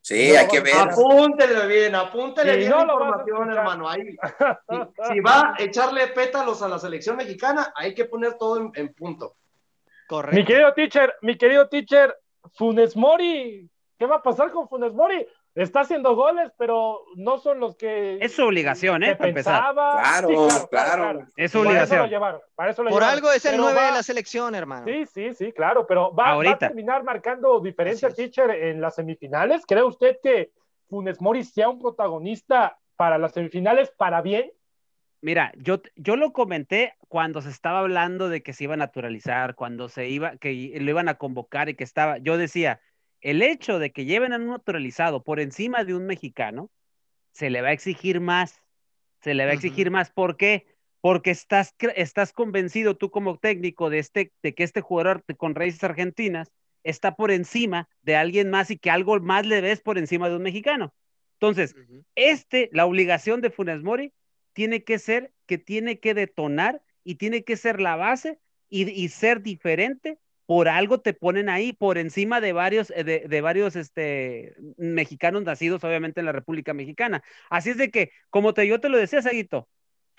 Sí, 0.00 0.34
hay 0.34 0.48
que 0.48 0.60
ver. 0.60 0.74
Apúntele 0.74 1.66
bien, 1.66 1.94
apúntele 1.94 2.56
bien 2.56 2.70
la 2.70 2.84
información, 2.84 3.50
hermano. 3.50 3.86
Ahí. 3.86 4.16
Si, 5.12 5.20
va 5.20 5.54
a 5.58 5.62
echarle 5.62 6.06
pétalos 6.08 6.62
a 6.62 6.68
la 6.70 6.78
selección 6.78 7.16
mexicana, 7.16 7.70
hay 7.76 7.94
que 7.94 8.06
poner 8.06 8.38
todo 8.38 8.72
en, 8.74 8.94
punto. 8.94 9.36
Correcto. 10.08 10.34
Mi 10.34 10.46
querido 10.46 10.72
teacher, 10.72 11.14
mi 11.20 11.36
querido 11.36 11.68
teacher, 11.68 12.16
Funes 12.54 12.96
Mori, 12.96 13.68
¿qué 13.98 14.06
va 14.06 14.16
a 14.16 14.22
pasar 14.22 14.50
con 14.50 14.70
Funes 14.70 14.94
Mori? 14.94 15.26
Está 15.62 15.80
haciendo 15.80 16.16
goles, 16.16 16.52
pero 16.58 17.04
no 17.16 17.38
son 17.38 17.60
los 17.60 17.76
que. 17.76 18.18
Es 18.20 18.34
su 18.34 18.44
obligación, 18.44 19.02
¿eh? 19.02 19.14
Para 19.14 19.28
empezar. 19.28 19.72
Claro, 19.72 20.48
claro, 20.70 21.26
Es 21.36 21.52
su 21.52 21.60
obligación. 21.60 22.10
Por 22.56 23.04
algo 23.04 23.30
es 23.30 23.44
el 23.44 23.56
9 23.56 23.80
de 23.80 23.90
la 23.92 24.02
selección, 24.02 24.54
hermano. 24.54 24.86
Sí, 24.86 25.06
sí, 25.06 25.34
sí, 25.34 25.52
claro, 25.52 25.86
pero 25.86 26.14
va, 26.14 26.40
a 26.40 26.58
terminar 26.58 27.04
marcando 27.04 27.60
diferencia, 27.60 28.10
teacher, 28.10 28.50
en 28.50 28.80
las 28.80 28.96
semifinales. 28.96 29.64
¿Cree 29.66 29.82
usted 29.82 30.18
que 30.22 30.50
Funes 30.88 31.20
Mori 31.20 31.44
sea 31.44 31.68
un 31.68 31.80
protagonista 31.80 32.76
para 32.96 33.18
las 33.18 33.32
semifinales 33.32 33.90
para 33.96 34.22
bien? 34.22 34.50
Mira, 35.20 35.52
yo, 35.56 35.80
yo 35.96 36.16
lo 36.16 36.32
comenté 36.34 36.96
cuando 37.08 37.40
se 37.40 37.48
estaba 37.48 37.78
hablando 37.78 38.28
de 38.28 38.42
que 38.42 38.52
se 38.52 38.64
iba 38.64 38.74
a 38.74 38.76
naturalizar, 38.76 39.54
cuando 39.54 39.88
se 39.88 40.08
iba, 40.08 40.36
que 40.36 40.76
lo 40.78 40.90
iban 40.90 41.08
a 41.08 41.14
convocar 41.14 41.70
y 41.70 41.76
que 41.76 41.84
estaba, 41.84 42.18
yo 42.18 42.36
decía, 42.36 42.80
el 43.24 43.40
hecho 43.40 43.78
de 43.78 43.90
que 43.90 44.04
lleven 44.04 44.34
a 44.34 44.36
un 44.36 44.48
naturalizado 44.48 45.24
por 45.24 45.40
encima 45.40 45.82
de 45.82 45.94
un 45.94 46.04
mexicano, 46.04 46.70
se 47.32 47.48
le 47.48 47.62
va 47.62 47.68
a 47.68 47.72
exigir 47.72 48.20
más, 48.20 48.62
se 49.22 49.32
le 49.32 49.46
va 49.46 49.52
a 49.52 49.54
exigir 49.54 49.90
más. 49.90 50.10
¿Por 50.10 50.36
qué? 50.36 50.66
Porque 51.00 51.30
estás, 51.30 51.74
estás 51.96 52.34
convencido 52.34 52.98
tú 52.98 53.10
como 53.10 53.38
técnico 53.38 53.88
de, 53.88 53.98
este, 53.98 54.32
de 54.42 54.54
que 54.54 54.62
este 54.62 54.82
jugador 54.82 55.24
con 55.38 55.54
raíces 55.54 55.82
argentinas 55.82 56.52
está 56.82 57.16
por 57.16 57.30
encima 57.30 57.88
de 58.02 58.14
alguien 58.14 58.50
más 58.50 58.70
y 58.70 58.76
que 58.76 58.90
algo 58.90 59.18
más 59.20 59.46
le 59.46 59.62
ves 59.62 59.80
por 59.80 59.96
encima 59.96 60.28
de 60.28 60.36
un 60.36 60.42
mexicano. 60.42 60.94
Entonces, 61.40 61.74
este, 62.14 62.68
la 62.72 62.84
obligación 62.84 63.40
de 63.40 63.50
Funes 63.50 63.82
Mori 63.82 64.12
tiene 64.52 64.84
que 64.84 64.98
ser 64.98 65.32
que 65.46 65.56
tiene 65.56 65.98
que 65.98 66.12
detonar 66.12 66.82
y 67.02 67.14
tiene 67.14 67.42
que 67.42 67.56
ser 67.56 67.80
la 67.80 67.96
base 67.96 68.38
y, 68.68 68.90
y 68.90 69.08
ser 69.08 69.40
diferente 69.40 70.18
por 70.46 70.68
algo 70.68 71.00
te 71.00 71.14
ponen 71.14 71.48
ahí, 71.48 71.72
por 71.72 71.98
encima 71.98 72.40
de 72.40 72.52
varios, 72.52 72.90
eh, 72.90 73.04
de, 73.04 73.40
varios 73.40 73.76
este, 73.76 74.54
mexicanos 74.76 75.42
nacidos, 75.42 75.82
obviamente, 75.84 76.20
en 76.20 76.26
la 76.26 76.32
República 76.32 76.74
Mexicana. 76.74 77.22
Así 77.50 77.70
es 77.70 77.78
de 77.78 77.90
que, 77.90 78.10
como 78.30 78.52
te, 78.54 78.66
yo 78.66 78.80
te 78.80 78.88
lo 78.88 78.98
decía, 78.98 79.22
Saguito, 79.22 79.68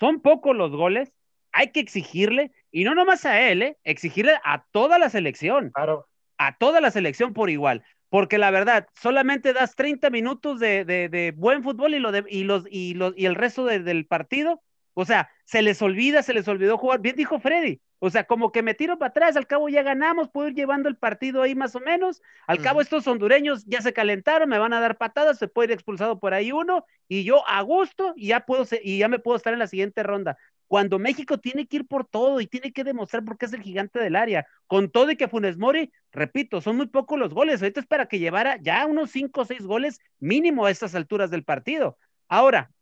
son 0.00 0.20
pocos 0.20 0.56
los 0.56 0.72
goles, 0.72 1.12
hay 1.52 1.70
que 1.70 1.80
exigirle, 1.80 2.52
y 2.70 2.84
no 2.84 2.94
nomás 2.94 3.24
a 3.24 3.40
él, 3.48 3.62
¿eh? 3.62 3.78
exigirle 3.84 4.34
a 4.44 4.64
toda 4.72 4.98
la 4.98 5.10
selección. 5.10 5.70
Claro. 5.70 6.08
A 6.38 6.58
toda 6.58 6.80
la 6.80 6.90
selección 6.90 7.32
por 7.32 7.48
igual. 7.48 7.82
Porque 8.08 8.38
la 8.38 8.50
verdad, 8.50 8.88
solamente 9.00 9.52
das 9.52 9.74
30 9.74 10.10
minutos 10.10 10.60
de, 10.60 10.84
de, 10.84 11.32
buen 11.36 11.62
fútbol 11.62 11.94
y, 11.94 11.98
lo 11.98 12.12
de, 12.12 12.24
y, 12.28 12.44
los, 12.44 12.64
y, 12.70 12.94
los, 12.94 13.14
y 13.16 13.26
el 13.26 13.34
resto 13.34 13.64
del 13.64 14.06
partido, 14.06 14.62
o 14.94 15.04
sea, 15.04 15.30
se 15.44 15.62
les 15.62 15.80
olvida, 15.82 16.22
se 16.22 16.34
les 16.34 16.46
olvidó 16.46 16.78
jugar. 16.78 17.00
Bien 17.00 17.16
dijo 17.16 17.40
Freddy, 17.40 17.80
o 17.98 18.10
sea, 18.10 18.24
como 18.24 18.52
que 18.52 18.62
me 18.62 18.74
tiro 18.74 18.98
para 18.98 19.10
atrás, 19.10 19.36
al 19.36 19.46
cabo 19.46 19.68
ya 19.68 19.82
ganamos, 19.82 20.28
puedo 20.28 20.48
ir 20.48 20.54
llevando 20.54 20.88
el 20.88 20.96
partido 20.96 21.42
ahí 21.42 21.54
más 21.54 21.74
o 21.74 21.80
menos. 21.80 22.22
Al 22.46 22.60
cabo 22.60 22.80
estos 22.80 23.06
hondureños 23.06 23.64
ya 23.66 23.80
se 23.80 23.92
calentaron, 23.92 24.48
me 24.48 24.58
van 24.58 24.72
a 24.72 24.80
dar 24.80 24.98
patadas, 24.98 25.38
se 25.38 25.48
puede 25.48 25.68
ir 25.68 25.72
expulsado 25.72 26.18
por 26.18 26.34
ahí 26.34 26.52
uno 26.52 26.84
y 27.08 27.24
yo 27.24 27.46
a 27.48 27.62
gusto 27.62 28.12
y 28.16 28.28
ya 28.28 28.40
puedo 28.40 28.66
y 28.82 28.98
ya 28.98 29.08
me 29.08 29.18
puedo 29.18 29.36
estar 29.36 29.52
en 29.52 29.58
la 29.58 29.66
siguiente 29.66 30.02
ronda. 30.02 30.36
Cuando 30.66 30.98
México 30.98 31.38
tiene 31.38 31.66
que 31.66 31.76
ir 31.76 31.86
por 31.86 32.06
todo 32.06 32.40
y 32.40 32.46
tiene 32.48 32.72
que 32.72 32.82
demostrar 32.82 33.24
por 33.24 33.38
qué 33.38 33.46
es 33.46 33.52
el 33.52 33.62
gigante 33.62 34.00
del 34.00 34.16
área, 34.16 34.46
con 34.66 34.90
todo 34.90 35.10
y 35.12 35.16
que 35.16 35.28
Funes 35.28 35.56
Mori, 35.56 35.92
repito, 36.10 36.60
son 36.60 36.76
muy 36.76 36.88
pocos 36.88 37.18
los 37.18 37.32
goles. 37.32 37.62
Ahorita 37.62 37.80
es 37.80 37.86
para 37.86 38.06
que 38.06 38.18
llevara 38.18 38.58
ya 38.60 38.84
unos 38.84 39.12
cinco 39.12 39.42
o 39.42 39.44
seis 39.44 39.62
goles 39.62 40.00
mínimo 40.18 40.66
a 40.66 40.70
estas 40.70 40.94
alturas 40.96 41.30
del 41.30 41.44
partido. 41.44 41.96
Ahora, 42.28 42.72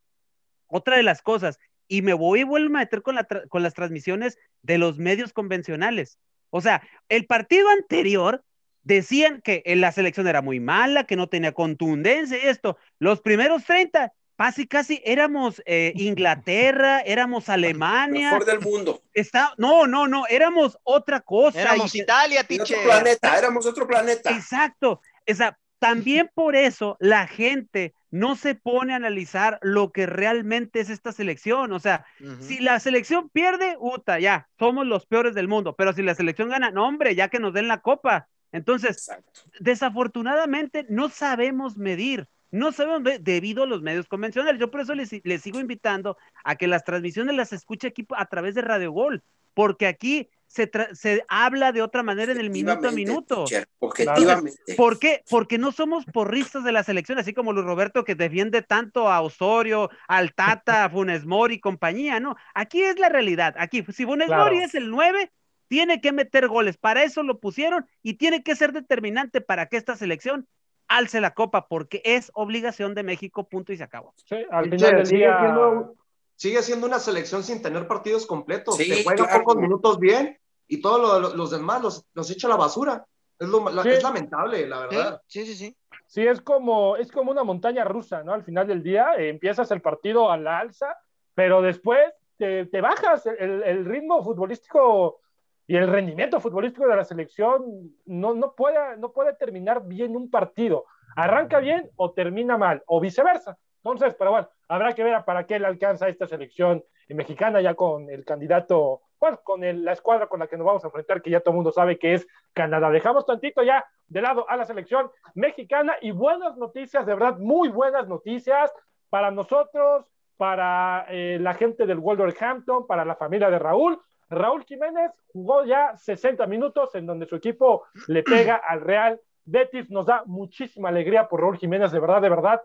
otra 0.67 0.97
de 0.97 1.03
las 1.03 1.21
cosas, 1.21 1.59
y 1.89 2.03
me 2.03 2.15
voy 2.15 2.41
y 2.41 2.45
vuelvo 2.45 2.77
a 2.77 2.81
meter 2.81 3.03
con, 3.03 3.15
la 3.15 3.27
con 3.49 3.63
las 3.63 3.75
transmisiones 3.75 4.39
de 4.63 4.79
los 4.79 4.99
medios 4.99 5.33
convencionales. 5.33 6.19
O 6.51 6.61
sea, 6.61 6.83
el 7.09 7.27
partido 7.27 7.69
anterior 7.69 8.45
decían 8.85 9.41
que 9.41 9.63
la 9.77 9.91
selección 9.93 10.29
era 10.29 10.43
muy 10.43 10.61
mala, 10.61 11.05
que 11.05 11.17
no 11.17 11.29
tenía 11.29 11.53
contundencia 11.53 12.39
y 12.39 12.47
esto. 12.47 12.77
Los 12.99 13.21
primeros 13.21 13.65
30, 13.65 14.13
casi 14.37 14.67
casi 14.67 15.03
éramos 15.05 15.63
eh, 15.67 15.93
Inglaterra, 15.97 17.01
éramos 17.01 17.49
Alemania. 17.49 18.31
Mejor 18.31 18.45
del 18.45 18.61
mundo. 18.61 19.03
Está, 19.13 19.55
no, 19.57 19.87
no, 19.87 20.07
no, 20.07 20.27
éramos 20.29 20.79
otra 20.85 21.21
cosa. 21.21 21.61
Éramos 21.61 21.95
Italia, 21.95 22.47
Otro 22.61 22.77
planeta, 22.85 23.39
éramos 23.39 23.67
otro 23.67 23.87
planeta. 23.87 24.31
Exacto. 24.31 25.01
O 25.29 25.35
sea, 25.35 25.59
también 25.79 26.31
por 26.35 26.57
eso 26.57 26.97
la 27.01 27.27
gente 27.27 27.95
no 28.11 28.37
se 28.37 28.55
pone 28.55 28.93
a 28.93 28.97
analizar 28.97 29.59
lo 29.61 29.91
que 29.91 30.07
realmente 30.07 30.81
es 30.81 30.89
esta 30.89 31.13
selección. 31.13 31.73
O 31.73 31.81
sea, 31.81 32.07
si 32.41 32.61
la 32.61 32.79
selección 32.79 33.29
pierde, 33.29 33.77
uta, 33.81 34.21
ya, 34.21 34.49
somos 34.59 34.87
los 34.87 35.05
peores 35.05 35.35
del 35.35 35.49
mundo. 35.49 35.75
Pero 35.75 35.93
si 35.93 36.03
la 36.03 36.15
selección 36.15 36.49
gana, 36.49 36.71
no, 36.71 36.87
hombre, 36.87 37.15
ya 37.17 37.29
que 37.29 37.41
nos 37.41 37.53
den 37.53 37.67
la 37.67 37.81
copa. 37.81 38.29
Entonces, 38.53 39.11
desafortunadamente 39.59 40.87
no 40.89 41.09
sabemos 41.09 41.77
medir, 41.77 42.29
no 42.53 42.71
sabemos 42.71 43.03
debido 43.21 43.65
a 43.65 43.67
los 43.67 43.83
medios 43.83 44.07
convencionales. 44.07 44.61
Yo 44.61 44.71
por 44.71 44.83
eso 44.83 44.95
les, 44.95 45.11
les, 45.25 45.43
sigo 45.43 45.59
invitando 45.59 46.17
a 46.45 46.55
que 46.55 46.69
las 46.69 46.85
transmisiones 46.85 47.35
las 47.35 47.53
escuche 47.53 47.89
aquí 47.89 48.07
a 48.17 48.27
través 48.27 48.55
de 48.55 48.63
Radio 48.63 48.93
Gol, 48.93 49.25
porque 49.55 49.89
aquí 49.89 50.31
se, 50.55 51.25
habla 51.29 51.73
de 51.73 51.83
otra 51.83 52.03
manera 52.03 52.31
en 52.33 52.39
el 52.39 52.51
minuto 52.51 52.89
a 52.89 52.93
minuto. 52.93 53.45
objetivamente. 53.81 54.77
¿Por 54.77 54.99
qué? 54.99 55.25
Porque 55.29 55.59
no 55.59 55.73
somos 55.73 56.05
porristas 56.07 56.63
de 56.63 56.73
la 56.73 56.85
selección, 56.85 57.19
así 57.19 57.35
como 57.35 57.53
Luis 57.53 57.67
Roberto 57.67 58.05
que 58.05 58.15
defiende 58.15 58.63
tanto 58.63 59.11
a 59.11 59.21
Osorio, 59.21 59.91
al 60.07 60.33
Tata, 60.35 60.85
a 60.85 60.91
Funes 60.91 61.27
Mori 61.27 61.57
y 61.57 61.61
compañía, 61.61 62.21
¿no? 62.21 62.37
Aquí 62.55 62.83
es 62.83 62.99
la 62.99 63.09
realidad. 63.09 63.55
Aquí, 63.59 63.85
si 63.93 64.05
Funes 64.05 64.29
Mori 64.29 64.59
es 64.59 64.75
el 64.75 64.91
9, 64.91 65.33
tiene 65.67 66.01
que 66.01 66.13
meter 66.13 66.47
goles. 66.47 66.77
Para 66.77 67.03
eso 67.03 67.23
lo 67.23 67.41
pusieron 67.41 67.87
y 68.03 68.15
tiene 68.15 68.43
que 68.43 68.55
ser 68.55 68.73
determinante 68.73 69.41
para 69.41 69.67
que 69.67 69.77
esta 69.77 69.97
selección 69.97 70.47
alce 70.87 71.21
la 71.21 71.35
copa, 71.35 71.67
porque 71.67 72.01
es 72.05 72.31
obligación 72.35 72.95
de 72.95 73.03
México, 73.03 73.49
punto 73.49 73.73
y 73.73 73.77
se 73.77 73.83
acabó. 73.83 74.15
Sí, 74.17 74.37
al 74.51 74.71
final 74.71 74.97
del 74.97 75.09
día... 75.09 75.91
sigue 76.37 76.63
siendo 76.63 76.87
una 76.87 77.01
selección 77.01 77.43
sin 77.43 77.61
tener 77.61 77.89
partidos 77.89 78.27
completos. 78.27 78.77
se 78.77 79.03
juega 79.03 79.27
pocos 79.29 79.57
minutos 79.57 79.99
bien 79.99 80.39
y 80.69 80.81
todos 80.81 81.35
los 81.35 81.51
demás 81.51 81.83
los, 81.83 82.07
los 82.15 82.31
echa 82.31 82.47
a 82.47 82.51
la 82.51 82.57
basura. 82.57 83.07
Es, 83.39 83.49
es 83.87 84.03
lamentable, 84.03 84.67
la 84.67 84.81
verdad. 84.81 85.23
Sí, 85.27 85.45
sí, 85.45 85.55
sí. 85.55 85.77
Sí, 86.07 86.27
es 86.27 86.41
como, 86.41 86.97
es 86.97 87.11
como 87.11 87.31
una 87.31 87.43
montaña 87.43 87.85
rusa, 87.85 88.23
¿no? 88.23 88.33
Al 88.33 88.45
final 88.45 88.67
del 88.67 88.83
día 88.83 89.15
eh, 89.19 89.29
empiezas 89.29 89.71
el 89.71 89.81
partido 89.81 90.31
a 90.31 90.37
la 90.37 90.59
alza, 90.59 90.97
pero 91.35 91.61
después 91.61 92.01
te, 92.37 92.67
te 92.67 92.81
bajas. 92.81 93.27
El, 93.27 93.63
el, 93.65 93.85
ritmo 93.85 94.23
futbolístico 94.23 95.21
y 95.67 95.77
el 95.77 95.89
rendimiento 95.89 96.41
futbolístico 96.41 96.87
de 96.87 96.97
la 96.97 97.05
selección 97.05 97.97
no, 98.07 98.35
no, 98.35 98.55
puede, 98.55 98.97
no 98.99 99.13
puede 99.13 99.35
terminar 99.35 99.87
bien 99.87 100.15
un 100.15 100.31
partido. 100.31 100.85
Arranca 101.17 101.59
bien 101.59 101.91
o 101.97 102.13
termina 102.13 102.57
mal, 102.57 102.83
o 102.87 103.01
viceversa. 103.01 103.59
Entonces, 103.79 104.15
pero 104.19 104.31
bueno, 104.31 104.49
habrá 104.69 104.95
que 104.95 105.05
ver 105.05 105.25
para 105.25 105.47
qué 105.47 105.59
le 105.59 105.67
alcanza 105.67 106.09
esta 106.09 106.27
selección 106.27 106.85
mexicana 107.09 107.61
ya 107.61 107.75
con 107.75 108.09
el 108.09 108.25
candidato 108.25 109.03
con 109.43 109.61
la 109.85 109.93
escuadra 109.93 110.27
con 110.27 110.41
la 110.41 110.47
que 110.47 110.57
nos 110.57 110.67
vamos 110.67 110.85
a 110.85 110.89
enfrentar, 110.89 111.23
que 111.23 111.31
ya 111.31 111.41
todo 111.41 111.51
el 111.51 111.57
mundo 111.57 111.73
sabe 111.73 111.99
que 111.99 112.15
es 112.15 112.27
Canadá. 112.53 112.91
Dejamos 112.91 113.27
tantito 113.27 113.63
ya 113.63 113.85
de 114.07 114.21
lado 114.21 114.49
a 114.49 114.57
la 114.57 114.65
selección 114.65 115.11
mexicana 115.35 115.97
y 116.01 116.11
buenas 116.11 116.57
noticias, 116.57 117.07
de 117.07 117.15
verdad, 117.15 117.39
muy 117.39 117.69
buenas 117.69 118.07
noticias 118.09 118.73
para 119.09 119.31
nosotros, 119.31 120.07
para 120.37 121.07
eh, 121.09 121.39
la 121.41 121.55
gente 121.55 121.87
del 121.87 121.99
Wolverhampton, 121.99 122.87
para 122.87 123.05
la 123.05 123.17
familia 123.17 123.51
de 123.51 123.59
Raúl. 123.59 124.01
Raúl 124.29 124.65
Jiménez 124.65 125.13
jugó 125.33 125.65
ya 125.65 125.97
60 125.97 126.47
minutos 126.47 126.95
en 126.95 127.07
donde 127.07 127.27
su 127.27 127.37
equipo 127.37 127.85
le 128.09 128.23
pega 128.23 128.57
al 128.57 128.81
Real 128.81 129.21
Betis. 129.45 129.91
Nos 129.91 130.07
da 130.07 130.23
muchísima 130.27 130.89
alegría 130.89 131.29
por 131.29 131.41
Raúl 131.41 131.59
Jiménez, 131.59 131.93
de 131.93 132.01
verdad, 132.01 132.21
de 132.21 132.29
verdad. 132.29 132.63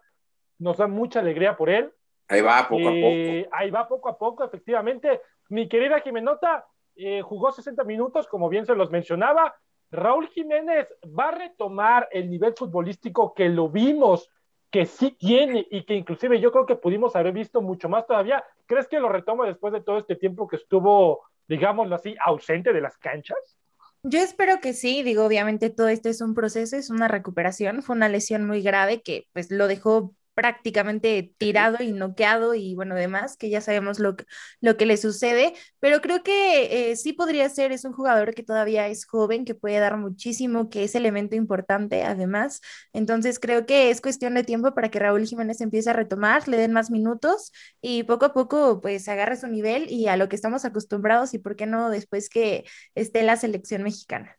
Nos 0.58 0.78
da 0.78 0.88
mucha 0.88 1.20
alegría 1.20 1.56
por 1.56 1.70
él. 1.70 1.94
Ahí 2.30 2.42
va 2.42 2.68
poco 2.70 2.88
a 2.88 2.92
poco. 2.92 3.50
Ahí 3.52 3.70
va 3.72 3.88
poco 3.88 4.10
a 4.10 4.18
poco, 4.18 4.44
efectivamente. 4.46 5.22
Mi 5.50 5.68
querida 5.68 6.00
Jimenota 6.00 6.66
eh, 6.96 7.22
jugó 7.22 7.52
60 7.52 7.84
minutos, 7.84 8.28
como 8.28 8.50
bien 8.50 8.66
se 8.66 8.76
los 8.76 8.92
mencionaba. 8.92 9.56
Raúl 9.92 10.28
Jiménez 10.28 10.88
va 11.08 11.30
a 11.30 11.32
retomar 11.32 12.08
el 12.12 12.30
nivel 12.30 12.54
futbolístico 12.56 13.34
que 13.34 13.50
lo 13.50 13.70
vimos, 13.70 14.30
que 14.70 14.86
sí 14.86 15.16
tiene 15.18 15.66
y 15.72 15.84
que 15.84 15.96
inclusive 15.96 16.40
yo 16.40 16.52
creo 16.52 16.68
que 16.68 16.76
pudimos 16.76 17.16
haber 17.16 17.34
visto 17.34 17.62
mucho 17.62 17.90
más 17.90 18.06
todavía. 18.06 18.44
¿Crees 18.68 18.88
que 18.88 19.00
lo 19.00 19.10
retoma 19.10 19.48
después 19.48 19.74
de 19.74 19.82
todo 19.82 19.98
este 19.98 20.16
tiempo 20.16 20.48
que 20.48 20.58
estuvo, 20.58 21.22
digámoslo 21.48 21.96
así, 21.96 22.16
ausente 22.24 22.72
de 22.72 22.82
las 22.82 22.98
canchas? 23.00 23.58
Yo 24.04 24.20
espero 24.20 24.62
que 24.62 24.74
sí, 24.74 25.02
digo, 25.02 25.26
obviamente 25.26 25.72
todo 25.72 25.90
esto 25.90 26.08
es 26.08 26.22
un 26.22 26.36
proceso, 26.36 26.78
es 26.78 26.90
una 26.90 27.08
recuperación, 27.08 27.82
fue 27.82 27.96
una 27.96 28.08
lesión 28.08 28.46
muy 28.46 28.62
grave 28.62 29.02
que 29.02 29.28
pues 29.34 29.52
lo 29.52 29.68
dejó 29.68 30.14
prácticamente 30.40 31.34
tirado 31.38 31.84
y 31.84 31.92
noqueado 31.92 32.54
y 32.56 32.74
bueno, 32.76 32.96
demás, 32.96 33.36
que 33.36 33.50
ya 33.50 33.60
sabemos 33.60 34.00
lo 34.00 34.16
que, 34.16 34.24
lo 34.62 34.78
que 34.78 34.86
le 34.86 34.96
sucede, 34.96 35.54
pero 35.82 36.00
creo 36.00 36.24
que 36.24 36.92
eh, 36.92 36.96
sí 36.96 37.12
podría 37.12 37.50
ser, 37.50 37.74
es 37.74 37.84
un 37.84 37.92
jugador 37.92 38.34
que 38.34 38.42
todavía 38.44 38.88
es 38.88 39.06
joven, 39.06 39.44
que 39.44 39.54
puede 39.54 39.80
dar 39.80 39.98
muchísimo, 39.98 40.70
que 40.70 40.86
es 40.86 40.96
elemento 40.96 41.36
importante 41.36 42.04
además, 42.04 42.62
entonces 42.94 43.38
creo 43.40 43.66
que 43.66 43.90
es 43.92 44.00
cuestión 44.00 44.34
de 44.36 44.46
tiempo 44.46 44.74
para 44.74 44.90
que 44.90 45.00
Raúl 45.00 45.26
Jiménez 45.26 45.60
empiece 45.60 45.90
a 45.90 45.94
retomar, 45.94 46.48
le 46.48 46.56
den 46.58 46.72
más 46.72 46.90
minutos 46.90 47.52
y 47.82 48.04
poco 48.04 48.26
a 48.26 48.34
poco 48.34 48.80
pues 48.82 49.10
agarre 49.10 49.36
su 49.36 49.48
nivel 49.48 49.92
y 49.92 50.08
a 50.08 50.16
lo 50.16 50.30
que 50.30 50.38
estamos 50.38 50.64
acostumbrados 50.64 51.34
y 51.34 51.40
por 51.40 51.58
qué 51.58 51.66
no 51.66 51.90
después 51.90 52.30
que 52.30 52.64
esté 52.96 53.24
la 53.24 53.36
selección 53.36 53.84
mexicana. 53.84 54.38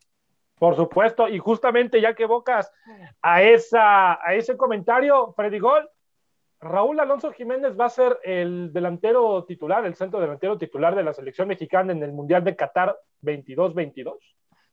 Por 0.60 0.76
supuesto, 0.76 1.26
y 1.26 1.38
justamente 1.38 2.02
ya 2.02 2.14
que 2.14 2.24
evocas 2.24 2.70
a, 3.22 3.42
esa, 3.42 4.12
a 4.22 4.34
ese 4.34 4.58
comentario, 4.58 5.32
Freddy 5.32 5.58
Gol, 5.58 5.88
Raúl 6.60 7.00
Alonso 7.00 7.32
Jiménez 7.32 7.72
va 7.80 7.86
a 7.86 7.88
ser 7.88 8.20
el 8.22 8.70
delantero 8.70 9.46
titular, 9.46 9.86
el 9.86 9.94
centro 9.94 10.20
delantero 10.20 10.58
titular 10.58 10.94
de 10.94 11.02
la 11.02 11.14
selección 11.14 11.48
mexicana 11.48 11.92
en 11.92 12.02
el 12.02 12.12
Mundial 12.12 12.44
de 12.44 12.56
Qatar 12.56 12.94
22-22. 13.22 14.18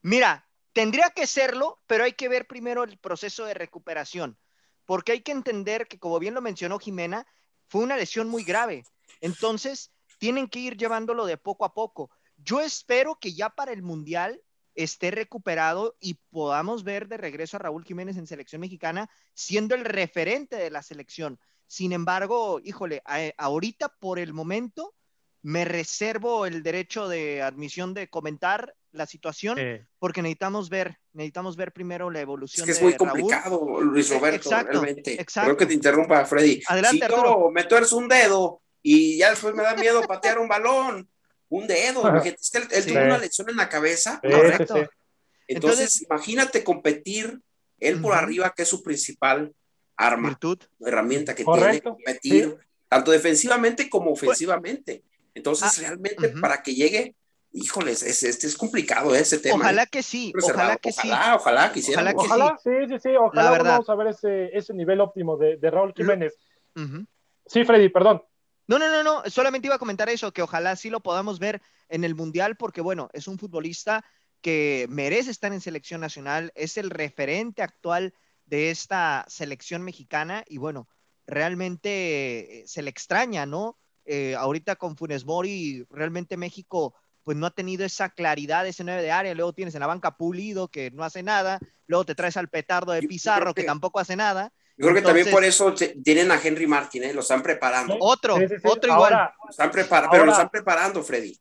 Mira, 0.01 0.45
tendría 0.73 1.09
que 1.11 1.25
serlo, 1.25 1.79
pero 1.87 2.03
hay 2.03 2.11
que 2.11 2.27
ver 2.27 2.47
primero 2.47 2.83
el 2.83 2.97
proceso 2.97 3.45
de 3.45 3.53
recuperación, 3.53 4.37
porque 4.85 5.13
hay 5.13 5.21
que 5.21 5.31
entender 5.31 5.87
que, 5.87 5.99
como 5.99 6.19
bien 6.19 6.33
lo 6.33 6.41
mencionó 6.41 6.79
Jimena, 6.79 7.25
fue 7.69 7.83
una 7.83 7.95
lesión 7.95 8.27
muy 8.27 8.43
grave. 8.43 8.83
Entonces, 9.21 9.93
tienen 10.19 10.49
que 10.49 10.59
ir 10.59 10.75
llevándolo 10.75 11.25
de 11.25 11.37
poco 11.37 11.63
a 11.63 11.73
poco. 11.73 12.11
Yo 12.35 12.59
espero 12.59 13.15
que 13.15 13.33
ya 13.33 13.51
para 13.51 13.71
el 13.71 13.83
Mundial 13.83 14.41
esté 14.77 15.11
recuperado 15.11 15.97
y 15.99 16.19
podamos 16.29 16.83
ver 16.83 17.07
de 17.07 17.17
regreso 17.17 17.57
a 17.57 17.59
Raúl 17.59 17.83
Jiménez 17.83 18.15
en 18.15 18.27
selección 18.27 18.61
mexicana 18.61 19.09
siendo 19.33 19.75
el 19.75 19.83
referente 19.83 20.55
de 20.55 20.69
la 20.69 20.83
selección. 20.83 21.39
Sin 21.65 21.91
embargo, 21.91 22.61
híjole, 22.63 23.01
ahorita 23.37 23.89
por 23.99 24.19
el 24.19 24.33
momento 24.33 24.93
me 25.41 25.65
reservo 25.65 26.45
el 26.45 26.63
derecho 26.63 27.07
de 27.07 27.41
admisión 27.41 27.93
de 27.93 28.07
comentar 28.07 28.75
la 28.91 29.05
situación 29.05 29.57
porque 29.99 30.21
necesitamos 30.21 30.69
ver, 30.69 30.97
necesitamos 31.13 31.55
ver 31.55 31.73
primero 31.73 32.09
la 32.09 32.21
evolución. 32.21 32.69
Es 32.69 32.75
que 32.75 32.79
es 32.79 32.83
muy 32.83 32.95
complicado, 32.95 33.81
Luis 33.81 34.09
Roberto, 34.09 34.49
exacto, 34.49 34.81
realmente. 34.81 35.25
Creo 35.25 35.57
que 35.57 35.65
te 35.65 35.73
interrumpa, 35.73 36.23
Freddy. 36.25 36.61
Adelante, 36.67 36.97
si 36.97 37.03
Arturo. 37.03 37.51
me 37.51 37.63
tuerzo 37.63 37.97
un 37.97 38.07
dedo 38.07 38.61
y 38.81 39.17
ya 39.17 39.31
después 39.31 39.55
me 39.55 39.63
da 39.63 39.75
miedo 39.75 40.03
patear 40.03 40.39
un 40.39 40.47
balón 40.47 41.09
un 41.49 41.67
dedo. 41.67 42.15
Es 42.17 42.51
que 42.51 42.57
él, 42.57 42.85
tuvo 42.85 42.99
una 42.99 43.17
lesión 43.17 43.49
en 43.49 43.57
la 43.57 43.69
cabeza. 43.69 44.19
Correcto. 44.21 44.87
Entonces, 45.47 46.01
imagínate 46.01 46.63
competir 46.63 47.39
él 47.79 48.01
por 48.01 48.13
arriba, 48.13 48.53
que 48.55 48.63
es 48.63 48.67
su 48.67 48.83
principal 48.83 49.53
arma, 49.95 50.29
Virtud. 50.29 50.59
herramienta 50.79 51.33
que 51.33 51.43
tiene, 51.43 51.81
competir, 51.81 52.57
tanto 52.87 53.11
defensivamente 53.11 53.89
como 53.89 54.11
pues, 54.11 54.23
ofensivamente. 54.23 55.03
Entonces, 55.33 55.69
ah, 55.77 55.81
realmente, 55.81 56.29
para 56.41 56.61
que 56.61 56.73
llegue, 56.73 57.15
híjoles, 57.51 58.03
es, 58.03 58.23
es 58.23 58.57
complicado 58.57 59.15
ese 59.15 59.39
tema. 59.39 59.55
Ojalá 59.55 59.83
¿eh? 59.83 59.87
que 59.89 60.03
sí, 60.03 60.33
ojalá 60.41 60.77
que 60.77 60.91
sí. 60.91 61.09
Ojalá, 61.35 61.71
quisiera. 61.71 62.13
Ojalá, 62.15 62.57
sí. 62.63 62.71
sí, 62.89 62.95
sí, 63.01 63.09
Ojalá 63.15 63.63
vamos 63.63 63.89
a 63.89 63.95
ver 63.95 64.07
ese, 64.07 64.49
ese 64.53 64.73
nivel 64.73 64.99
óptimo 65.01 65.37
de, 65.37 65.57
de 65.57 65.71
Raúl 65.71 65.93
Jiménez. 65.95 66.35
Sí, 67.45 67.63
Freddy, 67.63 67.89
perdón. 67.89 68.21
No, 68.67 68.77
no, 68.77 68.89
no, 68.89 69.03
no, 69.03 69.29
solamente 69.29 69.67
iba 69.67 69.75
a 69.75 69.79
comentar 69.79 70.09
eso, 70.09 70.33
que 70.33 70.41
ojalá 70.41 70.75
sí 70.75 70.89
lo 70.89 70.99
podamos 70.99 71.39
ver 71.39 71.61
en 71.87 72.03
el 72.03 72.15
Mundial, 72.15 72.57
porque 72.57 72.81
bueno, 72.81 73.09
es 73.13 73.27
un 73.27 73.39
futbolista 73.39 74.03
que 74.41 74.87
merece 74.89 75.31
estar 75.31 75.53
en 75.53 75.61
selección 75.61 76.01
nacional, 76.01 76.51
es 76.53 76.77
el 76.77 76.89
referente 76.89 77.63
actual 77.63 78.13
de 78.45 78.69
esta 78.69 79.25
selección 79.27 79.83
mexicana 79.83 80.43
y 80.47 80.57
bueno, 80.57 80.87
realmente 81.25 82.61
eh, 82.61 82.67
se 82.67 82.81
le 82.81 82.89
extraña, 82.89 83.45
¿no? 83.45 83.77
Eh, 84.05 84.35
ahorita 84.35 84.75
con 84.77 84.95
Funes 84.95 85.25
Mori, 85.25 85.85
realmente 85.89 86.37
México 86.37 86.93
pues 87.23 87.35
no 87.35 87.45
ha 87.45 87.51
tenido 87.51 87.83
esa 87.83 88.07
claridad, 88.07 88.65
ese 88.65 88.85
9 88.85 89.01
de 89.01 89.11
área, 89.11 89.35
luego 89.35 89.51
tienes 89.51 89.75
en 89.75 89.81
la 89.81 89.87
banca 89.87 90.15
Pulido 90.15 90.69
que 90.69 90.91
no 90.91 91.03
hace 91.03 91.23
nada, 91.23 91.59
luego 91.85 92.05
te 92.05 92.15
traes 92.15 92.37
al 92.37 92.47
petardo 92.47 92.93
de 92.93 93.01
Pizarro 93.01 93.53
que 93.53 93.63
tampoco 93.63 93.99
hace 93.99 94.15
nada. 94.15 94.53
Yo 94.77 94.85
creo 94.85 94.93
que 94.93 95.01
también 95.01 95.31
por 95.31 95.43
eso 95.43 95.73
tienen 96.03 96.31
a 96.31 96.39
Henry 96.41 96.67
Martin, 96.67 97.03
¿eh? 97.03 97.13
lo 97.13 97.21
están 97.21 97.41
preparando. 97.41 97.97
Otro, 97.99 98.35
otro 98.35 98.93
igual. 98.93 99.31
están 99.49 99.71
preparando, 99.71 100.11
pero 100.11 100.25
lo 100.25 100.31
están 100.31 100.49
preparando, 100.49 101.01
Freddy. 101.03 101.35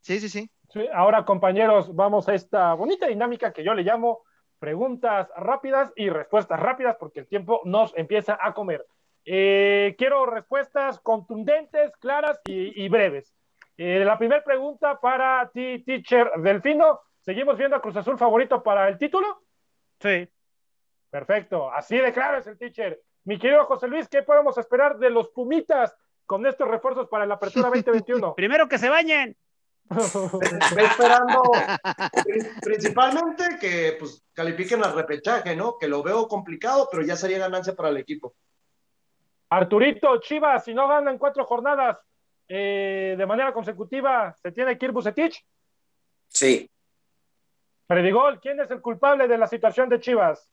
Sí, 0.00 0.20
sí, 0.20 0.28
sí, 0.28 0.50
Ahora, 0.92 1.24
compañeros, 1.24 1.94
vamos 1.94 2.28
a 2.28 2.34
esta 2.34 2.74
bonita 2.74 3.06
dinámica 3.06 3.54
que 3.54 3.64
yo 3.64 3.72
le 3.72 3.84
llamo 3.84 4.24
preguntas 4.58 5.28
rápidas 5.36 5.92
y 5.96 6.10
respuestas 6.10 6.60
rápidas, 6.60 6.96
porque 7.00 7.20
el 7.20 7.26
tiempo 7.26 7.62
nos 7.64 7.96
empieza 7.96 8.38
a 8.38 8.52
comer. 8.52 8.84
Eh, 9.24 9.94
quiero 9.96 10.26
respuestas 10.26 11.00
contundentes, 11.00 11.96
claras 11.96 12.38
y, 12.44 12.86
breves. 12.90 13.34
Eh, 13.78 14.04
la 14.04 14.18
primera 14.18 14.44
pregunta 14.44 15.00
para 15.00 15.50
ti, 15.54 15.82
teacher 15.84 16.30
Delfino. 16.36 17.00
¿Seguimos 17.22 17.56
viendo 17.56 17.76
a 17.76 17.80
Cruz 17.80 17.96
Azul 17.96 18.18
favorito 18.18 18.62
para 18.62 18.88
el 18.88 18.98
título? 18.98 19.42
Sí. 20.00 20.28
Perfecto, 21.14 21.70
así 21.70 21.96
de 21.96 22.12
claro 22.12 22.38
es 22.38 22.46
el 22.48 22.58
teacher. 22.58 23.00
Mi 23.22 23.38
querido 23.38 23.64
José 23.66 23.86
Luis, 23.86 24.08
¿qué 24.08 24.24
podemos 24.24 24.58
esperar 24.58 24.98
de 24.98 25.10
los 25.10 25.28
Pumitas 25.28 25.94
con 26.26 26.44
estos 26.44 26.66
refuerzos 26.66 27.06
para 27.08 27.24
la 27.24 27.34
apertura 27.34 27.68
2021? 27.68 28.34
Primero 28.36 28.68
que 28.68 28.78
se 28.78 28.88
bañen. 28.88 29.36
Estoy 29.88 30.84
esperando 30.84 31.42
principalmente 32.60 33.44
que 33.60 33.96
pues, 33.96 34.26
califiquen 34.32 34.82
al 34.82 34.96
repechaje, 34.96 35.54
¿no? 35.54 35.78
Que 35.78 35.86
lo 35.86 36.02
veo 36.02 36.26
complicado, 36.26 36.88
pero 36.90 37.04
ya 37.04 37.14
sería 37.14 37.38
ganancia 37.38 37.76
para 37.76 37.90
el 37.90 37.98
equipo. 37.98 38.34
Arturito, 39.50 40.18
Chivas, 40.18 40.64
si 40.64 40.74
no 40.74 40.88
ganan 40.88 41.16
cuatro 41.18 41.44
jornadas 41.44 41.96
eh, 42.48 43.14
de 43.16 43.26
manera 43.26 43.52
consecutiva, 43.52 44.34
¿se 44.42 44.50
tiene 44.50 44.76
que 44.76 44.86
ir 44.86 44.90
Bucetich? 44.90 45.46
Sí. 46.26 46.68
Predigol, 47.86 48.40
¿quién 48.40 48.58
es 48.58 48.70
el 48.72 48.80
culpable 48.80 49.28
de 49.28 49.38
la 49.38 49.46
situación 49.46 49.88
de 49.88 50.00
Chivas? 50.00 50.50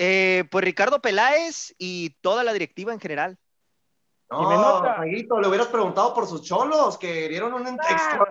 Eh, 0.00 0.44
pues 0.48 0.64
Ricardo 0.64 1.00
Peláez 1.00 1.74
y 1.76 2.10
toda 2.20 2.44
la 2.44 2.52
directiva 2.52 2.92
en 2.92 3.00
general. 3.00 3.36
No, 4.30 4.82
Maguito, 4.82 5.40
le 5.40 5.48
hubieras 5.48 5.66
preguntado 5.66 6.14
por 6.14 6.26
sus 6.28 6.42
cholos, 6.42 6.98
que 6.98 7.28
dieron 7.28 7.52
un 7.54 7.66
ah, 7.66 8.24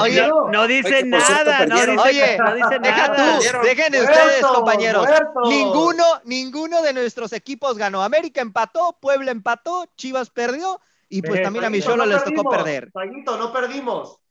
Oye, 0.00 0.26
no 0.50 0.66
dice 0.66 1.04
nada, 1.04 1.66
no 1.66 1.76
dice, 1.76 1.90
oye, 1.98 2.38
no 2.38 2.54
dice 2.54 2.78
nada. 2.80 3.38
dejen 3.62 3.94
ustedes, 3.94 4.44
compañeros. 4.44 5.06
Ninguno, 5.44 6.04
ninguno 6.24 6.82
de 6.82 6.92
nuestros 6.92 7.32
equipos 7.34 7.78
ganó. 7.78 8.02
América 8.02 8.40
empató, 8.40 8.96
Puebla 8.98 9.30
empató, 9.30 9.84
Chivas 9.96 10.30
perdió, 10.30 10.80
y 11.08 11.22
pues 11.22 11.40
también 11.40 11.66
a 11.66 11.70
mis 11.70 11.84
cholos 11.84 12.08
les 12.08 12.24
tocó 12.24 12.50
perder. 12.50 12.90
Maguito, 12.94 13.36
no 13.36 13.52
perdimos. 13.52 14.21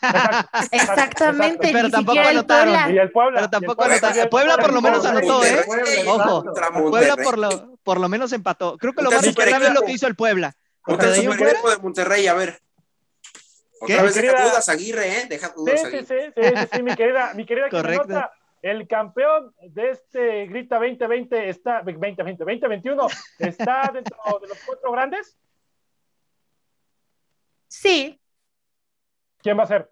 Exactamente, 0.72 1.70
pero 1.72 1.90
tampoco 1.90 2.20
anotaron. 2.20 2.94
Y 2.94 2.98
el 2.98 3.10
Puebla, 3.10 3.40
pero 3.40 3.50
tampoco 3.50 3.84
anotaron. 3.84 4.28
Puebla 4.28 4.56
por 4.56 4.72
lo 4.72 4.80
menos 4.80 5.04
anotó, 5.04 5.44
¿eh? 5.44 5.64
Ojo, 6.06 6.44
Puebla 6.90 7.16
por 7.16 7.38
lo, 7.38 7.78
por 7.82 8.00
lo 8.00 8.08
menos 8.08 8.32
empató. 8.32 8.76
Creo 8.78 8.92
que 8.92 9.02
lo 9.02 9.10
más 9.10 9.26
importante 9.26 9.66
es 9.66 9.74
lo 9.74 9.82
que 9.82 9.92
hizo 9.92 10.06
el 10.06 10.14
Puebla. 10.14 10.54
Otra 10.86 11.10
de, 11.10 11.20
de 11.20 11.78
Monterrey, 11.82 12.26
a 12.26 12.34
ver. 12.34 12.60
Otra 13.80 14.02
vez 14.02 14.14
deja 14.14 14.42
dudas 14.42 14.68
Aguirre, 14.68 15.08
¿eh? 15.08 15.26
Deja 15.28 15.48
dudas 15.50 15.80
sí, 15.80 15.86
sí, 15.90 16.06
sí, 16.06 16.14
sí, 16.34 16.68
sí, 16.72 16.82
mi 16.82 16.94
querida, 16.96 17.32
mi 17.34 17.46
querida 17.46 17.68
Correcto. 17.68 18.20
el 18.62 18.88
campeón 18.88 19.54
de 19.60 19.90
este 19.90 20.46
Grita 20.46 20.76
2020 20.76 21.48
está, 21.48 21.82
2020, 21.82 22.22
2021, 22.22 23.06
está 23.38 23.90
dentro 23.92 24.16
de 24.40 24.48
los 24.48 24.58
cuatro 24.66 24.90
grandes. 24.92 25.36
Sí, 27.68 28.20
¿Quién 29.48 29.58
va 29.58 29.62
a 29.62 29.66
ser? 29.66 29.90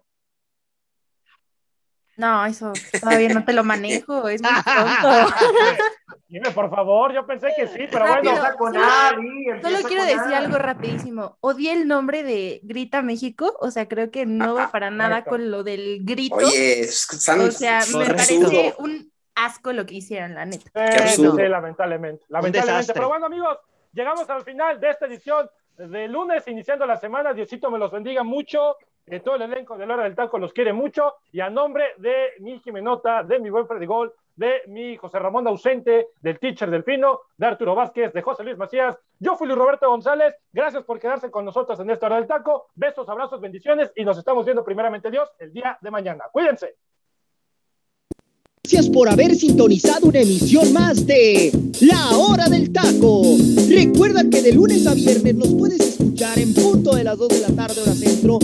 No, 2.15 2.45
eso 2.45 2.73
todavía 3.01 3.29
no 3.29 3.43
te 3.43 3.53
lo 3.53 3.63
manejo, 3.63 4.27
es 4.27 4.39
muy 4.39 4.51
pronto. 4.51 5.33
Dime, 6.27 6.51
por 6.51 6.69
favor, 6.69 7.11
yo 7.11 7.25
pensé 7.25 7.47
que 7.57 7.65
sí, 7.65 7.87
pero 7.91 8.05
bueno. 8.05 8.31
Con 8.55 8.75
solo, 8.75 9.21
solo 9.63 9.77
quiero 9.87 10.03
decir 10.03 10.35
algo 10.35 10.59
rapidísimo. 10.59 11.39
Odié 11.41 11.73
el 11.73 11.87
nombre 11.87 12.21
de 12.21 12.59
Grita 12.61 13.01
México, 13.01 13.57
o 13.59 13.71
sea, 13.71 13.87
creo 13.87 14.11
que 14.11 14.27
no 14.27 14.53
va 14.53 14.69
para 14.69 14.91
nada 14.91 15.23
con 15.23 15.49
lo 15.49 15.63
del 15.63 16.01
grito. 16.03 16.35
Oye, 16.35 16.81
es, 16.81 17.07
o 17.11 17.51
sea, 17.51 17.79
me 17.97 18.05
parece 18.05 18.75
un 18.77 19.11
asco 19.33 19.73
lo 19.73 19.87
que 19.87 19.95
hicieron, 19.95 20.35
la 20.35 20.45
neta. 20.45 20.69
sí, 21.07 21.23
lamentablemente. 21.23 22.25
Lamentablemente. 22.29 22.93
Pero 22.93 23.09
bueno, 23.09 23.25
amigos, 23.25 23.57
llegamos 23.91 24.29
al 24.29 24.43
final 24.43 24.79
de 24.79 24.91
esta 24.91 25.07
edición 25.07 25.49
de 25.77 26.07
lunes, 26.07 26.47
iniciando 26.47 26.85
la 26.85 26.97
semana. 26.97 27.33
Diosito 27.33 27.71
me 27.71 27.79
los 27.79 27.91
bendiga 27.91 28.21
mucho 28.21 28.75
de 29.07 29.21
todo 29.21 29.35
el 29.35 29.41
elenco 29.43 29.77
de 29.77 29.87
la 29.87 29.95
hora 29.95 30.03
del 30.03 30.15
taco 30.15 30.37
los 30.37 30.53
quiere 30.53 30.73
mucho 30.73 31.15
y 31.31 31.39
a 31.39 31.49
nombre 31.49 31.93
de 31.97 32.33
mi 32.39 32.59
Jimenota, 32.59 33.23
de 33.23 33.39
mi 33.39 33.49
buen 33.49 33.65
Freddy 33.65 33.85
Gol, 33.85 34.13
de 34.35 34.61
mi 34.67 34.97
José 34.97 35.17
Ramón 35.17 35.47
ausente, 35.47 36.09
del 36.21 36.39
teacher 36.39 36.69
Delfino, 36.69 37.21
de 37.37 37.47
Arturo 37.47 37.73
Vázquez, 37.73 38.13
de 38.13 38.21
José 38.21 38.43
Luis 38.43 38.57
Macías, 38.57 38.95
yo 39.19 39.35
fui 39.35 39.47
Luis 39.47 39.57
Roberto 39.57 39.89
González, 39.89 40.35
gracias 40.51 40.83
por 40.83 40.99
quedarse 40.99 41.31
con 41.31 41.45
nosotros 41.45 41.79
en 41.79 41.89
esta 41.89 42.05
hora 42.05 42.17
del 42.17 42.27
taco, 42.27 42.67
besos, 42.75 43.07
abrazos, 43.09 43.41
bendiciones 43.41 43.91
y 43.95 44.03
nos 44.03 44.17
estamos 44.17 44.45
viendo 44.45 44.63
primeramente 44.63 45.09
Dios 45.09 45.29
el 45.39 45.51
día 45.53 45.77
de 45.81 45.89
mañana. 45.89 46.25
Cuídense. 46.31 46.75
Gracias 48.69 48.89
por 48.89 49.07
haber 49.07 49.33
sintonizado 49.33 50.07
una 50.07 50.19
emisión 50.19 50.73
más 50.73 51.07
de 51.07 51.53
La 51.81 52.17
Hora 52.17 52.49
del 52.49 52.73
Taco. 52.73 53.21
Recuerda 53.69 54.29
que 54.29 54.41
de 54.41 54.51
lunes 54.51 54.85
a 54.85 54.93
viernes 54.93 55.35
nos 55.35 55.53
puedes 55.53 55.79
escuchar 55.79 56.37
en 56.37 56.53
punto 56.53 56.93
de 56.93 57.05
las 57.05 57.17
2 57.17 57.29
de 57.29 57.39
la 57.39 57.55
tarde 57.55 57.81
hora 57.81 57.93
centro, 57.93 58.39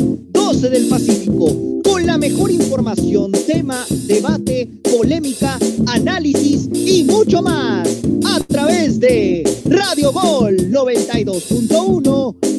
12 0.46 0.70
del 0.72 0.88
Pacífico, 0.90 1.82
con 1.86 2.06
la 2.06 2.18
mejor 2.18 2.52
información, 2.52 3.32
tema, 3.48 3.86
debate, 4.08 4.68
polémica, 4.84 5.58
análisis 5.88 6.68
y 6.74 7.06
mucho 7.06 7.42
más 7.42 7.88
a 8.26 8.42
través 8.42 9.00
de 9.00 9.50
Radio 9.64 10.12
Gol 10.12 10.58
92.1 10.70 12.36
FM. 12.42 12.53